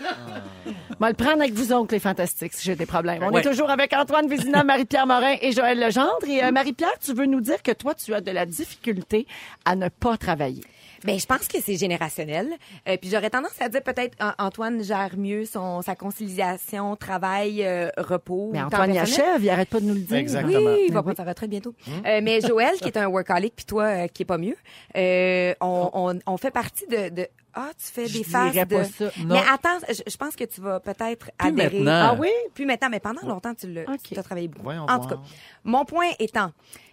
Va 1.00 1.08
le 1.08 1.14
prendre 1.14 1.40
avec 1.40 1.52
vous 1.54 1.72
autres, 1.72 1.94
les 1.94 1.98
fantastiques, 1.98 2.52
si 2.52 2.62
j'ai 2.64 2.76
des 2.76 2.84
problèmes. 2.86 3.22
On 3.22 3.30
Ouais. 3.32 3.40
est 3.40 3.44
toujours 3.48 3.70
avec 3.70 3.92
Antoine 3.94 4.28
Vézina, 4.28 4.62
Marie-Pierre 4.64 5.06
Morin 5.06 5.34
et 5.40 5.50
Joël 5.52 5.80
Legendre. 5.80 6.18
Et 6.28 6.44
euh, 6.44 6.52
Marie-Pierre, 6.52 6.98
tu 7.02 7.14
veux 7.14 7.24
nous 7.26 7.40
dire 7.40 7.62
que 7.62 7.72
toi, 7.72 7.94
tu 7.94 8.12
as 8.14 8.20
de 8.20 8.30
la 8.30 8.44
difficulté 8.46 9.26
à 9.64 9.76
ne 9.76 9.88
pas 9.88 10.16
travailler. 10.18 10.62
Ben, 11.02 11.18
je 11.18 11.24
pense 11.24 11.48
que 11.48 11.56
c'est 11.62 11.78
générationnel. 11.78 12.48
Euh, 12.86 12.98
puis 13.00 13.08
j'aurais 13.10 13.30
tendance 13.30 13.58
à 13.58 13.70
dire 13.70 13.82
peut-être 13.82 14.14
An- 14.22 14.34
Antoine 14.38 14.84
gère 14.84 15.16
mieux 15.16 15.46
son 15.46 15.80
sa 15.80 15.94
conciliation 15.96 16.94
travail 16.96 17.64
euh, 17.64 17.88
repos. 17.96 18.50
Mais 18.52 18.60
Antoine, 18.60 18.92
il 18.92 18.98
achève, 18.98 19.42
il 19.42 19.48
arrête 19.48 19.70
pas 19.70 19.80
de 19.80 19.86
nous 19.86 19.94
le 19.94 20.00
dire. 20.00 20.18
Exactement. 20.18 20.52
Oui, 20.72 20.84
il 20.88 20.92
va 20.92 21.00
prendre 21.00 21.16
sa 21.16 21.24
retraite 21.24 21.48
bientôt. 21.48 21.74
Euh, 22.06 22.20
mais 22.22 22.40
Joël, 22.46 22.74
qui 22.82 22.88
est 22.88 22.98
un 22.98 23.06
workaholic, 23.08 23.56
puis 23.56 23.64
toi, 23.64 24.08
qui 24.08 24.24
est 24.24 24.26
pas 24.26 24.36
mieux, 24.36 24.56
euh, 24.98 25.54
on, 25.62 25.90
on, 25.94 26.18
on 26.26 26.36
fait 26.36 26.50
partie 26.50 26.86
de, 26.86 27.08
de 27.08 27.26
ah, 27.54 27.70
tu 27.78 27.84
fais 27.92 28.06
Je 28.06 28.18
des 28.18 28.24
phases 28.24 28.52
dirais 28.52 28.64
de. 28.66 28.76
pas 28.76 28.84
ça. 28.84 29.04
Non. 29.18 29.34
Mais 29.34 29.42
attends, 29.50 29.78
je, 29.88 30.02
je 30.10 30.16
pense 30.16 30.36
que 30.36 30.44
tu 30.44 30.60
vas 30.60 30.80
peut-être 30.80 31.26
Plus 31.36 31.48
adhérer. 31.48 31.78
maintenant. 31.80 32.10
Ah 32.12 32.16
oui? 32.18 32.30
Plus 32.54 32.66
maintenant, 32.66 32.88
mais 32.90 33.00
pendant 33.00 33.22
longtemps, 33.26 33.54
tu 33.54 33.70
l'as 33.72 33.82
Ok. 33.90 34.02
tu 34.04 34.18
as 34.18 34.22
travaillé 34.22 34.48
beaucoup. 34.48 34.64
Voyons 34.64 34.86
en 34.88 34.98
tout 35.00 35.08
cas, 35.08 35.18
mon 35.64 35.84
point 35.84 36.08
étant 36.18 36.52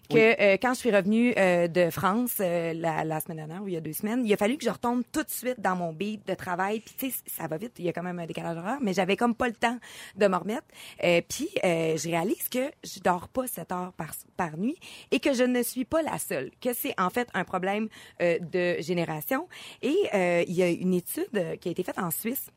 que 0.09 0.41
euh, 0.41 0.57
quand 0.61 0.73
je 0.73 0.79
suis 0.79 0.91
revenue 0.91 1.33
euh, 1.37 1.67
de 1.67 1.89
France 1.89 2.37
euh, 2.39 2.73
la, 2.73 3.03
la 3.03 3.19
semaine 3.19 3.37
dernière 3.37 3.63
ou 3.63 3.67
il 3.67 3.73
y 3.73 3.77
a 3.77 3.81
deux 3.81 3.93
semaines, 3.93 4.25
il 4.25 4.33
a 4.33 4.37
fallu 4.37 4.57
que 4.57 4.63
je 4.63 4.69
retombe 4.69 5.03
tout 5.11 5.23
de 5.23 5.29
suite 5.29 5.59
dans 5.59 5.75
mon 5.75 5.93
beat 5.93 6.25
de 6.27 6.33
travail. 6.33 6.79
Puis 6.79 6.95
tu 6.97 7.11
sais, 7.11 7.17
ça 7.27 7.47
va 7.47 7.57
vite, 7.57 7.73
il 7.79 7.85
y 7.85 7.89
a 7.89 7.93
quand 7.93 8.03
même 8.03 8.19
un 8.19 8.25
décalage 8.25 8.57
horaire, 8.57 8.77
mais 8.81 8.93
j'avais 8.93 9.17
comme 9.17 9.35
pas 9.35 9.47
le 9.47 9.53
temps 9.53 9.77
de 10.15 10.27
me 10.27 10.35
remettre. 10.35 10.67
Euh, 11.03 11.21
puis 11.27 11.49
euh, 11.63 11.97
je 11.97 12.09
réalise 12.09 12.49
que 12.49 12.71
je 12.83 12.99
dors 12.99 13.27
pas 13.27 13.47
7 13.47 13.71
heures 13.71 13.93
par, 13.93 14.11
par 14.35 14.57
nuit 14.57 14.77
et 15.11 15.19
que 15.19 15.33
je 15.33 15.43
ne 15.43 15.61
suis 15.63 15.85
pas 15.85 16.01
la 16.01 16.17
seule, 16.17 16.51
que 16.61 16.73
c'est 16.73 16.93
en 16.99 17.09
fait 17.09 17.27
un 17.33 17.43
problème 17.43 17.89
euh, 18.21 18.39
de 18.39 18.81
génération. 18.81 19.47
Et 19.81 19.95
euh, 20.13 20.43
il 20.47 20.53
y 20.53 20.63
a 20.63 20.69
une 20.69 20.93
étude 20.93 21.57
qui 21.59 21.69
a 21.69 21.71
été 21.71 21.83
faite 21.83 21.99
en 21.99 22.11
Suisse 22.11 22.49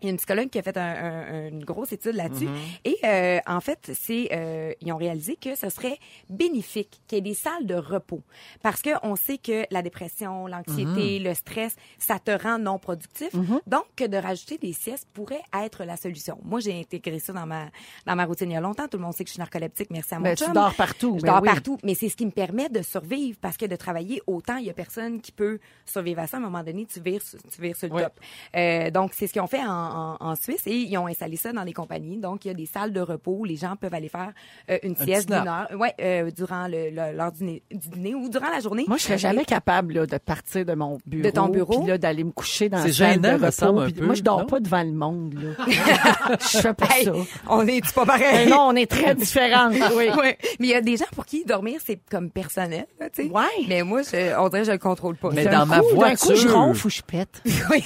il 0.00 0.06
y 0.06 0.08
a 0.08 0.10
une 0.10 0.16
psychologue 0.16 0.48
qui 0.50 0.58
a 0.58 0.62
fait 0.62 0.76
un- 0.76 0.82
un- 0.82 1.48
une 1.48 1.64
grosse 1.64 1.92
étude 1.92 2.14
là-dessus. 2.14 2.48
Et 2.84 2.96
euh, 3.04 3.38
en 3.46 3.60
fait, 3.60 3.90
c'est 3.94 4.28
euh, 4.32 4.72
ils 4.80 4.92
ont 4.92 4.96
réalisé 4.96 5.36
que 5.36 5.54
ce 5.54 5.68
serait 5.68 5.98
bénéfique 6.28 7.00
qu'il 7.06 7.16
y 7.16 7.18
ait 7.18 7.22
des 7.22 7.34
salles 7.34 7.66
de 7.66 7.74
repos. 7.74 8.22
Parce 8.62 8.80
que 8.82 8.90
on 9.02 9.16
sait 9.16 9.38
que 9.38 9.64
la 9.70 9.82
dépression, 9.82 10.46
l'anxiété, 10.46 11.18
le 11.18 11.34
stress, 11.34 11.76
ça 11.98 12.18
te 12.18 12.30
rend 12.30 12.58
non 12.58 12.78
productif. 12.78 13.30
Donc, 13.66 13.84
que 13.96 14.04
de 14.06 14.16
rajouter 14.16 14.58
des 14.58 14.72
siestes 14.72 15.06
pourrait 15.12 15.42
être 15.62 15.84
la 15.84 15.96
solution. 15.96 16.38
Moi, 16.44 16.60
j'ai 16.60 16.78
intégré 16.78 17.18
ça 17.18 17.32
dans 17.32 17.46
ma, 17.46 17.66
dans 18.06 18.16
ma 18.16 18.24
routine 18.24 18.50
il 18.50 18.54
y 18.54 18.56
a 18.56 18.60
longtemps. 18.60 18.88
Tout 18.88 18.96
le 18.98 19.02
monde 19.04 19.14
sait 19.14 19.24
que 19.24 19.28
je 19.28 19.34
suis 19.34 19.40
narcoleptique, 19.40 19.90
merci 19.90 20.14
à 20.14 20.18
mon 20.18 20.24
Ben, 20.24 20.36
tu 20.36 20.50
dors 20.52 20.74
partout, 20.74 21.16
Je 21.18 21.22
ben 21.22 21.32
dors 21.32 21.42
oui. 21.42 21.48
partout. 21.48 21.78
Mais 21.84 21.94
c'est 21.94 22.08
ce 22.08 22.16
qui 22.16 22.26
me 22.26 22.30
permet 22.30 22.68
de 22.68 22.82
survivre 22.82 23.38
parce 23.40 23.56
que 23.56 23.66
de 23.66 23.76
travailler 23.76 24.22
autant, 24.26 24.56
il 24.56 24.66
y 24.66 24.70
a 24.70 24.74
personne 24.74 25.20
qui 25.20 25.32
peut 25.32 25.58
survivre 25.84 26.20
à 26.20 26.26
ça. 26.26 26.36
À 26.36 26.40
un 26.40 26.42
moment 26.42 26.62
donné, 26.62 26.86
tu 26.86 27.00
vires, 27.00 27.22
tu 27.22 27.60
vires 27.60 27.76
sur 27.76 27.92
le 27.94 28.02
top. 28.02 28.12
Euh, 28.56 28.90
donc, 28.90 29.12
c'est 29.14 29.26
ce 29.26 29.32
qu'ils 29.32 29.42
ont 29.42 29.46
fait 29.46 29.64
en, 29.64 29.89
en, 29.90 30.16
en 30.20 30.34
Suisse 30.36 30.62
et 30.66 30.74
ils 30.76 30.96
ont 30.98 31.06
installé 31.06 31.36
ça 31.36 31.52
dans 31.52 31.62
les 31.64 31.72
compagnies. 31.72 32.18
Donc, 32.18 32.44
il 32.44 32.48
y 32.48 32.50
a 32.50 32.54
des 32.54 32.66
salles 32.66 32.92
de 32.92 33.00
repos 33.00 33.36
où 33.40 33.44
les 33.44 33.56
gens 33.56 33.74
peuvent 33.76 33.92
aller 33.94 34.08
faire 34.08 34.32
euh, 34.70 34.78
une 34.82 34.96
sieste 34.96 35.26
petit 35.28 35.32
nap. 35.32 35.40
d'une 35.42 35.48
heure, 35.52 35.80
ouais, 35.80 35.94
euh, 36.00 36.30
durant 36.30 36.66
le, 36.68 36.90
le- 36.90 37.16
l'heure 37.16 37.32
du 37.32 37.38
dîner, 37.38 37.62
du 37.70 37.88
dîner 37.88 38.14
ou 38.14 38.28
durant 38.28 38.48
la 38.50 38.60
journée. 38.60 38.84
Moi, 38.88 38.96
je 38.96 39.02
serais 39.04 39.18
jamais 39.18 39.44
capable 39.44 39.94
là, 39.94 40.06
de 40.06 40.18
partir 40.18 40.64
de 40.64 40.74
mon 40.74 40.98
bureau. 41.06 41.22
De 41.24 41.30
ton 41.30 41.48
bureau? 41.48 41.78
Puis 41.80 41.88
là, 41.88 41.98
d'aller 41.98 42.24
me 42.24 42.30
coucher 42.32 42.68
dans 42.68 42.78
C'est 42.78 42.88
la 42.88 42.94
salle 42.94 43.12
gênant, 43.14 43.28
de 43.28 43.38
me 43.38 43.44
repos, 43.46 43.50
semble, 43.52 43.80
un 43.82 43.84
puis 43.86 43.92
peu, 43.94 44.06
Moi, 44.06 44.14
je 44.14 44.22
dors 44.22 44.40
non? 44.40 44.46
pas 44.46 44.60
devant 44.60 44.82
le 44.82 44.92
monde. 44.92 45.34
Là. 45.34 45.66
je 46.40 46.58
fais 46.58 46.74
pas 46.74 46.86
Hey, 46.90 47.04
ça. 47.04 47.12
on 47.48 47.66
est 47.66 47.94
pas 47.94 48.02
Mais 48.02 48.06
pareil. 48.06 48.48
non, 48.48 48.60
on 48.68 48.76
est 48.76 48.90
très 48.90 49.14
différentes. 49.14 49.74
Oui. 49.96 50.08
Ouais. 50.16 50.38
Mais 50.60 50.66
il 50.66 50.70
y 50.70 50.74
a 50.74 50.80
des 50.80 50.96
gens 50.96 51.04
pour 51.14 51.26
qui 51.26 51.44
dormir, 51.44 51.80
c'est 51.84 52.00
comme 52.10 52.30
personnel, 52.30 52.86
là, 52.98 53.10
tu 53.10 53.24
sais. 53.24 53.28
Ouais. 53.30 53.42
Mais 53.68 53.82
moi, 53.82 54.02
je, 54.02 54.38
on 54.38 54.48
dirait 54.48 54.60
que 54.62 54.66
je 54.68 54.72
le 54.72 54.78
contrôle 54.78 55.16
pas. 55.16 55.30
Mais 55.32 55.44
D'un 55.44 55.60
dans 55.60 55.66
ma 55.66 55.80
coup- 55.80 55.96
D'un 55.96 56.14
coup, 56.14 56.28
je 56.34 56.42
voiture. 56.46 56.54
ronfle 56.54 56.86
ou 56.86 56.90
je 56.90 57.02
pète. 57.02 57.42
Oui. 57.70 57.82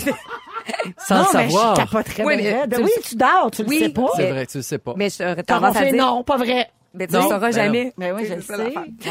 Sans 0.98 1.14
non, 1.16 1.20
le 1.22 1.26
savoir. 1.30 1.74
mais 1.76 1.82
je 1.84 1.90
capoterais 1.90 2.24
Oui, 2.24 2.36
mais 2.36 2.68
tu 2.68 2.82
Oui, 2.82 2.90
tu 3.02 3.14
dors, 3.16 3.50
tu 3.52 3.62
Oui, 3.66 3.78
le 3.80 3.86
sais 3.86 3.92
pas. 3.92 4.06
C'est 4.16 4.22
Mais- 4.24 4.30
vrai, 4.32 4.46
tu 4.46 4.56
le 4.58 4.62
sais 4.62 4.78
pas. 4.78 4.94
Mais 4.96 5.08
j'aurais 5.10 5.42
tendance 5.42 5.76
à 5.76 5.84
dire... 5.84 5.94
non, 5.94 6.22
pas 6.24 6.36
vrai. 6.36 6.68
Mais 6.96 7.08
tu 7.08 7.14
le 7.14 7.22
sauras 7.22 7.38
ben 7.40 7.50
jamais. 7.52 7.92
Mais 7.96 8.12
oui, 8.12 8.24
je 8.24 8.34
le 8.34 8.40
sais. 8.40 8.56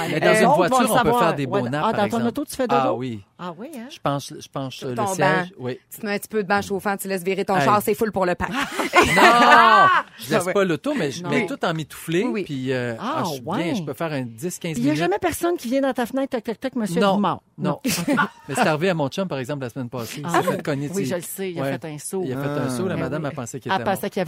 Mais 0.10 0.20
dans 0.22 0.28
Euh, 0.28 0.42
une 0.42 0.48
voiture, 0.48 0.90
on 0.90 1.04
peut 1.04 1.14
faire 1.20 1.34
des 1.36 1.46
Ouais. 1.46 1.62
naps, 1.64 1.76
Ah, 1.76 1.82
par 1.82 1.92
dans 1.92 1.98
ton 1.98 2.06
exemple. 2.06 2.26
auto, 2.28 2.46
tu 2.46 2.56
fais 2.56 2.68
dodo? 2.68 2.82
Ah 2.82 2.94
oui. 2.94 3.22
Ah 3.46 3.54
oui, 3.58 3.68
hein? 3.76 3.88
Je 3.90 4.00
penche, 4.00 4.30
je 4.40 4.48
penche 4.48 4.82
le 4.84 4.96
Ton 4.96 5.08
siège. 5.08 5.18
banc. 5.20 5.46
Oui. 5.60 5.78
Tu 5.92 6.00
te 6.00 6.06
mets 6.06 6.14
un 6.14 6.18
petit 6.18 6.30
peu 6.30 6.44
de 6.44 6.48
banc 6.48 6.62
chauffant, 6.62 6.96
tu 6.96 7.10
laisses 7.10 7.24
virer 7.24 7.44
ton 7.44 7.58
Hey. 7.58 7.66
char, 7.66 7.82
c'est 7.84 7.94
full 7.94 8.12
pour 8.14 8.26
le 8.26 8.36
pack. 8.36 8.50
Non! 8.94 9.88
Je 10.18 10.30
laisse 10.32 10.42
Ah 10.42 10.46
ouais. 10.46 10.54
pas 10.54 10.64
l'auto, 10.64 10.94
mais 10.96 11.12
je 11.12 11.24
Non. 11.24 11.30
mets 11.30 11.46
tout 11.48 11.58
en 11.66 11.74
mitouflé. 11.74 12.24
Oui. 12.24 12.44
Puis, 12.44 12.72
euh, 12.72 12.96
Ah, 13.00 13.16
ah, 13.18 13.24
je 13.26 13.34
suis 13.34 13.42
ouais. 13.44 13.64
bien, 13.64 13.74
je 13.76 13.82
peux 13.82 13.94
faire 13.94 14.14
un 14.14 14.22
10-15 14.22 14.78
Il 14.78 14.78
y 14.78 14.82
a 14.82 14.92
minutes. 14.94 14.98
jamais 15.00 15.18
personne 15.20 15.58
qui 15.58 15.68
vient 15.68 15.82
dans 15.82 15.92
ta 15.94 16.06
fenêtre, 16.06 16.30
tac, 16.30 16.44
tac, 16.44 16.60
tac, 16.60 16.76
monsieur 16.76 17.02
non, 17.02 17.20
non. 17.58 17.80
mais 18.48 18.56
c'est 18.56 18.60
arrivé 18.68 18.90
à 18.90 18.94
mon 18.94 19.10
chum, 19.10 19.28
par 19.28 19.40
exemple, 19.40 19.64
la 19.64 19.70
semaine 19.70 19.90
passée. 19.90 20.20
Il 20.22 20.26
Ah 20.28 20.42
s'est 20.42 20.48
oui. 20.48 20.56
fait 20.56 20.64
cogner. 20.64 20.90
Oui, 20.94 21.06
je 21.06 21.16
le 21.16 21.22
sais, 21.22 21.52
il 21.52 21.60
a 21.60 21.64
Ouais. 21.64 21.72
fait 21.74 21.86
un 21.86 21.98
saut. 21.98 22.22
Il 22.26 22.32
a 22.34 22.38
fait 22.42 22.48
un 22.48 22.70
saut, 22.70 22.88
la 22.88 22.96
Ben 22.96 23.02
madame 23.02 23.26
a 23.26 23.32
pensé 23.32 23.60
qu'il 23.60 23.72
Elle 23.72 23.76
était 23.82 23.84
mort. 23.86 23.94
pensait 23.96 24.10
qu'il 24.10 24.22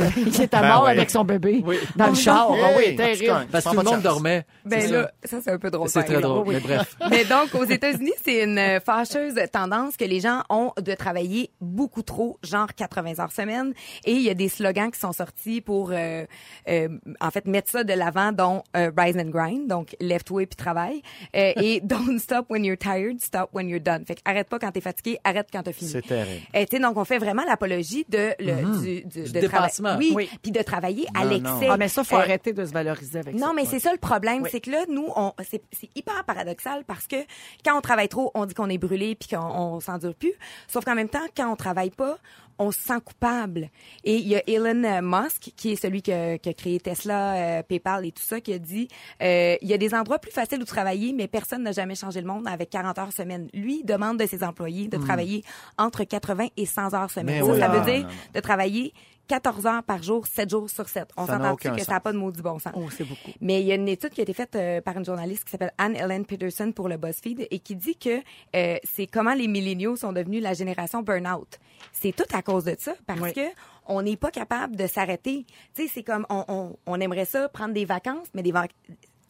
était 0.44 0.48
Ben 0.60 0.68
mort 0.68 0.88
avec 0.88 1.10
son 1.12 1.24
bébé 1.24 1.64
Oui. 1.66 1.78
dans 1.96 2.08
le 2.08 2.16
char. 2.16 2.50
Ah 2.52 2.70
oui, 2.78 2.96
terrible. 2.96 3.48
Parce 3.52 3.64
que 3.66 3.70
tout 3.72 3.78
le 3.78 3.84
monde 3.84 4.02
dormait. 4.02 4.46
Ben 4.66 4.92
là, 4.92 5.12
ça. 5.24 5.38
c'est 5.42 5.52
un 5.52 5.60
peu 5.60 5.70
drôle. 5.72 5.88
C'est 5.88 6.04
très 6.04 6.20
drôle, 6.20 6.46
mais 6.48 6.60
bref. 6.60 6.98
Mais 7.10 7.24
donc, 7.26 7.54
aux 7.56 7.66
États-Unis, 7.66 8.14
c'est 8.26 8.44
une 8.44 8.80
fâcheuse 9.06 9.36
tendance 9.52 9.98
que 9.98 10.06
les 10.06 10.20
gens 10.20 10.44
ont 10.50 10.72
de 10.82 10.94
travailler 10.94 11.52
beaucoup 11.62 12.02
trop, 12.02 12.40
genre 12.44 12.74
80 12.74 13.20
heures 13.20 13.32
semaine. 13.32 13.74
Et 14.06 14.14
il 14.14 14.22
y 14.22 14.30
a 14.30 14.34
des 14.34 14.50
slogans 14.50 14.92
qui 14.92 15.00
sont 15.00 15.12
sortis 15.14 15.62
pour, 15.62 15.92
euh, 15.92 16.26
euh, 16.70 16.90
en 17.22 17.32
fait, 17.32 17.46
mettre 17.48 17.70
ça 17.72 17.84
de 17.84 17.94
l'avant, 17.94 18.32
dont 18.32 18.64
euh, 18.76 18.92
Rise 18.98 19.18
and 19.18 19.30
Grind, 19.30 19.68
donc 19.68 19.96
lève-toi 20.00 20.44
et 20.44 20.46
puis 20.46 20.56
travaille. 20.56 21.02
Euh, 21.36 21.54
et 21.58 21.80
Don't 21.84 22.20
stop 22.20 22.48
when 22.50 22.64
you're 22.66 22.78
tired, 22.78 23.20
stop 23.22 23.50
when 23.54 23.70
you're 23.70 23.80
done. 23.82 24.06
Fait 24.06 24.16
que 24.16 24.22
arrête 24.26 24.50
pas 24.50 24.60
quand 24.60 24.72
t'es 24.72 24.82
fatigué, 24.82 25.18
arrête 25.24 25.48
quand 25.52 25.64
t'as 25.64 25.72
fini. 25.72 25.92
C'est 25.92 26.02
terrible. 26.02 26.42
Et 26.54 26.66
tu 26.66 26.76
sais, 26.78 26.82
donc 26.82 26.98
on 26.98 27.06
fait 27.06 27.18
vraiment 27.20 27.44
l'apologie 27.48 28.06
de 28.10 28.32
le, 28.40 28.82
du, 28.82 29.04
du, 29.06 29.24
de 29.24 29.40
trava- 29.40 29.42
dépassement. 29.42 29.96
Oui, 29.98 30.12
Oui. 30.16 30.30
puis 30.42 30.52
de 30.52 30.62
travailler 30.62 31.06
à 31.14 31.26
l'excès. 31.26 31.68
non. 31.68 31.72
Ah, 31.72 31.78
mais 31.78 31.88
ça, 31.88 32.04
faut 32.04 32.16
Euh, 32.16 32.20
arrêter 32.20 32.54
de 32.54 32.66
se 32.66 32.72
valoriser 32.72 33.20
avec 33.20 33.38
ça. 33.38 33.46
non, 33.46 33.54
mais 33.54 33.66
c'est 33.66 33.80
ça 33.80 33.92
le 33.92 33.98
problème, 33.98 34.44
Oui. 34.44 34.50
c'est 34.52 34.62
que 34.62 34.72
là, 34.72 34.86
nous, 34.90 35.08
on, 35.16 35.34
c'est, 35.50 35.62
c'est 35.72 35.90
hyper 35.96 36.24
paradoxal 36.26 36.84
parce 36.86 37.08
que 37.08 37.18
quand 37.64 37.78
on 37.78 37.82
travaille 37.82 38.08
trop, 38.10 38.32
on 38.36 38.46
dit 38.46 38.54
qu'on 38.54 38.70
est 38.70 38.78
brûlé 38.78 38.95
puis 38.98 39.36
qu'on 39.36 39.46
on 39.46 39.80
s'endure 39.80 40.16
plus. 40.16 40.34
Sauf 40.68 40.86
qu'en 40.86 40.96
même 40.96 41.10
temps, 41.10 41.26
quand 41.36 41.52
on 41.52 41.56
travaille 41.56 41.90
pas, 41.90 42.18
on 42.58 42.72
se 42.72 42.80
sent 42.80 43.00
coupable. 43.04 43.70
Et 44.04 44.18
il 44.18 44.28
y 44.28 44.36
a 44.36 44.42
Elon 44.48 44.84
euh, 44.84 45.02
Musk, 45.02 45.52
qui 45.56 45.74
est 45.74 45.76
celui 45.76 46.02
qui 46.02 46.12
a, 46.12 46.38
qui 46.38 46.50
a 46.50 46.54
créé 46.54 46.80
Tesla, 46.80 47.36
euh, 47.36 47.64
PayPal 47.64 48.06
et 48.06 48.12
tout 48.12 48.24
ça, 48.24 48.40
qui 48.40 48.54
a 48.54 48.60
dit 48.60 48.88
euh, 49.22 49.56
il 49.62 49.68
y 49.68 49.74
a 49.74 49.78
des 49.78 49.94
endroits 49.94 50.20
plus 50.20 50.32
faciles 50.32 50.62
où 50.62 50.66
travailler, 50.66 51.14
mais 51.14 51.28
personne 51.28 51.64
n'a 51.64 51.72
jamais 51.72 51.96
changé 51.96 52.22
le 52.22 52.28
monde 52.28 52.48
avec 52.48 52.70
40 52.70 52.98
heures 52.98 53.14
semaine. 53.14 53.50
Lui, 53.54 53.80
il 53.82 53.86
demande 53.86 54.20
de 54.20 54.26
ses 54.26 54.44
employés 54.44 54.88
de 54.88 54.98
travailler 54.98 55.44
entre 55.78 56.04
80 56.04 56.48
et 56.58 56.66
100 56.66 56.94
heures 56.94 57.12
semaine. 57.12 57.46
Mais 57.46 57.60
ça, 57.60 57.68
veut 57.68 57.92
dire 57.92 58.08
de 58.34 58.40
travailler 58.40 58.94
14 59.28 59.66
heures 59.66 59.84
par 59.84 60.04
jour, 60.04 60.28
7 60.28 60.50
jours 60.50 60.70
sur 60.70 60.88
7. 60.88 61.10
On 61.18 61.26
s'entend 61.26 61.56
que 61.56 61.70
sens. 61.70 61.82
ça 61.82 61.94
n'a 61.94 62.00
pas 62.00 62.12
de 62.14 62.18
maudit 62.18 62.42
bon 62.42 62.60
sens? 62.60 62.74
Oh, 62.76 62.88
c'est 62.90 63.04
beaucoup. 63.04 63.32
Mais 63.42 63.62
il 63.62 63.68
y 63.68 63.72
a 63.72 63.76
une 63.76 63.88
étude 63.88 64.12
qui 64.12 64.22
a 64.22 64.24
été 64.24 64.34
faite 64.34 64.56
euh, 64.56 64.82
par 64.82 64.98
une 64.98 65.06
journaliste 65.06 65.44
qui 65.46 65.52
s'appelle 65.52 65.72
Anne-Hélène 65.78 66.26
Peterson 66.26 66.72
pour 66.72 66.90
le 66.90 66.98
BuzzFeed 66.98 67.48
et 67.50 67.60
qui 67.60 67.76
dit 67.76 67.96
que 67.98 68.22
euh, 68.56 68.78
c'est 68.84 69.08
comment 69.08 69.34
les 69.34 69.48
milléniaux 69.48 69.96
sont 69.96 70.14
devenus 70.14 70.42
la 70.44 70.54
génération 70.54 71.02
burn-out. 71.02 71.60
C'est 71.92 72.16
tout 72.16 72.24
à 72.34 72.42
cause 72.42 72.66
de 72.66 72.76
ça 72.78 72.94
parce 73.08 73.20
Oui. 73.22 73.34
que 73.34 73.42
on 73.88 74.02
n'est 74.02 74.18
pas 74.18 74.32
capable 74.32 74.76
de 74.76 74.88
s'arrêter. 74.88 75.46
Tu 75.76 75.84
sais, 75.84 75.92
c'est 75.94 76.04
comme 76.04 76.26
on, 76.30 76.44
on, 76.48 76.76
on 76.86 77.00
aimerait 77.00 77.26
ça 77.26 77.50
prendre 77.50 77.74
des 77.74 77.86
vacances, 77.86 78.28
mais 78.34 78.42
des 78.44 78.52
vac- 78.52 78.72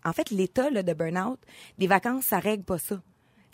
en 0.06 0.14
fait 0.14 0.30
l'état 0.30 0.70
de 0.70 0.94
burn-out, 0.94 1.40
des 1.78 1.88
vacances 1.88 2.26
ça 2.26 2.40
règle 2.40 2.64
pas 2.64 2.78
ça. 2.78 2.96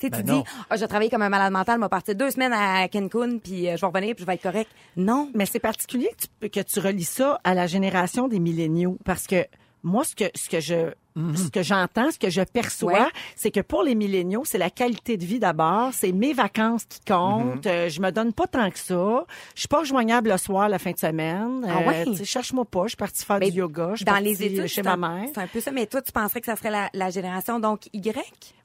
Tu 0.02 0.10
Ben 0.10 0.18
tu 0.18 0.24
dis, 0.24 0.44
ah, 0.70 0.76
je 0.76 0.82
vais 0.82 0.88
travailler 0.88 1.10
comme 1.10 1.22
un 1.22 1.30
malade 1.30 1.54
mental, 1.54 1.78
je 1.78 1.84
vais 1.84 1.90
partir 1.90 2.16
deux 2.16 2.32
semaines 2.32 2.54
à 2.54 2.88
Cancun, 2.88 3.38
puis 3.38 3.68
euh, 3.68 3.76
je 3.78 3.82
vais 3.82 3.88
revenir, 3.88 4.16
puis 4.16 4.24
je 4.24 4.26
vais 4.26 4.34
être 4.34 4.42
correct. 4.42 4.70
Non. 4.98 5.30
Mais 5.36 5.46
c'est 5.46 5.60
particulier 5.60 6.10
que 6.18 6.48
tu, 6.48 6.50
que 6.50 6.60
tu 6.60 6.80
relis 6.80 7.04
ça 7.04 7.40
à 7.44 7.54
la 7.54 7.68
génération 7.68 8.28
des 8.28 8.40
milléniaux 8.40 8.98
parce 9.06 9.28
que 9.28 9.46
moi, 9.84 10.04
ce 10.04 10.16
que, 10.16 10.26
ce 10.36 10.50
que 10.50 10.60
je, 10.60 10.92
ce 11.16 11.50
que 11.50 11.62
j'entends, 11.64 12.10
ce 12.12 12.18
que 12.20 12.30
je 12.30 12.42
perçois, 12.42 12.94
Ouais. 12.94 13.00
c'est 13.36 13.52
que 13.52 13.60
pour 13.60 13.84
les 13.84 13.96
milléniaux, 13.96 14.44
c'est 14.46 14.58
la 14.58 14.70
qualité 14.70 15.18
de 15.18 15.26
vie 15.26 15.40
d'abord, 15.40 15.90
c'est 15.94 16.12
mes 16.12 16.34
vacances 16.34 16.86
qui 16.86 17.00
comptent. 17.06 17.66
Euh, 17.68 17.90
je 17.90 18.02
me 18.02 18.12
donne 18.12 18.34
pas 18.34 18.48
tant 18.48 18.70
que 18.72 18.80
ça. 18.80 19.26
Je 19.56 19.60
suis 19.62 19.68
pas 19.68 19.84
joignable 19.84 20.30
le 20.32 20.38
soir, 20.38 20.70
la 20.70 20.80
fin 20.80 20.92
de 20.92 20.98
semaine. 20.98 21.66
Ah 21.70 21.88
ouais? 21.88 22.06
tu 22.06 22.16
sais, 22.16 22.26
cherche-moi 22.26 22.66
pas. 22.66 22.84
Je 22.84 22.90
suis 22.90 22.98
partie 22.98 23.26
faire 23.26 23.40
Mais 23.40 23.52
du 23.52 23.60
yoga. 23.60 23.90
Je 23.92 23.98
suis 23.98 24.06
dans 24.06 24.18
les 24.18 24.42
études, 24.44 24.68
chez 24.68 24.82
c'est 24.82 24.84
ma 24.84 24.98
mère. 24.98 25.26
C'est 25.34 25.42
un 25.42 25.48
peu 25.48 25.60
ça, 25.60 25.72
mais 25.72 25.86
toi, 25.86 26.02
tu 26.02 26.12
penserais 26.12 26.40
que 26.40 26.46
ça 26.46 26.56
serait 26.56 26.72
la, 26.72 26.90
la 26.94 27.10
génération 27.10 27.60
donc 27.60 27.88
Y? 27.94 28.16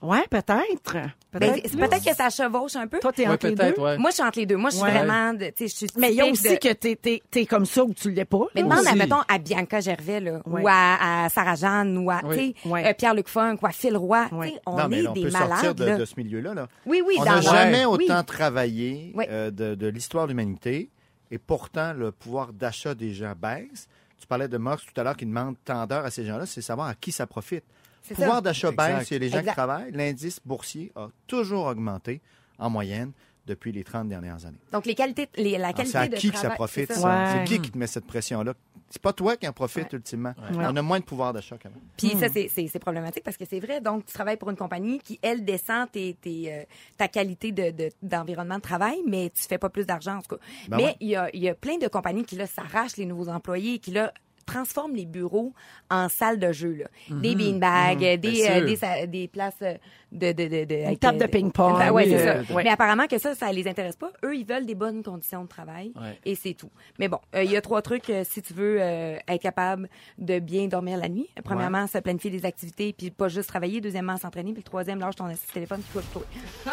Ouais, 0.02 0.24
peut-être. 0.30 0.92
Ben, 0.94 1.12
Peut-être. 1.40 1.60
c'est 1.70 1.76
peut-être 1.76 2.04
que 2.04 2.14
ça 2.14 2.30
chevauche 2.30 2.76
un 2.76 2.86
peu. 2.86 2.98
Toi, 3.00 3.12
t'es 3.12 3.26
Ouais, 3.26 3.34
entre 3.34 3.48
les 3.48 3.54
peut-être, 3.54 3.76
deux? 3.76 3.82
ouais. 3.82 3.98
Moi, 3.98 4.10
je 4.10 4.14
suis 4.14 4.22
entre 4.24 4.38
les 4.38 4.46
deux. 4.46 4.56
Moi, 4.56 4.70
je 4.70 4.76
suis 4.76 4.84
Ouais. 4.84 4.90
vraiment, 4.92 5.34
de, 5.34 5.46
tu 5.46 5.52
sais, 5.56 5.68
je 5.68 5.74
suis 5.74 5.86
Mais 5.96 6.10
il 6.10 6.16
y 6.16 6.20
a 6.20 6.26
aussi 6.26 6.48
de- 6.50 6.54
que 6.58 6.72
t'es, 6.72 6.96
t'es, 6.96 7.22
t'es 7.30 7.44
comme 7.46 7.66
ça 7.66 7.82
ou 7.84 7.92
tu 7.92 8.10
l'es 8.10 8.24
pas. 8.24 8.44
Mais 8.54 8.62
demande, 8.62 8.86
à, 8.86 8.94
mettons, 8.94 9.20
à 9.28 9.38
Bianca 9.38 9.80
Gervais, 9.80 10.20
là, 10.20 10.40
Ouais. 10.46 10.62
ou 10.62 10.68
à, 10.68 11.24
à 11.24 11.28
Sarah 11.28 11.56
Jeanne, 11.56 11.98
ou 11.98 12.10
à, 12.10 12.20
Oui. 12.36 12.54
euh, 12.84 12.92
Pierre-Luc 12.94 13.28
Funk, 13.28 13.56
Phil 13.72 13.96
Roy. 13.96 14.28
On 14.66 14.76
non, 14.76 14.88
mais 14.88 15.02
est 15.02 15.08
on 15.08 15.12
des 15.12 15.22
peut 15.22 15.30
sortir 15.30 15.48
malades, 15.48 15.76
de, 15.76 15.84
là. 15.84 15.96
de 15.98 16.04
ce 16.04 16.14
milieu-là. 16.16 16.54
Là. 16.54 16.68
Oui, 16.86 17.02
oui, 17.06 17.16
on 17.18 17.24
n'a 17.24 17.40
jamais 17.40 17.84
autant 17.84 18.22
travaillé 18.22 19.12
euh, 19.28 19.50
de, 19.50 19.74
de 19.74 19.86
l'histoire 19.88 20.24
de 20.26 20.30
l'humanité 20.32 20.90
et 21.30 21.38
pourtant 21.38 21.92
le 21.92 22.12
pouvoir 22.12 22.52
d'achat 22.52 22.94
des 22.94 23.12
gens 23.12 23.34
baisse. 23.40 23.88
Tu 24.18 24.26
parlais 24.26 24.48
de 24.48 24.56
Marx 24.56 24.84
tout 24.86 24.98
à 25.00 25.04
l'heure 25.04 25.16
qui 25.16 25.26
demande 25.26 25.56
tant 25.64 25.86
d'heures 25.86 26.04
à 26.04 26.10
ces 26.10 26.24
gens-là, 26.24 26.46
c'est 26.46 26.62
savoir 26.62 26.88
à 26.88 26.94
qui 26.94 27.12
ça 27.12 27.26
profite. 27.26 27.64
C'est 28.02 28.14
Le 28.16 28.22
pouvoir 28.22 28.40
d'achat 28.42 28.70
baisse 28.70 29.08
chez 29.08 29.18
les 29.18 29.28
gens 29.28 29.38
Exact. 29.38 29.50
qui 29.50 29.56
travaillent. 29.56 29.92
L'indice 29.92 30.38
boursier 30.44 30.92
a 30.94 31.08
toujours 31.26 31.66
augmenté 31.66 32.20
en 32.58 32.70
moyenne 32.70 33.10
depuis 33.46 33.72
les 33.72 33.84
30 33.84 34.08
dernières 34.08 34.44
années. 34.44 34.58
Donc, 34.72 34.86
les 34.86 34.94
qualités, 34.94 35.28
les, 35.36 35.56
la 35.58 35.72
qualité 35.72 35.92
C'est 35.92 35.98
à 35.98 36.08
de 36.08 36.16
qui 36.16 36.28
que 36.30 36.34
ça 36.34 36.40
travail, 36.42 36.56
profite, 36.56 36.92
c'est 36.92 37.00
ça? 37.00 37.08
Ouais. 37.08 37.32
C'est 37.32 37.44
qui 37.54 37.60
qui 37.62 37.70
te 37.70 37.78
met 37.78 37.86
cette 37.86 38.06
pression-là? 38.06 38.54
C'est 38.88 39.02
pas 39.02 39.12
toi 39.12 39.36
qui 39.36 39.48
en 39.48 39.52
profites 39.52 39.92
ultimement. 39.92 40.32
On 40.54 40.76
a 40.76 40.82
moins 40.82 41.00
de 41.00 41.04
pouvoir 41.04 41.32
d'achat 41.32 41.56
quand 41.60 41.68
même. 41.70 41.80
Puis 41.96 42.14
Hmm. 42.14 42.20
ça, 42.20 42.28
c'est- 42.28 42.48
c'est 42.68 42.78
problématique 42.78 43.24
parce 43.24 43.36
que 43.36 43.44
c'est 43.44 43.58
vrai. 43.58 43.80
Donc, 43.80 44.06
tu 44.06 44.12
travailles 44.12 44.36
pour 44.36 44.48
une 44.50 44.56
compagnie 44.56 44.98
qui, 45.00 45.18
elle, 45.22 45.44
descend 45.44 45.90
tes, 45.90 46.14
tes, 46.14 46.52
euh, 46.52 46.62
ta 46.96 47.08
qualité 47.08 47.50
de- 47.50 47.70
de- 47.72 47.90
d'environnement 48.02 48.56
de, 48.56 48.60
travail, 48.60 48.98
mais 49.06 49.30
tu 49.34 49.42
fais 49.42 49.58
pas 49.58 49.70
plus 49.70 49.86
d'argent, 49.86 50.16
en 50.18 50.22
tout 50.22 50.36
cas. 50.36 50.42
Ben 50.68 50.76
mais 50.76 50.84
ouais. 50.84 50.96
il 51.00 51.08
y, 51.08 51.16
a, 51.16 51.28
il 51.34 51.42
y 51.42 51.48
a 51.48 51.54
plein 51.54 51.78
de 51.78 51.88
compagnies 51.88 52.24
qui, 52.24 52.36
là, 52.36 52.46
s'arrachent 52.46 52.96
les 52.96 53.06
nouveaux 53.06 53.28
employés, 53.28 53.78
qui, 53.80 53.90
là, 53.90 54.12
transforment 54.46 54.94
les 54.94 55.06
bureaux 55.06 55.52
en 55.90 56.08
salles 56.08 56.38
de 56.38 56.52
jeu. 56.52 56.72
Là. 56.74 56.86
Des 57.20 57.34
beanbags, 57.34 57.98
des, 57.98 58.16
Bien 58.16 58.62
euh, 58.62 58.66
des, 58.66 59.06
des 59.08 59.28
places 59.28 59.54
euh, 59.62 59.74
de... 60.12 60.32
de, 60.32 60.48
de, 60.48 60.64
de 60.64 60.84
avec, 60.86 61.00
table 61.00 61.18
de 61.18 61.24
euh, 61.24 61.28
ping-pong. 61.28 61.78
Ben, 61.78 61.90
ouais, 61.90 62.04
Oui, 62.04 62.10
c'est 62.10 62.28
euh, 62.28 62.44
ça. 62.44 62.54
ouais. 62.54 62.64
Mais 62.64 62.70
apparemment 62.70 63.06
que 63.06 63.18
ça, 63.18 63.34
ça 63.34 63.50
les 63.52 63.66
intéresse 63.68 63.96
pas. 63.96 64.10
Eux, 64.24 64.36
ils 64.36 64.46
veulent 64.46 64.66
des 64.66 64.74
bonnes 64.74 65.02
conditions 65.02 65.42
de 65.42 65.48
travail 65.48 65.92
Ouais. 65.96 66.18
et 66.24 66.34
c'est 66.34 66.54
tout. 66.54 66.70
Mais 66.98 67.08
bon, 67.08 67.18
euh, 67.34 67.42
il 67.42 67.50
y 67.50 67.56
a 67.56 67.60
trois 67.60 67.82
trucs 67.82 68.08
euh, 68.10 68.22
si 68.24 68.40
tu 68.42 68.54
veux 68.54 68.78
euh, 68.80 69.16
être 69.28 69.42
capable 69.42 69.88
de 70.18 70.38
bien 70.38 70.66
dormir 70.68 70.98
la 70.98 71.08
nuit. 71.08 71.28
Premièrement, 71.44 71.86
se 71.86 71.98
planifier 71.98 72.30
des 72.30 72.44
activités 72.46 72.92
puis 72.96 73.10
pas 73.10 73.28
juste 73.28 73.48
travailler. 73.48 73.80
Deuxièmement, 73.80 74.16
s'entraîner. 74.16 74.52
Puis 74.52 74.62
le 74.62 74.66
troisième, 74.68 74.98
lâche 75.00 75.16
ton 75.16 75.26
assist 75.26 75.52
téléphone 75.52 75.80
puis 75.92 76.00
toi, 76.12 76.22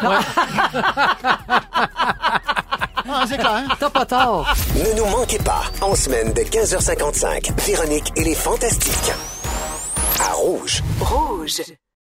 Ah, 3.08 3.24
c'est 3.28 3.36
clair. 3.38 3.76
T'as 3.80 3.90
pas 3.90 4.06
tort. 4.06 4.54
Ne 4.74 4.96
nous 4.96 5.06
manquez 5.06 5.38
pas, 5.38 5.62
en 5.80 5.94
semaine 5.94 6.32
de 6.32 6.40
15h55, 6.42 7.52
Véronique 7.66 8.12
et 8.16 8.24
les 8.24 8.34
Fantastiques. 8.34 9.12
À 10.20 10.32
Rouge. 10.32 10.82
Rouge. 11.00 11.62